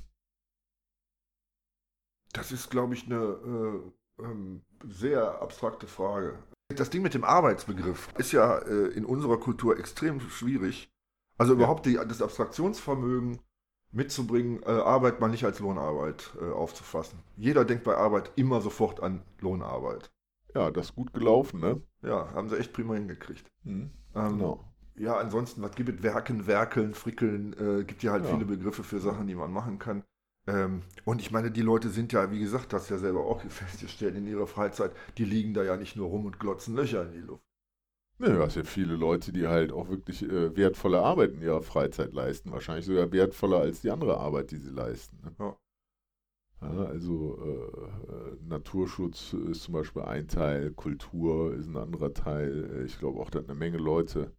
Das 2.32 2.52
ist, 2.52 2.70
glaube 2.70 2.94
ich, 2.94 3.06
eine 3.06 3.16
äh, 3.16 3.92
ähm, 4.22 4.62
sehr 4.88 5.40
abstrakte 5.42 5.86
Frage. 5.86 6.38
Das 6.76 6.90
Ding 6.90 7.02
mit 7.02 7.14
dem 7.14 7.24
Arbeitsbegriff 7.24 8.08
ist 8.18 8.32
ja 8.32 8.58
äh, 8.58 8.88
in 8.88 9.04
unserer 9.04 9.38
Kultur 9.38 9.78
extrem 9.78 10.20
schwierig. 10.20 10.88
Also 11.36 11.54
überhaupt 11.54 11.86
die, 11.86 11.94
das 11.94 12.22
Abstraktionsvermögen 12.22 13.40
mitzubringen, 13.92 14.62
äh, 14.62 14.66
Arbeit 14.70 15.20
mal 15.20 15.28
nicht 15.28 15.44
als 15.44 15.58
Lohnarbeit 15.58 16.30
äh, 16.40 16.50
aufzufassen. 16.52 17.18
Jeder 17.36 17.64
denkt 17.64 17.82
bei 17.84 17.96
Arbeit 17.96 18.30
immer 18.36 18.60
sofort 18.60 19.02
an 19.02 19.22
Lohnarbeit. 19.40 20.10
Ja, 20.54 20.70
das 20.70 20.86
ist 20.90 20.94
gut 20.94 21.12
gelaufen, 21.12 21.60
ne? 21.60 21.80
Ja, 22.02 22.32
haben 22.34 22.48
sie 22.48 22.56
echt 22.58 22.72
prima 22.72 22.94
hingekriegt. 22.94 23.50
Hm, 23.64 23.90
Ähm, 24.14 24.38
genau. 24.38 24.64
Ja, 24.96 25.16
ansonsten, 25.16 25.62
was 25.62 25.74
gibt 25.74 25.88
es? 25.88 26.02
Werken, 26.02 26.46
Werkeln, 26.46 26.94
Frickeln, 26.94 27.52
äh, 27.54 27.84
gibt 27.84 28.02
ja 28.02 28.12
halt 28.12 28.24
Ja. 28.24 28.32
viele 28.32 28.44
Begriffe 28.44 28.84
für 28.84 29.00
Sachen, 29.00 29.26
die 29.26 29.34
man 29.34 29.52
machen 29.52 29.78
kann. 29.78 30.04
Ähm, 30.46 30.82
und 31.04 31.20
ich 31.20 31.30
meine, 31.30 31.50
die 31.50 31.62
Leute 31.62 31.88
sind 31.90 32.12
ja, 32.12 32.30
wie 32.30 32.40
gesagt, 32.40 32.72
das 32.72 32.88
ja 32.88 32.98
selber 32.98 33.24
auch 33.26 33.40
festgestellt 33.48 34.16
in 34.16 34.26
ihrer 34.26 34.46
Freizeit, 34.46 34.92
die 35.18 35.24
liegen 35.24 35.54
da 35.54 35.62
ja 35.62 35.76
nicht 35.76 35.96
nur 35.96 36.08
rum 36.08 36.26
und 36.26 36.40
glotzen 36.40 36.74
Löcher 36.74 37.02
in 37.06 37.12
die 37.12 37.26
Luft. 37.26 37.44
Ne, 38.18 38.34
du 38.34 38.42
hast 38.42 38.56
ja 38.56 38.64
viele 38.64 38.96
Leute, 38.96 39.32
die 39.32 39.46
halt 39.46 39.72
auch 39.72 39.88
wirklich 39.88 40.22
äh, 40.22 40.54
wertvolle 40.54 41.00
Arbeit 41.00 41.32
in 41.32 41.40
ihrer 41.40 41.62
Freizeit 41.62 42.12
leisten. 42.12 42.52
Wahrscheinlich 42.52 42.84
sogar 42.84 43.10
wertvoller 43.12 43.60
als 43.60 43.80
die 43.80 43.90
andere 43.90 44.18
Arbeit, 44.18 44.50
die 44.50 44.58
sie 44.58 44.70
leisten. 44.70 45.18
Ne? 45.22 45.34
Ja. 45.38 45.56
Ja, 46.62 46.84
also 46.84 47.38
äh, 47.42 48.36
Naturschutz 48.46 49.32
ist 49.32 49.62
zum 49.62 49.72
Beispiel 49.72 50.02
ein 50.02 50.28
Teil, 50.28 50.72
Kultur 50.72 51.54
ist 51.54 51.66
ein 51.66 51.76
anderer 51.76 52.12
Teil. 52.12 52.84
Ich 52.84 52.98
glaube 52.98 53.18
auch, 53.20 53.30
dass 53.30 53.44
eine 53.44 53.54
Menge 53.54 53.78
Leute 53.78 54.32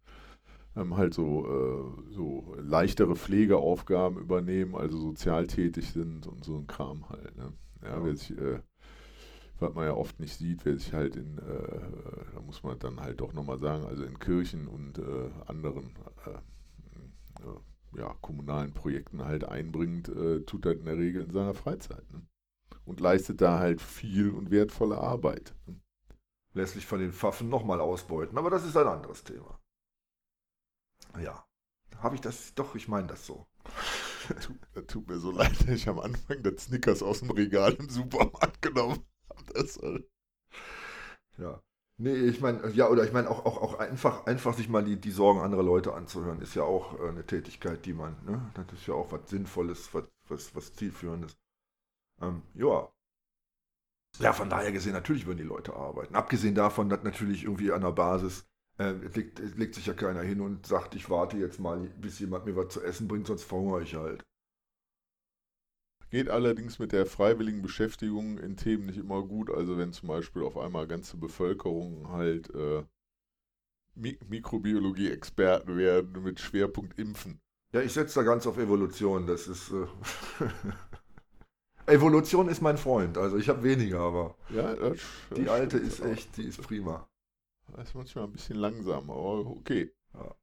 ähm, 0.76 0.96
halt 0.96 1.14
so, 1.14 1.46
äh, 1.46 2.12
so 2.12 2.54
leichtere 2.58 3.16
Pflegeaufgaben 3.16 4.18
übernehmen, 4.18 4.74
also 4.74 4.98
sozial 4.98 5.46
tätig 5.46 5.90
sind 5.92 6.26
und 6.26 6.44
so 6.44 6.56
ein 6.56 6.66
Kram 6.66 7.08
halt. 7.08 7.36
Ne? 7.36 7.52
Ja, 7.82 7.98
Ja. 7.98 8.04
wer 8.04 8.16
sich, 8.16 8.36
äh, 8.38 8.60
was 9.60 9.74
man 9.74 9.86
ja 9.86 9.94
oft 9.94 10.18
nicht 10.20 10.36
sieht, 10.36 10.64
wer 10.64 10.76
sich 10.76 10.92
halt 10.92 11.16
in, 11.16 11.38
äh, 11.38 12.32
da 12.34 12.40
muss 12.40 12.62
man 12.62 12.78
dann 12.78 13.00
halt 13.00 13.20
doch 13.20 13.32
nochmal 13.32 13.58
sagen, 13.58 13.84
also 13.84 14.04
in 14.04 14.18
Kirchen 14.18 14.66
und 14.66 14.98
äh, 14.98 15.30
anderen 15.46 15.94
äh, 16.26 17.98
ja, 17.98 18.14
kommunalen 18.20 18.72
Projekten 18.72 19.24
halt 19.24 19.44
einbringt, 19.44 20.08
äh, 20.08 20.40
tut 20.42 20.66
er 20.66 20.72
in 20.72 20.84
der 20.84 20.96
Regel 20.96 21.22
in 21.24 21.30
seiner 21.30 21.54
Freizeit. 21.54 22.10
Ne? 22.12 22.22
Und 22.84 23.00
leistet 23.00 23.40
da 23.40 23.58
halt 23.60 23.80
viel 23.82 24.30
und 24.30 24.50
wertvolle 24.50 24.98
Arbeit. 24.98 25.54
Ne? 25.66 25.80
Lässt 26.54 26.72
sich 26.74 26.86
von 26.86 26.98
den 26.98 27.12
Pfaffen 27.12 27.50
nochmal 27.50 27.80
ausbeuten, 27.80 28.38
aber 28.38 28.48
das 28.48 28.64
ist 28.64 28.76
ein 28.76 28.86
anderes 28.86 29.22
Thema. 29.22 29.61
Ja, 31.20 31.44
habe 31.98 32.14
ich 32.16 32.20
das, 32.20 32.54
doch, 32.54 32.74
ich 32.74 32.88
meine 32.88 33.08
das 33.08 33.26
so. 33.26 33.46
Tut, 34.42 34.88
tut 34.88 35.08
mir 35.08 35.18
so 35.18 35.30
leid, 35.32 35.68
ich 35.68 35.88
am 35.88 35.98
Anfang 36.00 36.42
das 36.42 36.64
Snickers 36.66 37.02
aus 37.02 37.20
dem 37.20 37.30
Regal 37.30 37.74
im 37.74 37.88
Supermarkt 37.88 38.62
genommen 38.62 39.04
habe. 39.30 39.54
Äh, 39.60 40.04
Ja. 41.38 41.60
Nee, 41.98 42.14
ich 42.14 42.40
meine, 42.40 42.68
ja, 42.70 42.88
oder 42.88 43.04
ich 43.04 43.12
meine 43.12 43.30
auch, 43.30 43.44
auch, 43.44 43.60
auch 43.62 43.78
einfach, 43.78 44.26
einfach 44.26 44.54
sich 44.54 44.68
mal 44.68 44.82
die, 44.82 44.96
die 45.00 45.10
Sorgen 45.10 45.40
anderer 45.40 45.62
Leute 45.62 45.94
anzuhören, 45.94 46.40
ist 46.40 46.54
ja 46.54 46.62
auch 46.64 46.98
äh, 47.00 47.08
eine 47.08 47.24
Tätigkeit, 47.26 47.84
die 47.86 47.92
man, 47.92 48.16
ne, 48.24 48.50
das 48.54 48.80
ist 48.80 48.86
ja 48.86 48.94
auch 48.94 49.12
was 49.12 49.28
Sinnvolles, 49.30 49.92
was, 49.94 50.04
was, 50.28 50.54
was 50.56 50.74
Zielführendes. 50.74 51.36
Ähm, 52.22 52.42
ja. 52.54 52.88
Ja, 54.18 54.32
von 54.32 54.48
daher 54.50 54.72
gesehen, 54.72 54.92
natürlich 54.92 55.26
würden 55.26 55.38
die 55.38 55.44
Leute 55.44 55.74
arbeiten. 55.74 56.14
Abgesehen 56.14 56.54
davon, 56.54 56.88
dass 56.88 57.02
natürlich 57.02 57.44
irgendwie 57.44 57.72
an 57.72 57.80
der 57.82 57.92
Basis 57.92 58.46
äh, 58.82 58.92
legt, 58.92 59.38
legt 59.56 59.74
sich 59.74 59.86
ja 59.86 59.94
keiner 59.94 60.22
hin 60.22 60.40
und 60.40 60.66
sagt, 60.66 60.94
ich 60.94 61.08
warte 61.08 61.36
jetzt 61.36 61.60
mal, 61.60 61.78
bis 62.00 62.18
jemand 62.18 62.46
mir 62.46 62.56
was 62.56 62.72
zu 62.72 62.82
essen 62.82 63.08
bringt, 63.08 63.26
sonst 63.26 63.44
verhungere 63.44 63.82
ich 63.82 63.94
halt. 63.94 64.22
Geht 66.10 66.28
allerdings 66.28 66.78
mit 66.78 66.92
der 66.92 67.06
freiwilligen 67.06 67.62
Beschäftigung 67.62 68.38
in 68.38 68.56
Themen 68.56 68.86
nicht 68.86 68.98
immer 68.98 69.22
gut. 69.22 69.50
Also 69.50 69.78
wenn 69.78 69.92
zum 69.92 70.08
Beispiel 70.08 70.42
auf 70.42 70.58
einmal 70.58 70.86
ganze 70.86 71.16
Bevölkerung 71.16 72.10
halt 72.10 72.54
äh, 72.54 72.84
Mik 73.94 74.28
Mikrobiologie-Experten 74.28 75.76
werden 75.76 76.22
mit 76.22 76.38
Schwerpunkt 76.38 76.98
Impfen. 76.98 77.40
Ja, 77.72 77.80
ich 77.80 77.94
setze 77.94 78.20
da 78.20 78.24
ganz 78.24 78.46
auf 78.46 78.58
Evolution. 78.58 79.26
Das 79.26 79.48
ist. 79.48 79.72
Äh 79.72 79.86
Evolution 81.86 82.48
ist 82.48 82.60
mein 82.60 82.76
Freund. 82.76 83.16
Also 83.16 83.38
ich 83.38 83.48
habe 83.48 83.62
weniger, 83.62 84.00
aber. 84.00 84.36
Ja, 84.50 84.74
das, 84.74 84.98
das 85.30 85.38
die 85.38 85.48
alte 85.48 85.78
ist 85.78 86.00
echt, 86.00 86.36
die 86.36 86.44
ist 86.44 86.60
prima. 86.60 87.08
Das 87.72 87.88
ist 87.88 87.94
manchmal 87.94 88.24
ein 88.24 88.32
bisschen 88.32 88.56
langsam, 88.56 89.10
aber 89.10 89.46
okay. 89.46 89.92
Ja. 90.14 90.34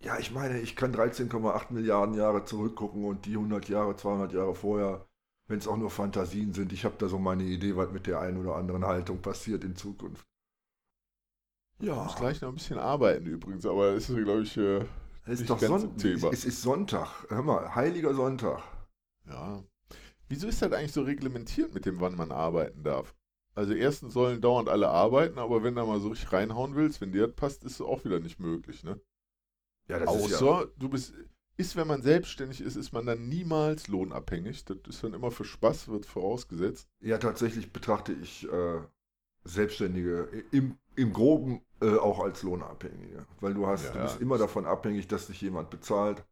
Ja, 0.00 0.18
ich 0.18 0.30
meine, 0.30 0.60
ich 0.60 0.76
kann 0.76 0.94
13,8 0.94 1.72
Milliarden 1.72 2.14
Jahre 2.14 2.44
zurückgucken 2.44 3.04
und 3.04 3.24
die 3.24 3.34
100 3.34 3.68
Jahre, 3.68 3.96
200 3.96 4.32
Jahre 4.32 4.54
vorher, 4.54 5.08
wenn 5.48 5.58
es 5.58 5.66
auch 5.66 5.76
nur 5.76 5.90
Fantasien 5.90 6.52
sind, 6.52 6.72
ich 6.72 6.84
habe 6.84 6.96
da 6.98 7.08
so 7.08 7.18
meine 7.18 7.44
Idee, 7.44 7.76
was 7.76 7.90
mit 7.92 8.06
der 8.06 8.20
einen 8.20 8.36
oder 8.38 8.56
anderen 8.56 8.84
Haltung 8.84 9.22
passiert 9.22 9.64
in 9.64 9.74
Zukunft. 9.74 10.26
Ja. 11.80 11.94
Ich 11.94 12.04
muss 12.04 12.16
gleich 12.16 12.40
noch 12.40 12.50
ein 12.50 12.54
bisschen 12.54 12.78
arbeiten 12.78 13.26
übrigens, 13.26 13.64
aber 13.64 13.94
das 13.94 14.08
ist, 14.08 14.16
glaube 14.16 14.42
ich, 14.42 14.56
äh, 14.56 14.84
es 15.24 15.40
ist 15.40 15.50
doch 15.50 15.58
Son 15.58 15.96
Thema. 15.96 16.30
Es 16.30 16.44
ist 16.44 16.62
Sonntag. 16.62 17.26
Hör 17.28 17.42
mal, 17.42 17.74
heiliger 17.74 18.14
Sonntag. 18.14 18.62
Ja. 19.26 19.62
Wieso 20.28 20.46
ist 20.46 20.62
das 20.62 20.72
eigentlich 20.72 20.92
so 20.92 21.02
reglementiert 21.02 21.74
mit 21.74 21.84
dem, 21.86 22.00
wann 22.00 22.16
man 22.16 22.32
arbeiten 22.32 22.82
darf? 22.82 23.14
Also 23.56 23.72
erstens 23.72 24.12
sollen 24.12 24.42
dauernd 24.42 24.68
alle 24.68 24.88
arbeiten, 24.88 25.38
aber 25.38 25.62
wenn 25.62 25.74
du 25.74 25.84
mal 25.86 25.98
so 25.98 26.08
richtig 26.08 26.30
reinhauen 26.30 26.74
willst, 26.74 27.00
wenn 27.00 27.10
dir 27.10 27.26
das 27.26 27.34
passt, 27.34 27.64
ist 27.64 27.72
es 27.72 27.80
auch 27.80 28.04
wieder 28.04 28.20
nicht 28.20 28.38
möglich, 28.38 28.84
ne? 28.84 29.00
Ja, 29.88 29.98
das 29.98 30.08
Außer 30.08 30.34
ist 30.34 30.40
ja, 30.42 30.64
du 30.76 30.88
bist, 30.90 31.14
ist, 31.56 31.74
wenn 31.74 31.86
man 31.86 32.02
selbstständig 32.02 32.60
ist, 32.60 32.76
ist 32.76 32.92
man 32.92 33.06
dann 33.06 33.28
niemals 33.28 33.88
lohnabhängig. 33.88 34.66
Das 34.66 34.76
ist 34.86 35.02
dann 35.02 35.14
immer 35.14 35.30
für 35.30 35.44
Spaß, 35.44 35.88
wird 35.88 36.04
vorausgesetzt. 36.04 36.86
Ja, 37.00 37.16
tatsächlich 37.16 37.72
betrachte 37.72 38.12
ich 38.12 38.46
äh, 38.46 38.80
Selbstständige 39.44 40.44
im, 40.50 40.76
im 40.94 41.14
Groben 41.14 41.62
äh, 41.80 41.96
auch 41.96 42.20
als 42.20 42.42
Lohnabhängige. 42.42 43.26
Weil 43.40 43.54
du 43.54 43.66
hast, 43.66 43.86
ja, 43.86 43.92
du 43.92 44.02
bist 44.02 44.16
ja. 44.16 44.20
immer 44.20 44.36
davon 44.36 44.66
abhängig, 44.66 45.08
dass 45.08 45.28
dich 45.28 45.40
jemand 45.40 45.70
bezahlt. 45.70 46.26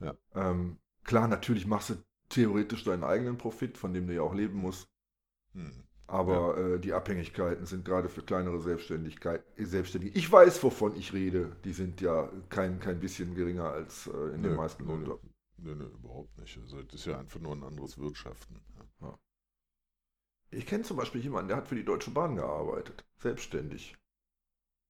Ja. 0.00 0.16
Ähm, 0.34 0.78
klar, 1.04 1.28
natürlich 1.28 1.66
machst 1.66 1.90
du 1.90 1.94
theoretisch 2.30 2.84
deinen 2.84 3.04
eigenen 3.04 3.36
Profit, 3.36 3.76
von 3.76 3.92
dem 3.92 4.06
du 4.06 4.14
ja 4.14 4.22
auch 4.22 4.34
leben 4.34 4.58
musst. 4.60 4.88
Hm. 5.52 5.84
Aber 6.10 6.58
ja. 6.58 6.74
äh, 6.74 6.80
die 6.80 6.92
Abhängigkeiten 6.92 7.66
sind 7.66 7.84
gerade 7.84 8.08
für 8.08 8.22
kleinere 8.22 8.60
Selbstständigkeit, 8.60 9.44
Selbstständige. 9.56 10.18
Ich 10.18 10.30
weiß, 10.30 10.60
wovon 10.64 10.96
ich 10.96 11.12
rede. 11.12 11.54
Die 11.64 11.72
sind 11.72 12.00
ja 12.00 12.28
kein, 12.48 12.80
kein 12.80 12.98
bisschen 12.98 13.36
geringer 13.36 13.70
als 13.70 14.08
äh, 14.08 14.34
in 14.34 14.40
nö, 14.40 14.48
den 14.48 14.56
meisten 14.56 14.84
nö, 14.84 14.94
Ländern. 14.94 15.18
Nö, 15.58 15.76
nö, 15.76 15.84
überhaupt 15.84 16.36
nicht. 16.40 16.58
Also 16.58 16.82
das 16.82 16.94
ist 16.94 17.06
ja 17.06 17.16
einfach 17.16 17.38
nur 17.38 17.54
ein 17.54 17.62
anderes 17.62 17.96
Wirtschaften. 17.96 18.60
Ja. 19.00 19.16
Ich 20.50 20.66
kenne 20.66 20.82
zum 20.82 20.96
Beispiel 20.96 21.20
jemanden, 21.20 21.46
der 21.46 21.58
hat 21.58 21.68
für 21.68 21.76
die 21.76 21.84
Deutsche 21.84 22.10
Bahn 22.10 22.34
gearbeitet. 22.34 23.04
Selbstständig. 23.18 23.96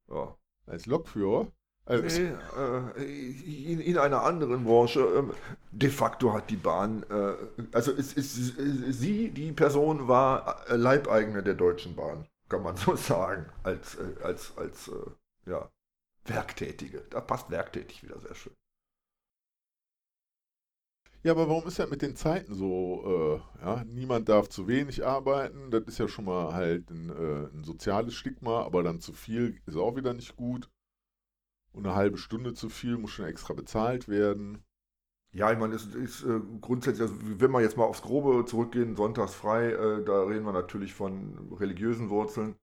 Ja. 0.08 0.38
Als 0.64 0.86
Lokführer? 0.86 1.52
Also 1.90 2.20
nee, 2.20 2.32
äh, 2.56 3.72
in, 3.72 3.80
in, 3.80 3.98
einer 3.98 4.22
anderen 4.22 4.64
Branche. 4.64 5.00
Äh, 5.00 5.34
de 5.72 5.90
facto 5.90 6.32
hat 6.32 6.48
die 6.48 6.56
Bahn, 6.56 7.02
äh, 7.10 7.34
also 7.72 7.90
ist, 7.90 8.16
ist, 8.16 8.38
ist, 8.38 9.00
sie, 9.00 9.30
die 9.30 9.50
Person 9.50 10.06
war 10.06 10.64
Leibeigene 10.68 11.42
der 11.42 11.54
Deutschen 11.54 11.96
Bahn, 11.96 12.26
kann 12.48 12.62
man 12.62 12.76
so 12.84 12.94
sagen, 12.94 13.46
als, 13.64 13.96
äh, 13.96 14.22
als, 14.22 14.56
als 14.56 14.88
äh, 14.88 15.50
ja, 15.50 15.68
Werktätige. 16.26 17.02
Da 17.10 17.20
passt 17.20 17.50
werktätig 17.50 18.04
wieder 18.04 18.20
sehr 18.20 18.36
schön. 18.36 18.54
Ja, 21.22 21.32
aber 21.32 21.48
warum 21.48 21.66
ist 21.66 21.78
das 21.78 21.90
mit 21.90 22.02
den 22.02 22.14
Zeiten 22.16 22.54
so? 22.54 23.42
Äh, 23.60 23.64
ja, 23.64 23.84
niemand 23.84 24.28
darf 24.28 24.48
zu 24.48 24.68
wenig 24.68 25.04
arbeiten. 25.04 25.70
Das 25.70 25.82
ist 25.84 25.98
ja 25.98 26.06
schon 26.06 26.24
mal 26.24 26.54
halt 26.54 26.88
ein, 26.88 27.10
äh, 27.10 27.48
ein 27.52 27.64
soziales 27.64 28.14
Stigma, 28.14 28.62
aber 28.62 28.82
dann 28.84 29.00
zu 29.00 29.12
viel 29.12 29.60
ist 29.66 29.76
auch 29.76 29.96
wieder 29.96 30.14
nicht 30.14 30.36
gut. 30.36 30.70
Und 31.72 31.86
eine 31.86 31.94
halbe 31.94 32.18
Stunde 32.18 32.54
zu 32.54 32.68
viel 32.68 32.96
muss 32.98 33.10
schon 33.10 33.26
extra 33.26 33.54
bezahlt 33.54 34.08
werden. 34.08 34.64
Ja, 35.32 35.52
ich 35.52 35.58
meine, 35.58 35.74
es 35.74 35.86
ist 35.94 36.24
äh, 36.24 36.40
grundsätzlich, 36.60 37.02
also 37.02 37.14
wenn 37.22 37.52
wir 37.52 37.60
jetzt 37.60 37.76
mal 37.76 37.84
aufs 37.84 38.02
Grobe 38.02 38.44
zurückgehen, 38.46 38.96
sonntags 38.96 39.34
frei, 39.34 39.70
äh, 39.70 40.04
da 40.04 40.24
reden 40.24 40.44
wir 40.44 40.52
natürlich 40.52 40.92
von 40.92 41.54
religiösen 41.54 42.10
Wurzeln. 42.10 42.56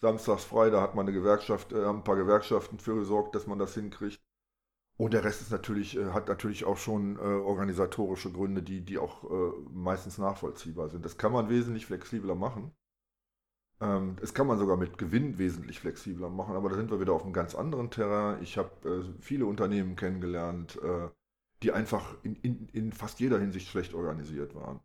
Samstags 0.00 0.44
frei, 0.44 0.70
da 0.70 0.82
hat 0.82 0.94
man 0.94 1.06
eine 1.06 1.14
Gewerkschaft, 1.14 1.72
äh, 1.72 1.84
haben 1.84 2.00
ein 2.00 2.04
paar 2.04 2.16
Gewerkschaften 2.16 2.78
für 2.78 2.94
gesorgt, 2.94 3.34
dass 3.34 3.46
man 3.46 3.58
das 3.58 3.74
hinkriegt. 3.74 4.20
Und 4.98 5.14
der 5.14 5.24
Rest 5.24 5.40
ist 5.40 5.50
natürlich, 5.50 5.96
äh, 5.96 6.10
hat 6.10 6.28
natürlich 6.28 6.64
auch 6.66 6.76
schon 6.76 7.16
äh, 7.16 7.20
organisatorische 7.20 8.30
Gründe, 8.30 8.62
die, 8.62 8.82
die 8.82 8.98
auch 8.98 9.24
äh, 9.24 9.52
meistens 9.72 10.18
nachvollziehbar 10.18 10.90
sind. 10.90 11.06
Das 11.06 11.16
kann 11.16 11.32
man 11.32 11.48
wesentlich 11.48 11.86
flexibler 11.86 12.34
machen. 12.34 12.72
Ähm, 13.80 14.16
das 14.20 14.34
kann 14.34 14.46
man 14.46 14.58
sogar 14.58 14.76
mit 14.76 14.98
Gewinn 14.98 15.38
wesentlich 15.38 15.80
flexibler 15.80 16.28
machen, 16.28 16.54
aber 16.54 16.68
da 16.68 16.76
sind 16.76 16.90
wir 16.90 17.00
wieder 17.00 17.14
auf 17.14 17.24
einem 17.24 17.32
ganz 17.32 17.54
anderen 17.54 17.90
Terrain. 17.90 18.42
Ich 18.42 18.58
habe 18.58 18.70
äh, 18.88 19.20
viele 19.20 19.46
Unternehmen 19.46 19.96
kennengelernt, 19.96 20.78
äh, 20.82 21.08
die 21.62 21.72
einfach 21.72 22.16
in, 22.22 22.36
in, 22.36 22.68
in, 22.72 22.92
fast 22.92 23.20
jeder 23.20 23.38
Hinsicht 23.38 23.68
schlecht 23.68 23.94
organisiert 23.94 24.54
waren. 24.54 24.80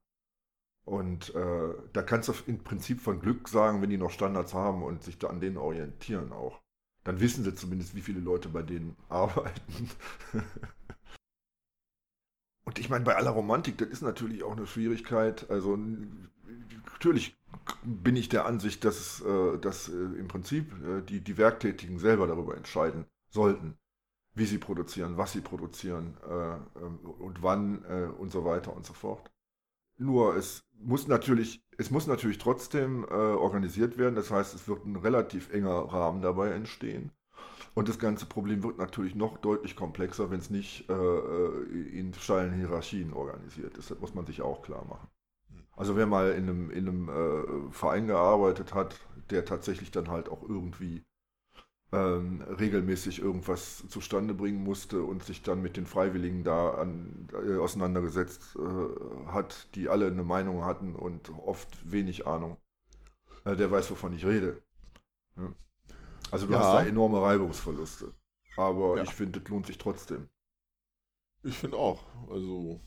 Und 0.86 1.34
äh, 1.36 1.74
da 1.93 2.04
kannst 2.04 2.30
du 2.30 2.34
im 2.48 2.60
Prinzip 2.64 3.02
von 3.02 3.20
Glück 3.20 3.50
sagen, 3.50 3.82
wenn 3.82 3.89
die 3.89 3.98
noch 3.98 4.12
Standards 4.12 4.54
haben 4.54 4.84
und 4.84 5.04
sich 5.04 5.18
da 5.18 5.28
an 5.28 5.41
denen 5.41 5.58
orientieren 5.58 6.32
auch. 6.32 6.62
Dann 7.04 7.20
wissen 7.20 7.43
sie 7.43 7.56
zumindest, 7.56 7.96
wie 7.96 8.02
viele 8.02 8.20
Leute 8.20 8.50
bei 8.50 8.62
denen 8.62 8.96
arbeiten. 9.10 9.89
und 12.66 12.80
ich 12.80 12.89
meine, 12.89 13.04
bei 13.04 13.16
aller 13.16 13.32
Romantik, 13.32 13.78
das 13.78 13.89
ist 13.89 14.04
natürlich 14.04 14.43
auch 14.43 14.56
eine 14.56 14.68
Schwierigkeit. 14.68 15.50
Also 15.50 15.78
natürlich 16.93 17.36
bin 17.84 18.16
ich 18.16 18.30
der 18.30 18.45
Ansicht, 18.45 18.84
dass, 18.84 19.22
äh, 19.22 19.57
dass 19.59 19.89
äh, 19.89 19.93
im 19.93 20.28
Prinzip 20.28 20.72
äh, 20.84 21.01
die, 21.01 21.22
die 21.22 21.38
Werktätigen 21.38 21.99
selber 21.99 22.28
darüber 22.28 22.55
entscheiden 22.55 23.05
sollten, 23.30 23.78
wie 24.34 24.45
sie 24.45 24.57
produzieren, 24.57 25.18
was 25.18 25.32
sie 25.34 25.41
produzieren 25.41 26.18
äh, 26.28 26.55
ähm, 26.80 26.99
und 27.20 27.41
wann 27.41 27.84
äh, 27.86 28.07
und 28.18 28.32
so 28.32 28.45
weiter 28.45 28.76
und 28.76 28.86
so 28.86 28.93
fort. 28.93 29.32
Nur 29.97 30.36
es 30.36 30.63
muss 30.74 31.07
natürlich, 31.07 31.63
es 31.78 31.89
muss 31.89 32.05
natürlich 32.05 32.38
trotzdem 32.38 33.05
äh, 33.05 33.13
organisiert 33.13 33.97
werden. 33.97 34.16
Das 34.16 34.30
heißt, 34.30 34.53
es 34.53 34.68
wird 34.68 34.86
ein 34.86 34.97
relativ 34.97 35.51
enger 35.53 35.91
Rahmen 35.91 36.22
dabei 36.22 36.51
entstehen. 36.51 37.11
Und 37.76 37.89
das 37.89 37.99
ganze 37.99 38.26
Problem 38.26 38.63
wird 38.63 38.78
natürlich 38.78 39.16
noch 39.16 39.38
deutlich 39.38 39.76
komplexer, 39.76 40.32
wenn 40.32 40.39
es 40.39 40.49
nicht 40.49 40.88
in 40.88 42.13
steilen 42.18 42.53
Hierarchien 42.53 43.11
organisiert 43.11 43.78
ist. 43.78 43.91
Das 43.91 43.99
muss 43.99 44.13
man 44.13 44.26
sich 44.26 44.41
auch 44.41 44.61
klar 44.61 44.86
machen. 44.86 45.09
Also 45.76 45.95
wer 45.95 46.05
mal 46.05 46.32
in 46.32 46.43
einem, 46.43 46.69
in 46.71 46.88
einem 46.88 47.09
äh, 47.09 47.71
Verein 47.71 48.07
gearbeitet 48.07 48.73
hat, 48.73 48.99
der 49.30 49.45
tatsächlich 49.45 49.91
dann 49.91 50.09
halt 50.09 50.30
auch 50.30 50.41
irgendwie 50.41 51.03
ähm, 51.91 52.41
regelmäßig 52.41 53.21
irgendwas 53.21 53.88
zustande 53.88 54.34
bringen 54.34 54.63
musste 54.63 55.03
und 55.03 55.23
sich 55.23 55.43
dann 55.43 55.61
mit 55.61 55.78
den 55.78 55.86
Freiwilligen 55.86 56.43
da 56.43 56.71
an, 56.71 57.28
äh, 57.34 57.57
auseinandergesetzt 57.57 58.57
äh, 58.57 59.28
hat, 59.28 59.73
die 59.76 59.89
alle 59.89 60.07
eine 60.07 60.23
Meinung 60.23 60.63
hatten 60.65 60.95
und 60.95 61.30
oft 61.30 61.69
wenig 61.91 62.26
Ahnung. 62.26 62.57
Äh, 63.43 63.55
der 63.55 63.69
weiß, 63.69 63.91
wovon 63.91 64.13
ich 64.13 64.26
rede. 64.26 64.61
Ja. 65.38 65.53
Also 66.32 66.47
du 66.47 66.53
ja. 66.53 66.59
hast 66.59 66.73
da 66.73 66.86
enorme 66.86 67.21
Reibungsverluste. 67.21 68.13
Aber 68.57 68.97
ja. 68.97 69.03
ich 69.03 69.13
finde, 69.13 69.39
es 69.39 69.49
lohnt 69.49 69.67
sich 69.67 69.78
trotzdem. 69.78 70.30
Ich 71.43 71.57
finde 71.57 71.78
auch. 71.78 72.03
Also 72.30 72.82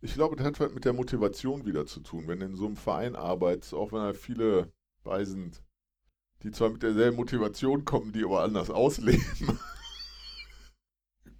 ich 0.00 0.14
glaube, 0.14 0.36
das 0.36 0.46
hat 0.46 0.60
halt 0.60 0.74
mit 0.74 0.84
der 0.84 0.92
Motivation 0.92 1.64
wieder 1.66 1.86
zu 1.86 2.00
tun. 2.00 2.28
Wenn 2.28 2.40
du 2.40 2.46
in 2.46 2.56
so 2.56 2.66
einem 2.66 2.76
Verein 2.76 3.16
arbeitest, 3.16 3.74
auch 3.74 3.92
wenn 3.92 4.00
da 4.00 4.12
viele 4.12 4.72
bei 5.02 5.24
sind, 5.24 5.62
die 6.42 6.52
zwar 6.52 6.70
mit 6.70 6.82
derselben 6.82 7.16
Motivation 7.16 7.84
kommen, 7.84 8.12
die 8.12 8.24
aber 8.24 8.42
anders 8.42 8.70
ausleben, 8.70 9.24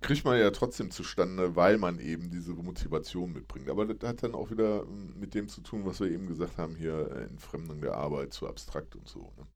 kriegt 0.01 0.25
man 0.25 0.39
ja 0.39 0.51
trotzdem 0.51 0.91
zustande, 0.91 1.55
weil 1.55 1.79
man 1.79 2.01
eben 2.01 2.31
diese 2.31 2.53
Motivation 2.55 3.33
mitbringt. 3.33 3.69
Aber 3.69 3.87
das 3.87 4.09
hat 4.09 4.23
dann 4.23 4.35
auch 4.35 4.51
wieder 4.51 4.85
mit 4.87 5.35
dem 5.35 5.49
zu 5.49 5.61
tun, 5.61 5.85
was 5.85 6.01
wir 6.01 6.11
eben 6.11 6.27
gesagt 6.27 6.59
haben, 6.59 6.75
hier 6.75 7.11
Entfremdung 7.31 7.81
der 7.81 7.95
Arbeit 7.95 8.33
zu 8.33 8.49
abstrakt 8.49 8.97
und 8.97 9.09
so. 9.09 9.33
Ne? 9.37 9.47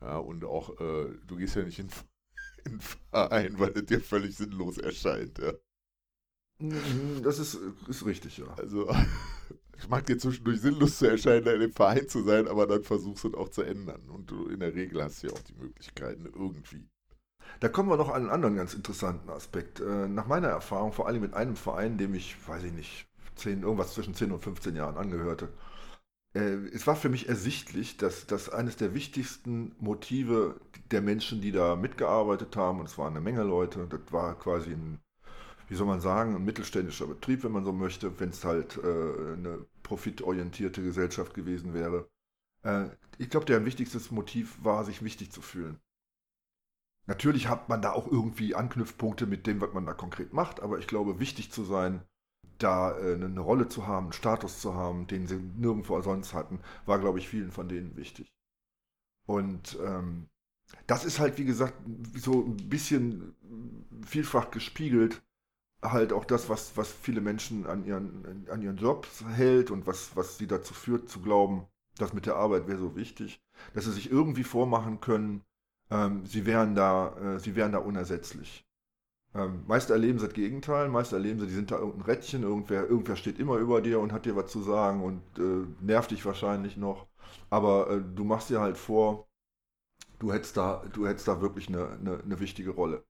Ja, 0.00 0.18
und 0.18 0.44
auch, 0.44 0.78
äh, 0.80 1.12
du 1.26 1.36
gehst 1.36 1.56
ja 1.56 1.64
nicht 1.64 1.80
in, 1.80 1.88
in 2.64 2.80
Verein, 2.80 3.58
weil 3.58 3.72
es 3.72 3.86
dir 3.86 4.00
völlig 4.00 4.36
sinnlos 4.36 4.78
erscheint. 4.78 5.38
Ja. 5.38 5.52
Mhm, 6.60 7.22
das 7.22 7.38
ist, 7.38 7.58
ist 7.88 8.04
richtig, 8.04 8.38
ja. 8.38 8.46
Also, 8.56 8.88
ich 9.78 9.88
mag 9.88 10.06
dir 10.06 10.18
zwischendurch 10.18 10.60
sinnlos 10.60 10.98
zu 10.98 11.06
erscheinen, 11.06 11.46
in 11.46 11.60
dem 11.60 11.72
Verein 11.72 12.08
zu 12.08 12.22
sein, 12.24 12.48
aber 12.48 12.66
dann 12.66 12.82
versuchst 12.82 13.24
du 13.24 13.28
es 13.28 13.34
auch 13.34 13.48
zu 13.48 13.62
ändern. 13.62 14.08
Und 14.08 14.30
du 14.30 14.46
in 14.48 14.60
der 14.60 14.74
Regel 14.74 15.02
hast 15.02 15.22
ja 15.22 15.30
auch 15.30 15.42
die 15.42 15.54
Möglichkeiten 15.54 16.26
irgendwie. 16.26 16.88
Da 17.60 17.68
kommen 17.68 17.88
wir 17.88 17.96
noch 17.96 18.10
an 18.10 18.22
einen 18.22 18.30
anderen 18.30 18.56
ganz 18.56 18.74
interessanten 18.74 19.30
Aspekt. 19.30 19.80
Äh, 19.80 20.08
nach 20.08 20.26
meiner 20.26 20.48
Erfahrung, 20.48 20.92
vor 20.92 21.06
allem 21.08 21.22
mit 21.22 21.34
einem 21.34 21.56
Verein, 21.56 21.98
dem 21.98 22.14
ich, 22.14 22.36
weiß 22.48 22.64
ich 22.64 22.72
nicht, 22.72 23.06
10, 23.36 23.62
irgendwas 23.62 23.94
zwischen 23.94 24.14
10 24.14 24.32
und 24.32 24.42
15 24.42 24.76
Jahren 24.76 24.96
angehörte, 24.96 25.48
äh, 26.34 26.40
es 26.72 26.86
war 26.86 26.96
für 26.96 27.08
mich 27.08 27.28
ersichtlich, 27.28 27.96
dass 27.96 28.26
das 28.26 28.48
eines 28.50 28.76
der 28.76 28.94
wichtigsten 28.94 29.74
Motive 29.78 30.60
der 30.90 31.00
Menschen, 31.02 31.40
die 31.40 31.52
da 31.52 31.76
mitgearbeitet 31.76 32.56
haben, 32.56 32.80
und 32.80 32.86
es 32.88 32.98
waren 32.98 33.12
eine 33.14 33.20
Menge 33.20 33.42
Leute, 33.42 33.86
das 33.88 34.00
war 34.12 34.38
quasi 34.38 34.72
ein, 34.72 35.00
wie 35.68 35.74
soll 35.74 35.86
man 35.86 36.00
sagen, 36.00 36.34
ein 36.34 36.44
mittelständischer 36.44 37.06
Betrieb, 37.06 37.44
wenn 37.44 37.52
man 37.52 37.64
so 37.64 37.72
möchte, 37.72 38.18
wenn 38.18 38.30
es 38.30 38.44
halt 38.44 38.78
äh, 38.78 38.80
eine 38.80 39.66
profitorientierte 39.82 40.82
Gesellschaft 40.82 41.34
gewesen 41.34 41.74
wäre. 41.74 42.08
Äh, 42.62 42.88
ich 43.18 43.30
glaube, 43.30 43.46
der 43.46 43.64
wichtigstes 43.64 44.10
Motiv 44.10 44.62
war, 44.62 44.84
sich 44.84 45.02
wichtig 45.02 45.30
zu 45.30 45.42
fühlen. 45.42 45.78
Natürlich 47.06 47.48
hat 47.48 47.68
man 47.68 47.82
da 47.82 47.92
auch 47.92 48.06
irgendwie 48.06 48.54
Anknüpfpunkte 48.54 49.26
mit 49.26 49.46
dem, 49.46 49.60
was 49.60 49.72
man 49.72 49.86
da 49.86 49.94
konkret 49.94 50.32
macht, 50.32 50.60
aber 50.60 50.78
ich 50.78 50.86
glaube, 50.86 51.20
wichtig 51.20 51.50
zu 51.52 51.64
sein, 51.64 52.02
da 52.58 52.98
äh, 52.98 53.14
eine 53.14 53.40
Rolle 53.40 53.68
zu 53.68 53.86
haben, 53.86 54.06
einen 54.06 54.12
Status 54.12 54.60
zu 54.60 54.74
haben, 54.74 55.06
den 55.06 55.26
sie 55.26 55.36
nirgendwo 55.36 56.00
sonst 56.00 56.34
hatten, 56.34 56.60
war, 56.86 56.98
glaube 56.98 57.18
ich, 57.18 57.28
vielen 57.28 57.52
von 57.52 57.68
denen 57.68 57.96
wichtig. 57.96 58.32
Und 59.26 59.78
ähm, 59.82 60.28
das 60.86 61.04
ist 61.04 61.18
halt, 61.18 61.38
wie 61.38 61.44
gesagt, 61.44 61.74
so 62.14 62.44
ein 62.44 62.68
bisschen 62.68 63.34
vielfach 64.06 64.50
gespiegelt, 64.50 65.22
halt 65.82 66.12
auch 66.12 66.24
das, 66.24 66.48
was, 66.48 66.76
was 66.76 66.92
viele 66.92 67.20
Menschen 67.20 67.66
an 67.66 67.84
ihren, 67.84 68.46
an 68.50 68.62
ihren 68.62 68.76
Jobs 68.76 69.24
hält 69.24 69.70
und 69.70 69.86
was, 69.86 70.16
was 70.16 70.38
sie 70.38 70.46
dazu 70.46 70.74
führt, 70.74 71.08
zu 71.08 71.20
glauben, 71.20 71.66
das 71.98 72.12
mit 72.12 72.26
der 72.26 72.36
Arbeit 72.36 72.66
wäre 72.68 72.78
so 72.78 72.96
wichtig, 72.96 73.40
dass 73.74 73.84
sie 73.84 73.92
sich 73.92 74.10
irgendwie 74.10 74.44
vormachen 74.44 75.00
können, 75.00 75.42
ähm, 75.90 76.26
sie 76.26 76.46
wären 76.46 76.74
da, 76.74 77.16
äh, 77.36 77.38
sie 77.40 77.56
wären 77.56 77.72
da 77.72 77.78
unersetzlich. 77.78 78.66
Ähm, 79.34 79.64
meist 79.66 79.90
erleben 79.90 80.18
sie 80.18 80.26
das 80.26 80.34
Gegenteil, 80.34 80.88
meist 80.88 81.12
erleben 81.12 81.40
sie, 81.40 81.46
die 81.46 81.54
sind 81.54 81.70
da 81.70 81.78
irgendein 81.78 82.02
Rädchen, 82.02 82.42
irgendwer, 82.42 82.88
irgendwer 82.88 83.16
steht 83.16 83.38
immer 83.38 83.56
über 83.56 83.80
dir 83.82 84.00
und 84.00 84.12
hat 84.12 84.24
dir 84.26 84.36
was 84.36 84.50
zu 84.50 84.62
sagen 84.62 85.02
und 85.02 85.22
äh, 85.38 85.66
nervt 85.84 86.10
dich 86.10 86.24
wahrscheinlich 86.24 86.76
noch. 86.76 87.06
Aber 87.50 87.90
äh, 87.90 88.02
du 88.14 88.24
machst 88.24 88.50
dir 88.50 88.60
halt 88.60 88.78
vor, 88.78 89.28
du 90.18 90.32
hättest 90.32 90.56
da, 90.56 90.84
du 90.92 91.06
hättest 91.06 91.28
da 91.28 91.40
wirklich 91.40 91.68
eine, 91.68 91.90
eine, 91.90 92.20
eine 92.22 92.40
wichtige 92.40 92.70
Rolle. 92.70 93.04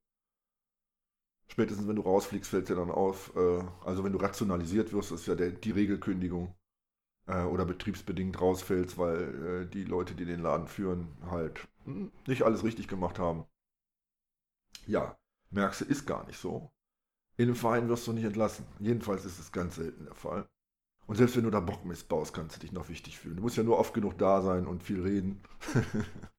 Spätestens 1.51 1.89
wenn 1.89 1.97
du 1.97 2.03
rausfliegst, 2.03 2.51
fällt 2.51 2.69
dir 2.69 2.77
dann 2.77 2.91
auf, 2.91 3.35
äh, 3.37 3.65
also 3.85 4.05
wenn 4.05 4.13
du 4.13 4.19
rationalisiert 4.19 4.93
wirst, 4.93 5.13
ist 5.13 5.27
ja 5.27 5.35
der, 5.35 5.51
die 5.51 5.71
Regelkündigung 5.71 6.55
äh, 7.27 7.43
oder 7.43 7.65
betriebsbedingt 7.65 8.41
rausfällst, 8.41 8.99
weil 8.99 9.63
äh, 9.65 9.67
die 9.67 9.85
Leute, 9.85 10.15
die 10.15 10.25
den 10.25 10.41
Laden 10.41 10.69
führen, 10.69 11.09
halt 11.31 11.67
hm, 11.85 12.13
nicht 12.27 12.43
alles 12.43 12.65
richtig 12.65 12.89
gemacht 12.89 13.19
haben. 13.19 13.47
Ja, 14.87 15.17
merkst 15.51 15.83
du, 15.83 15.85
ist 15.85 16.07
gar 16.07 16.27
nicht 16.27 16.39
so. 16.39 16.71
In 17.37 17.47
einem 17.47 17.57
Verein 17.57 17.89
wirst 17.89 18.07
du 18.07 18.13
nicht 18.13 18.25
entlassen. 18.25 18.67
Jedenfalls 18.81 19.25
ist 19.25 19.39
es 19.39 19.53
ganz 19.53 19.77
selten 19.77 20.05
der 20.07 20.15
Fall. 20.15 20.49
Und 21.07 21.17
selbst 21.17 21.37
wenn 21.37 21.45
du 21.45 21.51
da 21.51 21.61
Bockmist 21.61 22.09
baust, 22.09 22.35
kannst 22.35 22.57
du 22.57 22.61
dich 22.61 22.73
noch 22.73 22.89
wichtig 22.89 23.19
fühlen. 23.19 23.37
Du 23.37 23.43
musst 23.43 23.57
ja 23.57 23.63
nur 23.63 23.79
oft 23.79 23.95
genug 23.95 24.19
da 24.19 24.43
sein 24.43 24.67
und 24.67 24.83
viel 24.83 25.03
reden. 25.03 25.43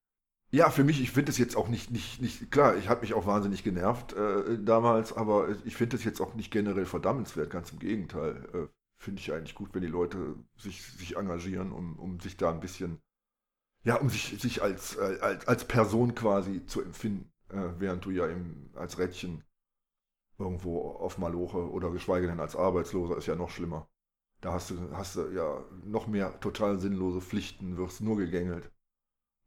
ja, 0.52 0.70
für 0.70 0.84
mich, 0.84 1.02
ich 1.02 1.12
finde 1.12 1.32
es 1.32 1.38
jetzt 1.38 1.56
auch 1.56 1.68
nicht, 1.68 1.92
nicht, 1.92 2.22
nicht, 2.22 2.52
klar, 2.52 2.76
ich 2.78 2.90
habe 2.90 3.02
mich 3.02 3.14
auch 3.14 3.26
wahnsinnig 3.26 3.64
genervt 3.64 4.14
äh, 4.14 4.58
damals, 4.64 5.14
aber 5.14 5.50
ich 5.66 5.76
finde 5.76 5.96
es 5.96 6.04
jetzt 6.04 6.22
auch 6.22 6.34
nicht 6.34 6.52
generell 6.52 6.86
verdammenswert, 6.86 7.50
ganz 7.50 7.72
im 7.72 7.80
Gegenteil. 7.80 8.50
Äh, 8.54 8.68
finde 8.98 9.22
ich 9.22 9.32
eigentlich 9.32 9.56
gut, 9.56 9.74
wenn 9.74 9.82
die 9.82 9.88
Leute 9.88 10.36
sich, 10.58 10.84
sich 10.84 11.16
engagieren, 11.16 11.72
um, 11.72 11.98
um 11.98 12.20
sich 12.20 12.36
da 12.36 12.52
ein 12.52 12.60
bisschen, 12.60 13.00
ja, 13.84 13.96
um 13.96 14.10
sich, 14.10 14.40
sich 14.42 14.62
als, 14.62 14.98
äh, 14.98 15.20
als, 15.22 15.48
als 15.48 15.66
Person 15.66 16.16
quasi 16.16 16.66
zu 16.66 16.82
empfinden 16.82 17.32
äh, 17.50 17.74
während 17.80 18.06
du 18.06 18.12
ja 18.12 18.28
im, 18.28 18.70
als 18.76 18.98
Rädchen 18.98 19.44
irgendwo 20.38 20.92
auf 20.92 21.18
Maloche 21.18 21.70
oder 21.70 21.92
geschweige 21.92 22.28
denn 22.28 22.40
als 22.40 22.56
Arbeitsloser 22.56 23.18
ist 23.18 23.28
ja 23.28 23.36
noch 23.36 23.50
schlimmer. 23.50 23.90
Da 24.42 24.54
hast 24.54 24.70
du, 24.72 24.92
hast 24.94 25.18
du 25.18 25.30
ja 25.32 25.66
noch 25.84 26.08
mehr 26.08 26.40
total 26.40 26.80
sinnlose 26.80 27.22
Pflichten, 27.22 27.78
wirst 27.78 28.02
nur 28.02 28.18
gegängelt. 28.18 28.72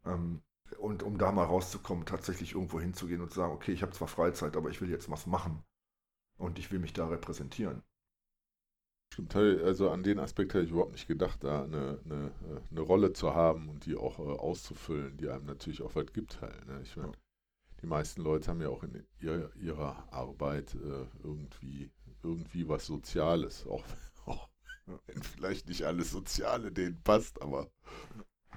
Ähm, 0.05 0.43
und 0.83 1.05
um 1.05 1.17
da 1.17 1.31
mal 1.31 1.45
rauszukommen, 1.45 2.05
tatsächlich 2.07 2.55
irgendwo 2.55 2.81
hinzugehen 2.81 3.21
und 3.21 3.31
zu 3.31 3.37
sagen, 3.37 3.53
okay, 3.53 3.71
ich 3.73 3.83
habe 3.83 3.93
zwar 3.93 4.09
Freizeit, 4.09 4.57
aber 4.57 4.69
ich 4.69 4.81
will 4.81 4.91
jetzt 4.91 5.09
was 5.09 5.27
machen. 5.27 5.63
Und 6.39 6.59
ich 6.59 6.73
will 6.73 6.81
mich 6.81 6.93
da 6.93 7.07
repräsentieren. 7.07 7.83
Stimmt, 9.13 9.37
also 9.37 9.91
an 9.91 10.03
den 10.03 10.19
Aspekt 10.19 10.55
hätte 10.55 10.65
ich 10.65 10.73
überhaupt 10.73 10.93
nicht 10.93 11.07
gedacht, 11.07 11.45
da 11.45 11.63
eine, 11.63 12.01
eine, 12.05 12.33
eine 12.69 12.81
Rolle 12.81 13.13
zu 13.13 13.33
haben 13.33 13.69
und 13.69 13.87
die 13.87 13.95
auch 13.95 14.19
äh, 14.19 14.23
auszufüllen, 14.23 15.17
die 15.19 15.29
einem 15.29 15.47
natürlich 15.47 15.83
auch 15.83 15.95
was 15.95 16.13
gibt 16.13 16.41
halt. 16.41 16.67
Ne? 16.67 16.81
Ich 16.83 16.97
meine, 16.97 17.13
die 17.81 17.87
meisten 17.87 18.23
Leute 18.23 18.51
haben 18.51 18.61
ja 18.61 18.69
auch 18.69 18.83
in 18.83 19.07
ihrer, 19.21 19.55
ihrer 19.57 20.13
Arbeit 20.13 20.75
äh, 20.75 21.07
irgendwie, 21.23 21.93
irgendwie 22.25 22.69
was 22.69 22.87
Soziales. 22.87 23.67
Auch, 23.69 23.85
auch, 24.27 24.49
wenn 25.07 25.23
vielleicht 25.23 25.69
nicht 25.69 25.85
alles 25.85 26.11
Soziale 26.11 26.73
denen 26.73 27.01
passt, 27.05 27.41
aber 27.41 27.71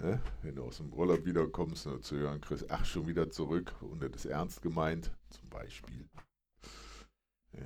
ne, 0.02 0.22
wenn 0.42 0.56
du 0.56 0.64
aus 0.64 0.78
dem 0.78 0.94
Urlaub 0.94 1.26
wiederkommst 1.26 1.88
und 1.88 2.04
zu 2.04 2.16
hören 2.16 2.42
kriegst, 2.42 2.70
ach, 2.70 2.86
schon 2.86 3.08
wieder 3.08 3.30
zurück 3.30 3.74
und 3.82 4.02
das 4.02 4.12
ist 4.16 4.26
ernst 4.26 4.62
gemeint, 4.62 5.12
zum 5.30 5.50
Beispiel. 5.50 6.06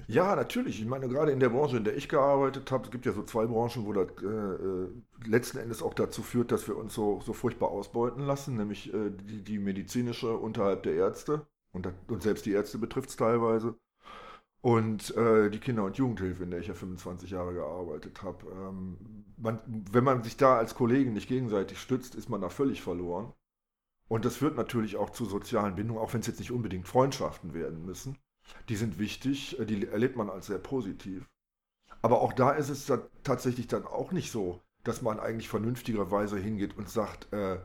Ja, 0.08 0.36
natürlich. 0.36 0.80
Ich 0.80 0.88
meine, 0.88 1.08
gerade 1.08 1.32
in 1.32 1.40
der 1.40 1.50
Branche, 1.50 1.78
in 1.78 1.84
der 1.84 1.96
ich 1.96 2.10
gearbeitet 2.10 2.72
habe, 2.72 2.86
es 2.86 2.92
gibt 2.92 3.06
ja 3.06 3.12
so 3.12 3.24
zwei 3.24 3.46
Branchen, 3.46 3.86
wo 3.86 3.94
das 3.94 4.10
äh, 4.22 4.28
äh, 4.28 4.90
letzten 5.26 5.58
Endes 5.58 5.82
auch 5.82 5.94
dazu 5.94 6.22
führt, 6.22 6.52
dass 6.52 6.68
wir 6.68 6.78
uns 6.78 6.94
so, 6.94 7.22
so 7.22 7.34
furchtbar 7.34 7.70
ausbeuten 7.70 8.26
lassen, 8.26 8.56
nämlich 8.58 8.94
äh, 8.94 9.12
die, 9.12 9.44
die 9.44 9.60
medizinische 9.60 10.36
unterhalb 10.38 10.84
der 10.84 10.94
Ärzte. 10.94 11.48
Und, 11.72 11.86
das, 11.86 11.94
und 12.08 12.24
selbst 12.24 12.46
die 12.46 12.52
Ärzte 12.52 12.78
betrifft 12.78 13.10
es 13.10 13.16
teilweise. 13.16 13.76
Und 14.62 15.16
äh, 15.16 15.49
die 15.49 15.60
Kinder- 15.60 15.86
und 15.86 15.97
Jugendhilfe, 15.97 16.43
in 16.43 16.51
der 16.51 16.60
ich 16.60 16.68
ja 16.68 16.74
25 16.74 17.30
Jahre 17.32 17.53
gearbeitet 17.53 18.22
habe. 18.24 18.45
Ähm, 18.51 18.97
wenn 19.38 20.03
man 20.03 20.24
sich 20.24 20.36
da 20.36 20.57
als 20.57 20.76
Kollegen 20.76 21.14
nicht 21.14 21.30
gegenseitig 21.30 21.80
stützt, 21.80 22.16
ist 22.16 22.30
man 22.30 22.41
da 22.41 22.49
völlig 22.49 22.82
verloren. 22.82 23.32
Und 24.10 24.26
das 24.26 24.38
führt 24.38 24.57
natürlich 24.57 24.97
auch 24.97 25.12
zu 25.12 25.26
sozialen 25.26 25.76
Bindungen, 25.76 26.01
auch 26.01 26.14
wenn 26.14 26.20
es 26.20 26.28
jetzt 26.28 26.39
nicht 26.39 26.51
unbedingt 26.51 26.88
Freundschaften 26.88 27.53
werden 27.53 27.86
müssen. 27.86 28.18
Die 28.68 28.76
sind 28.76 28.99
wichtig, 28.99 29.60
äh, 29.60 29.66
die 29.66 29.88
erlebt 29.88 30.18
man 30.18 30.30
als 30.30 30.47
sehr 30.47 30.60
positiv. 30.60 31.30
Aber 32.01 32.22
auch 32.22 32.34
da 32.34 32.51
ist 32.51 32.70
es 32.70 32.86
dann 32.86 33.01
tatsächlich 33.24 33.68
dann 33.68 33.86
auch 33.86 34.12
nicht 34.12 34.32
so, 34.32 34.62
dass 34.84 35.01
man 35.01 35.20
eigentlich 35.20 35.49
vernünftigerweise 35.49 36.38
hingeht 36.38 36.78
und 36.78 36.89
sagt, 36.89 37.32
äh, 37.34 37.60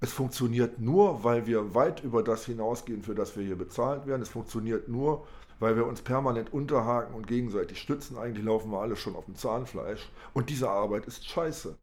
es 0.00 0.12
funktioniert 0.12 0.80
nur, 0.80 1.22
weil 1.22 1.46
wir 1.46 1.74
weit 1.74 2.02
über 2.02 2.24
das 2.24 2.44
hinausgehen, 2.44 3.02
für 3.02 3.14
das 3.14 3.36
wir 3.36 3.44
hier 3.44 3.56
bezahlt 3.56 4.06
werden. 4.06 4.22
Es 4.22 4.30
funktioniert 4.30 4.88
nur, 4.88 5.26
weil 5.62 5.76
wir 5.76 5.86
uns 5.86 6.02
permanent 6.02 6.52
unterhaken 6.52 7.14
und 7.14 7.28
gegenseitig 7.28 7.80
stützen. 7.80 8.18
Eigentlich 8.18 8.44
laufen 8.44 8.72
wir 8.72 8.80
alle 8.80 8.96
schon 8.96 9.14
auf 9.14 9.26
dem 9.26 9.36
Zahnfleisch. 9.36 10.10
Und 10.34 10.50
diese 10.50 10.68
Arbeit 10.68 11.06
ist 11.06 11.24
scheiße. 11.24 11.78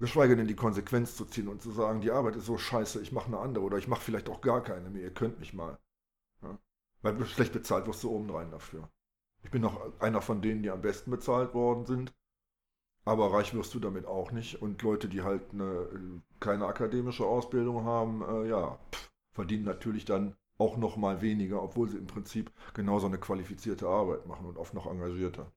Geschweige 0.00 0.36
denn 0.36 0.48
die 0.48 0.56
Konsequenz 0.56 1.14
zu 1.14 1.26
ziehen 1.26 1.48
und 1.48 1.60
zu 1.60 1.70
sagen, 1.70 2.00
die 2.00 2.10
Arbeit 2.10 2.34
ist 2.34 2.46
so 2.46 2.56
scheiße, 2.56 3.02
ich 3.02 3.12
mache 3.12 3.26
eine 3.26 3.40
andere 3.40 3.62
oder 3.62 3.76
ich 3.76 3.88
mache 3.88 4.00
vielleicht 4.00 4.30
auch 4.30 4.40
gar 4.40 4.62
keine 4.62 4.88
mehr, 4.88 5.02
ihr 5.02 5.12
könnt 5.12 5.38
mich 5.38 5.52
mal. 5.52 5.78
Ja? 6.40 6.58
Weil 7.02 7.22
schlecht 7.26 7.52
bezahlt 7.52 7.86
wirst 7.86 8.02
du 8.04 8.10
obendrein 8.10 8.50
dafür. 8.50 8.88
Ich 9.42 9.50
bin 9.50 9.60
noch 9.60 10.00
einer 10.00 10.22
von 10.22 10.40
denen, 10.40 10.62
die 10.62 10.70
am 10.70 10.80
besten 10.80 11.10
bezahlt 11.10 11.52
worden 11.52 11.84
sind. 11.84 12.14
Aber 13.04 13.34
reich 13.34 13.52
wirst 13.52 13.74
du 13.74 13.80
damit 13.80 14.06
auch 14.06 14.32
nicht. 14.32 14.62
Und 14.62 14.80
Leute, 14.80 15.10
die 15.10 15.20
halt 15.20 15.42
eine, 15.52 16.22
keine 16.40 16.64
akademische 16.64 17.26
Ausbildung 17.26 17.84
haben, 17.84 18.22
äh, 18.22 18.48
ja, 18.48 18.78
pff, 18.92 19.10
verdienen 19.34 19.64
natürlich 19.64 20.06
dann 20.06 20.36
auch 20.62 20.76
noch 20.76 20.96
mal 20.96 21.20
weniger, 21.22 21.62
obwohl 21.62 21.88
sie 21.90 21.98
im 21.98 22.06
Prinzip 22.06 22.52
genauso 22.74 23.06
eine 23.06 23.18
qualifizierte 23.18 23.88
Arbeit 23.88 24.26
machen 24.26 24.46
und 24.46 24.58
oft 24.58 24.74
noch 24.74 24.86
engagierter. 24.86 25.50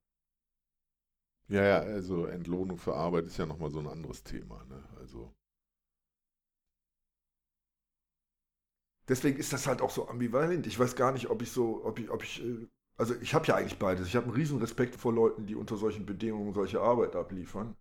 Ja, 1.47 1.63
ja, 1.63 1.79
also 1.79 2.25
Entlohnung 2.27 2.77
für 2.77 2.95
Arbeit 2.95 3.25
ist 3.25 3.37
ja 3.37 3.45
nochmal 3.47 3.71
so 3.71 3.79
ein 3.79 3.87
anderes 3.87 4.23
Thema. 4.23 4.63
Ne? 4.65 4.83
Also 4.99 5.33
deswegen 9.07 9.37
ist 9.39 9.53
das 9.53 9.67
halt 9.67 9.81
auch 9.81 9.89
so 9.91 10.07
ambivalent. 10.07 10.67
Ich 10.67 10.77
weiß 10.79 10.95
gar 10.95 11.11
nicht, 11.11 11.29
ob 11.29 11.41
ich 11.41 11.51
so, 11.51 11.83
ob 11.85 11.99
ich, 11.99 12.09
ob 12.09 12.23
ich, 12.23 12.43
äh, 12.43 12.67
also 12.97 13.15
ich 13.21 13.33
habe 13.33 13.45
ja 13.47 13.55
eigentlich 13.55 13.79
beides. 13.79 14.07
Ich 14.07 14.15
habe 14.15 14.25
einen 14.27 14.35
riesen 14.35 14.59
Respekt 14.59 14.95
vor 14.95 15.13
Leuten, 15.13 15.45
die 15.47 15.55
unter 15.55 15.77
solchen 15.77 16.05
Bedingungen 16.05 16.53
solche 16.53 16.81
Arbeit 16.81 17.15
abliefern. 17.15 17.75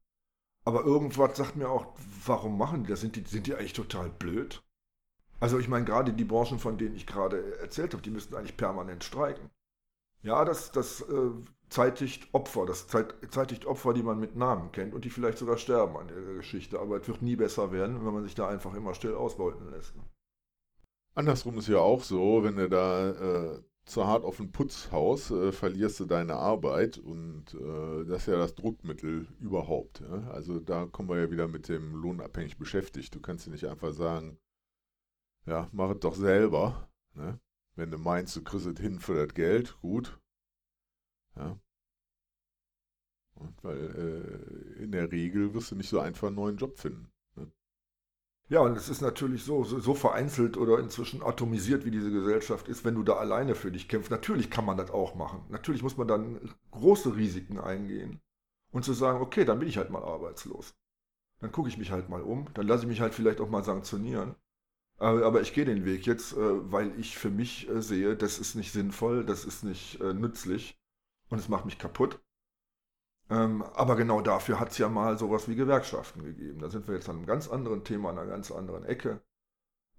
Aber 0.67 0.85
irgendwas 0.85 1.37
sagt 1.39 1.57
mir 1.57 1.71
auch, 1.71 1.95
warum 2.27 2.59
machen 2.59 2.85
die 2.85 2.91
das? 2.91 3.03
Sind 3.03 3.17
die, 3.17 3.25
sind 3.27 3.49
die 3.49 3.55
eigentlich 3.55 3.75
total 3.75 4.11
blöd? 4.11 4.64
Also 5.45 5.59
ich 5.59 5.69
meine, 5.69 5.85
gerade 5.85 6.15
die 6.15 6.25
Branchen, 6.25 6.59
von 6.59 6.79
denen 6.79 6.97
ich 6.97 7.07
gerade 7.07 7.59
erzählt 7.59 7.93
habe, 7.93 8.03
die 8.03 8.09
müssten 8.09 8.35
eigentlich 8.35 8.57
permanent 8.57 9.05
streiken. 9.05 9.51
Ja, 10.23 10.43
das, 10.43 10.73
das 10.73 11.03
äh, 11.03 11.33
zeitigt 11.69 12.33
Opfer, 12.33 12.65
das 12.65 12.87
zeitigt 12.87 13.67
Opfer, 13.67 13.93
die 13.93 14.03
man 14.03 14.19
mit 14.19 14.37
Namen 14.37 14.73
kennt 14.73 14.95
und 14.95 15.05
die 15.05 15.11
vielleicht 15.11 15.37
sogar 15.37 15.59
sterben 15.59 15.99
an 15.99 16.09
der 16.09 16.37
Geschichte. 16.37 16.81
Aber 16.81 16.97
es 16.97 17.07
wird 17.09 17.21
nie 17.21 17.37
besser 17.37 17.73
werden, 17.73 18.07
wenn 18.07 18.15
man 18.15 18.23
sich 18.23 18.35
da 18.35 18.49
einfach 18.49 18.73
immer 18.73 18.95
still 18.95 19.13
ausbeuten 19.13 19.71
lässt. 19.71 19.93
Andersrum 21.15 21.59
ist 21.59 21.69
ja 21.69 21.79
auch 21.79 22.03
so, 22.03 22.43
wenn 22.43 22.57
du 22.57 22.71
da 22.71 23.11
äh, 23.11 23.63
zu 23.85 24.07
hart 24.07 24.25
auf 24.25 24.39
den 24.39 24.51
Putz 24.51 24.91
haust, 24.93 25.31
äh, 25.31 25.53
verlierst 25.53 26.01
du 26.01 26.07
deine 26.07 26.37
Arbeit 26.37 26.97
und 26.97 27.53
äh, 27.53 28.07
das 28.07 28.23
ist 28.23 28.29
ja 28.29 28.39
das 28.39 28.55
Druckmittel 28.55 29.29
überhaupt. 29.41 30.01
Ja? 30.01 30.31
Also 30.31 30.59
da 30.59 30.87
kommen 30.87 31.11
wir 31.11 31.21
ja 31.21 31.31
wieder 31.31 31.49
mit 31.49 31.69
dem 31.69 31.97
lohnabhängig 31.97 32.57
beschäftigt. 32.57 33.15
Du 33.15 33.21
kannst 33.21 33.45
ja 33.45 33.53
nicht 33.53 33.67
einfach 33.67 33.93
sagen, 33.93 34.39
ja, 35.47 35.69
mach 35.73 35.91
es 35.91 36.01
doch 36.01 36.15
selber. 36.15 36.89
Ne? 37.15 37.39
Wenn 37.77 37.91
du 37.91 37.99
meinst, 37.99 38.37
du 38.37 38.43
kriegst 38.43 38.67
es 38.67 38.79
hin 38.79 39.01
für 39.01 39.15
das 39.15 39.35
Geld, 39.35 39.79
gut. 39.81 40.19
Ja. 41.37 41.59
Weil 43.63 44.77
äh, 44.79 44.83
in 44.83 44.93
der 44.93 45.11
Regel 45.11 45.55
wirst 45.55 45.73
du 45.73 45.77
nicht 45.77 45.89
so 45.89 45.99
einfach 45.99 46.29
einen 46.29 46.37
neuen 46.37 46.57
Job 46.57 46.79
finden. 46.79 47.11
Ne? 47.35 47.51
Ja, 48.49 48.61
und 48.61 48.77
es 48.77 48.89
ist 48.89 49.01
natürlich 49.01 49.43
so, 49.43 49.65
so, 49.65 49.81
so, 49.81 49.95
vereinzelt 49.95 50.57
oder 50.57 50.79
inzwischen 50.79 51.23
atomisiert, 51.23 51.85
wie 51.85 51.91
diese 51.91 52.13
Gesellschaft 52.13 52.69
ist, 52.69 52.85
wenn 52.85 52.95
du 52.95 53.03
da 53.03 53.15
alleine 53.15 53.55
für 53.55 53.73
dich 53.73 53.89
kämpfst. 53.89 54.11
Natürlich 54.11 54.51
kann 54.51 54.65
man 54.65 54.77
das 54.77 54.91
auch 54.91 55.17
machen. 55.17 55.45
Natürlich 55.49 55.83
muss 55.83 55.97
man 55.97 56.07
dann 56.07 56.55
große 56.71 57.17
Risiken 57.17 57.59
eingehen 57.59 58.21
und 58.71 58.85
zu 58.85 58.93
sagen, 58.93 59.21
okay, 59.21 59.45
dann 59.45 59.59
bin 59.59 59.69
ich 59.69 59.79
halt 59.79 59.91
mal 59.91 60.05
arbeitslos. 60.05 60.77
Dann 61.41 61.51
gucke 61.51 61.69
ich 61.69 61.77
mich 61.77 61.91
halt 61.91 62.09
mal 62.09 62.23
um, 62.23 62.49
dann 62.55 62.69
lasse 62.69 62.85
ich 62.85 62.89
mich 62.89 63.01
halt 63.01 63.15
vielleicht 63.15 63.41
auch 63.41 63.51
mal 63.51 63.65
sanktionieren. 63.65 64.37
Aber 64.99 65.41
ich 65.41 65.53
gehe 65.53 65.65
den 65.65 65.85
Weg 65.85 66.07
jetzt, 66.07 66.33
äh, 66.35 66.73
weil 66.73 66.99
ich 66.99 67.19
für 67.19 67.31
mich 67.31 67.69
äh, 67.69 67.83
sehe, 67.83 68.17
das 68.17 68.39
ist 68.39 68.55
nicht 68.55 68.73
sinnvoll, 68.73 69.25
das 69.25 69.45
ist 69.45 69.65
nicht 69.65 70.01
äh, 70.01 70.15
nützlich 70.15 70.79
und 71.31 71.39
es 71.39 71.49
macht 71.49 71.65
mich 71.65 71.79
kaputt. 71.79 72.21
Ähm, 73.31 73.63
aber 73.63 73.97
genau 73.97 74.21
dafür 74.21 74.61
hat 74.61 74.71
es 74.71 74.79
ja 74.79 74.89
mal 74.89 75.19
sowas 75.19 75.49
wie 75.49 75.57
Gewerkschaften 75.57 76.23
gegeben. 76.23 76.61
Da 76.61 76.69
sind 76.71 76.87
wir 76.87 76.95
jetzt 76.95 77.09
an 77.09 77.17
einem 77.17 77.27
ganz 77.27 77.49
anderen 77.49 77.85
Thema, 77.85 78.11
an 78.11 78.19
einer 78.19 78.29
ganz 78.31 78.51
anderen 78.51 78.85
Ecke. 78.85 79.21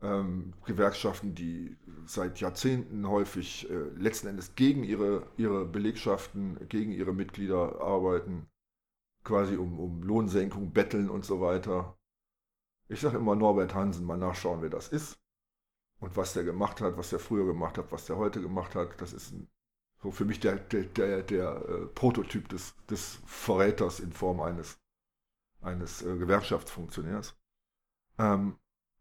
Ähm, 0.01 0.53
Gewerkschaften, 0.65 1.35
die 1.35 1.77
seit 2.05 2.39
Jahrzehnten 2.39 3.07
häufig 3.07 3.69
äh, 3.69 3.89
letzten 3.97 4.27
Endes 4.27 4.55
gegen 4.55 4.83
ihre, 4.83 5.27
ihre 5.37 5.65
Belegschaften, 5.65 6.67
gegen 6.69 6.91
ihre 6.91 7.13
Mitglieder 7.13 7.81
arbeiten, 7.81 8.47
quasi 9.23 9.57
um, 9.57 9.79
um 9.79 10.03
Lohnsenkung 10.03 10.71
betteln 10.71 11.09
und 11.09 11.25
so 11.25 11.41
weiter. 11.41 11.94
Ich 12.87 13.01
sage 13.01 13.17
immer 13.17 13.35
Norbert 13.35 13.73
Hansen, 13.73 14.05
mal 14.05 14.17
nachschauen, 14.17 14.61
wer 14.61 14.69
das 14.69 14.89
ist 14.89 15.19
und 15.99 16.15
was 16.17 16.33
der 16.33 16.43
gemacht 16.43 16.81
hat, 16.81 16.97
was 16.97 17.09
der 17.09 17.19
früher 17.19 17.45
gemacht 17.45 17.77
hat, 17.77 17.91
was 17.91 18.05
der 18.05 18.17
heute 18.17 18.41
gemacht 18.41 18.75
hat. 18.75 19.01
Das 19.01 19.13
ist 19.13 19.31
ein 19.31 19.49
so 20.05 20.11
für 20.11 20.25
mich 20.25 20.39
der, 20.39 20.57
der, 20.57 20.83
der, 20.83 21.23
der 21.23 21.65
äh, 21.67 21.85
Prototyp 21.87 22.47
des, 22.49 22.75
des 22.89 23.19
Verräters 23.25 23.99
in 23.99 24.11
Form 24.13 24.39
eines, 24.39 24.77
eines 25.61 26.03
äh, 26.03 26.15
Gewerkschaftsfunktionärs. 26.17 27.35
Ähm, 28.19 28.55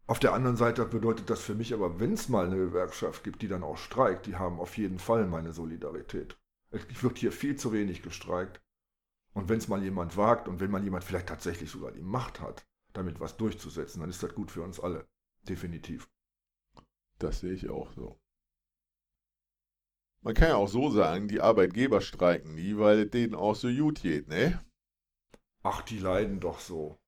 auf 0.07 0.19
der 0.19 0.33
anderen 0.33 0.57
Seite 0.57 0.83
bedeutet 0.85 1.29
das 1.29 1.41
für 1.41 1.53
mich 1.53 1.75
aber, 1.75 1.99
wenn 1.99 2.13
es 2.13 2.27
mal 2.27 2.47
eine 2.47 2.57
Gewerkschaft 2.57 3.23
gibt, 3.23 3.43
die 3.43 3.47
dann 3.47 3.61
auch 3.61 3.77
streikt, 3.77 4.25
die 4.25 4.35
haben 4.35 4.59
auf 4.59 4.77
jeden 4.77 4.97
Fall 4.97 5.27
meine 5.27 5.53
Solidarität. 5.53 6.39
Es 6.71 7.03
wird 7.03 7.19
hier 7.19 7.31
viel 7.31 7.55
zu 7.55 7.71
wenig 7.71 8.01
gestreikt. 8.01 8.59
Und 9.33 9.47
wenn 9.47 9.59
es 9.59 9.67
mal 9.67 9.83
jemand 9.83 10.17
wagt 10.17 10.47
und 10.47 10.59
wenn 10.59 10.71
mal 10.71 10.83
jemand 10.83 11.03
vielleicht 11.03 11.27
tatsächlich 11.27 11.69
sogar 11.69 11.91
die 11.91 12.01
Macht 12.01 12.39
hat, 12.39 12.65
damit 12.97 13.19
was 13.19 13.37
durchzusetzen, 13.37 14.01
dann 14.01 14.09
ist 14.09 14.23
das 14.23 14.33
gut 14.33 14.51
für 14.51 14.61
uns 14.61 14.79
alle. 14.79 15.07
Definitiv. 15.47 16.09
Das 17.19 17.39
sehe 17.39 17.53
ich 17.53 17.69
auch 17.69 17.91
so. 17.93 18.19
Man 20.21 20.33
kann 20.33 20.49
ja 20.49 20.55
auch 20.55 20.67
so 20.67 20.89
sagen, 20.89 21.27
die 21.27 21.39
Arbeitgeber 21.39 22.01
streiken 22.01 22.55
nie, 22.55 22.77
weil 22.77 23.01
es 23.01 23.11
denen 23.11 23.35
auch 23.35 23.55
so 23.55 23.67
gut 23.67 24.01
geht, 24.01 24.27
ne? 24.27 24.59
Ach, 25.61 25.81
die 25.83 25.99
leiden 25.99 26.39
doch 26.39 26.59
so. 26.59 26.99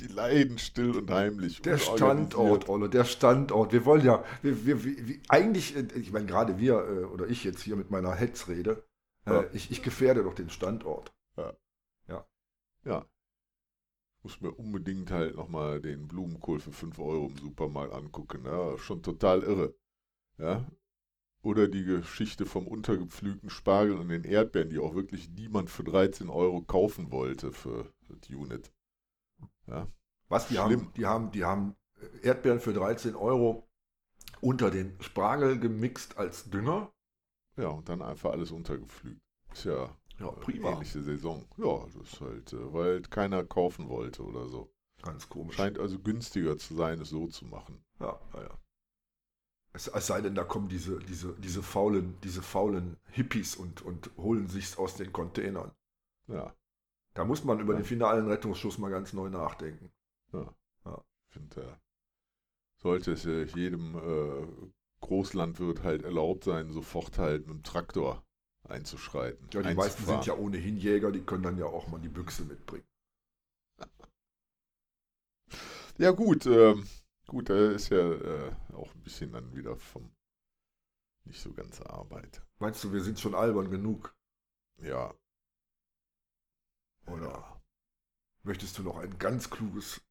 Die 0.00 0.08
leiden 0.08 0.58
still 0.58 0.96
und 0.96 1.10
heimlich. 1.10 1.62
Der 1.62 1.78
Standort, 1.78 2.68
Olle, 2.68 2.88
der 2.88 3.04
Standort. 3.04 3.72
Wir 3.72 3.84
wollen 3.84 4.04
ja, 4.04 4.24
wir, 4.42 4.66
wir, 4.66 4.84
wir, 4.84 5.20
eigentlich, 5.28 5.76
äh, 5.76 5.86
ich 5.94 6.10
meine, 6.10 6.26
gerade 6.26 6.58
wir 6.58 6.74
äh, 6.74 7.04
oder 7.04 7.28
ich 7.28 7.44
jetzt 7.44 7.62
hier 7.62 7.76
mit 7.76 7.92
meiner 7.92 8.12
Hetzrede, 8.12 8.84
äh, 9.26 9.30
ja. 9.30 9.44
ich, 9.52 9.70
ich 9.70 9.82
gefährde 9.82 10.24
doch 10.24 10.34
den 10.34 10.50
Standort. 10.50 11.14
Ja. 11.36 11.54
Ja. 12.08 12.26
Ja. 12.84 13.06
Muss 14.24 14.40
mir 14.40 14.50
unbedingt 14.50 15.12
halt 15.12 15.36
nochmal 15.36 15.80
den 15.80 16.08
Blumenkohl 16.08 16.58
für 16.58 16.72
5 16.72 16.98
Euro 16.98 17.26
im 17.26 17.36
Supermarkt 17.36 17.92
angucken. 17.92 18.44
Ja, 18.44 18.76
schon 18.78 19.02
total 19.02 19.42
irre. 19.42 19.74
Ja, 20.38 20.66
oder 21.44 21.68
die 21.68 21.84
Geschichte 21.84 22.46
vom 22.46 22.66
untergepflügten 22.66 23.50
Spargel 23.50 23.98
und 23.98 24.08
den 24.08 24.24
Erdbeeren, 24.24 24.70
die 24.70 24.78
auch 24.78 24.94
wirklich 24.94 25.28
niemand 25.28 25.70
für 25.70 25.84
13 25.84 26.30
Euro 26.30 26.62
kaufen 26.62 27.12
wollte 27.12 27.52
für 27.52 27.92
das 28.08 28.30
Unit. 28.30 28.72
Ja. 29.66 29.86
Was, 30.28 30.48
die 30.48 30.58
haben, 30.58 30.90
die 30.96 31.04
haben, 31.04 31.30
die 31.32 31.44
haben 31.44 31.76
Erdbeeren 32.22 32.60
für 32.60 32.72
13 32.72 33.14
Euro 33.14 33.68
unter 34.40 34.70
den 34.70 34.96
Spargel 35.00 35.58
gemixt 35.58 36.16
als 36.16 36.50
Dünger? 36.50 36.90
Ja, 37.56 37.68
und 37.68 37.88
dann 37.88 38.00
einfach 38.00 38.32
alles 38.32 38.50
untergepflügt. 38.50 39.20
Ist 39.52 39.64
ja, 39.64 39.94
ja 40.18 40.30
prima. 40.30 40.72
ähnliche 40.72 41.02
Saison. 41.02 41.44
Ja, 41.56 41.84
das 41.84 41.96
ist 41.96 42.20
halt, 42.20 42.52
äh, 42.52 42.72
weil 42.72 43.02
keiner 43.02 43.44
kaufen 43.44 43.88
wollte 43.88 44.22
oder 44.22 44.48
so. 44.48 44.70
Ganz 45.02 45.28
komisch. 45.28 45.56
Scheint 45.56 45.78
also 45.78 45.98
günstiger 45.98 46.56
zu 46.56 46.74
sein, 46.74 47.00
es 47.00 47.10
so 47.10 47.26
zu 47.26 47.44
machen. 47.44 47.84
Ja, 48.00 48.18
ja. 48.34 48.58
Es, 49.72 49.88
es, 49.88 50.06
sei 50.06 50.20
denn, 50.20 50.34
da 50.34 50.44
kommen 50.44 50.68
diese, 50.68 50.98
diese, 51.00 51.34
diese, 51.34 51.62
faulen, 51.62 52.16
diese 52.22 52.42
faulen 52.42 52.96
Hippies 53.10 53.56
und, 53.56 53.82
und 53.82 54.10
holen 54.16 54.48
sich's 54.48 54.78
aus 54.78 54.96
den 54.96 55.12
Containern. 55.12 55.72
Ja. 56.28 56.54
Da 57.14 57.24
muss 57.24 57.44
man 57.44 57.60
über 57.60 57.74
ja. 57.74 57.80
den 57.80 57.84
finalen 57.84 58.28
Rettungsschuss 58.28 58.78
mal 58.78 58.90
ganz 58.90 59.12
neu 59.12 59.28
nachdenken. 59.28 59.92
Ja. 60.32 60.54
ja. 60.84 61.04
Ich 61.28 61.34
finde, 61.34 61.60
äh, 61.60 61.76
sollte 62.76 63.12
es 63.12 63.24
jedem 63.24 63.96
äh, 63.96 64.46
Großlandwirt 65.00 65.82
halt 65.82 66.02
erlaubt 66.02 66.44
sein, 66.44 66.70
sofort 66.70 67.18
halt 67.18 67.46
mit 67.46 67.56
dem 67.56 67.62
Traktor 67.62 68.23
einzuschreiten. 68.68 69.48
Ja, 69.52 69.62
die 69.62 69.74
meisten 69.74 70.04
sind 70.04 70.26
ja 70.26 70.34
ohnehin 70.34 70.76
Jäger, 70.76 71.12
die 71.12 71.22
können 71.22 71.42
dann 71.42 71.58
ja 71.58 71.66
auch 71.66 71.88
mal 71.88 72.00
die 72.00 72.08
Büchse 72.08 72.44
mitbringen. 72.44 72.86
ja, 75.98 76.10
gut. 76.10 76.46
Ähm, 76.46 76.86
Gut, 77.26 77.48
da 77.48 77.70
ist 77.70 77.88
ja 77.88 77.98
äh, 77.98 78.52
auch 78.74 78.94
ein 78.94 79.02
bisschen 79.02 79.32
dann 79.32 79.54
wieder 79.56 79.76
vom 79.76 80.10
nicht 81.24 81.40
so 81.40 81.52
ganz 81.52 81.80
Arbeit. 81.80 82.42
Meinst 82.58 82.84
du, 82.84 82.92
wir 82.92 83.02
sind 83.02 83.18
schon 83.18 83.34
albern 83.34 83.70
genug? 83.70 84.14
Ja. 84.82 85.14
Oder 87.06 87.30
ja. 87.30 87.62
möchtest 88.42 88.76
du 88.76 88.82
noch 88.82 88.98
ein 88.98 89.18
ganz 89.18 89.48
kluges 89.48 90.02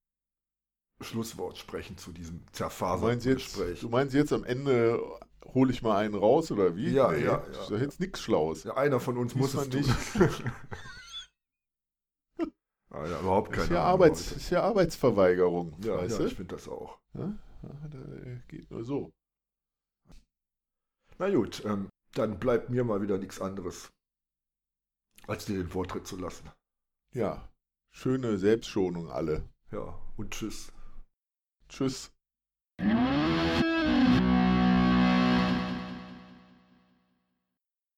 Schlusswort 1.02 1.58
sprechen 1.58 1.98
zu 1.98 2.12
diesem 2.12 2.44
zerfaserten 2.52 3.36
Gespräch? 3.36 3.82
Du 3.82 3.90
meinst 3.90 4.16
jetzt 4.16 4.34
am 4.34 4.44
Ende 4.44 5.00
hole 5.46 5.72
ich 5.72 5.82
mal 5.82 5.98
einen 5.98 6.16
raus 6.16 6.52
oder 6.52 6.76
wie? 6.76 6.90
Ja, 6.90 7.12
nee, 7.12 7.24
ja. 7.24 7.38
Das 7.38 7.66
ist 7.66 7.70
ja 7.72 7.78
jetzt 7.78 8.00
nichts 8.00 8.22
Schlaues. 8.22 8.64
Ja, 8.64 8.76
einer 8.76 9.00
von 9.00 9.18
uns 9.18 9.36
muss 9.36 9.54
es 9.54 9.70
nicht. 9.70 9.90
Ah, 12.94 13.08
ja, 13.08 13.20
überhaupt 13.22 13.52
keine 13.52 13.64
ist 13.64 13.72
ja, 13.72 13.84
Arbeits, 13.84 14.32
ist 14.34 14.50
ja 14.52 14.62
Arbeitsverweigerung. 14.62 15.76
Ja, 15.84 15.98
weißt 15.98 16.20
ja 16.20 16.26
ich 16.28 16.36
finde 16.36 16.54
das 16.54 16.68
auch. 16.68 17.00
Ja? 17.16 17.34
ja 17.64 17.70
äh, 18.00 18.40
geht 18.48 18.70
nur 18.70 18.84
so. 18.84 19.12
Na 21.18 21.30
gut, 21.32 21.66
ähm, 21.66 21.90
dann 22.14 22.40
bleibt 22.40 22.70
mir 22.70 22.84
mal 22.84 23.02
wieder 23.02 23.18
nichts 23.18 23.42
anderes, 23.42 23.90
als 25.26 25.46
dir 25.46 25.58
den 25.58 25.70
Vortritt 25.70 26.06
zu 26.06 26.18
lassen. 26.18 26.52
Ja, 27.16 27.50
schöne 27.92 28.38
Selbstschonung 28.38 29.10
alle. 29.10 29.50
Ja, 29.72 30.00
und 30.16 30.30
tschüss. 30.32 30.72
Tschüss. 31.70 32.12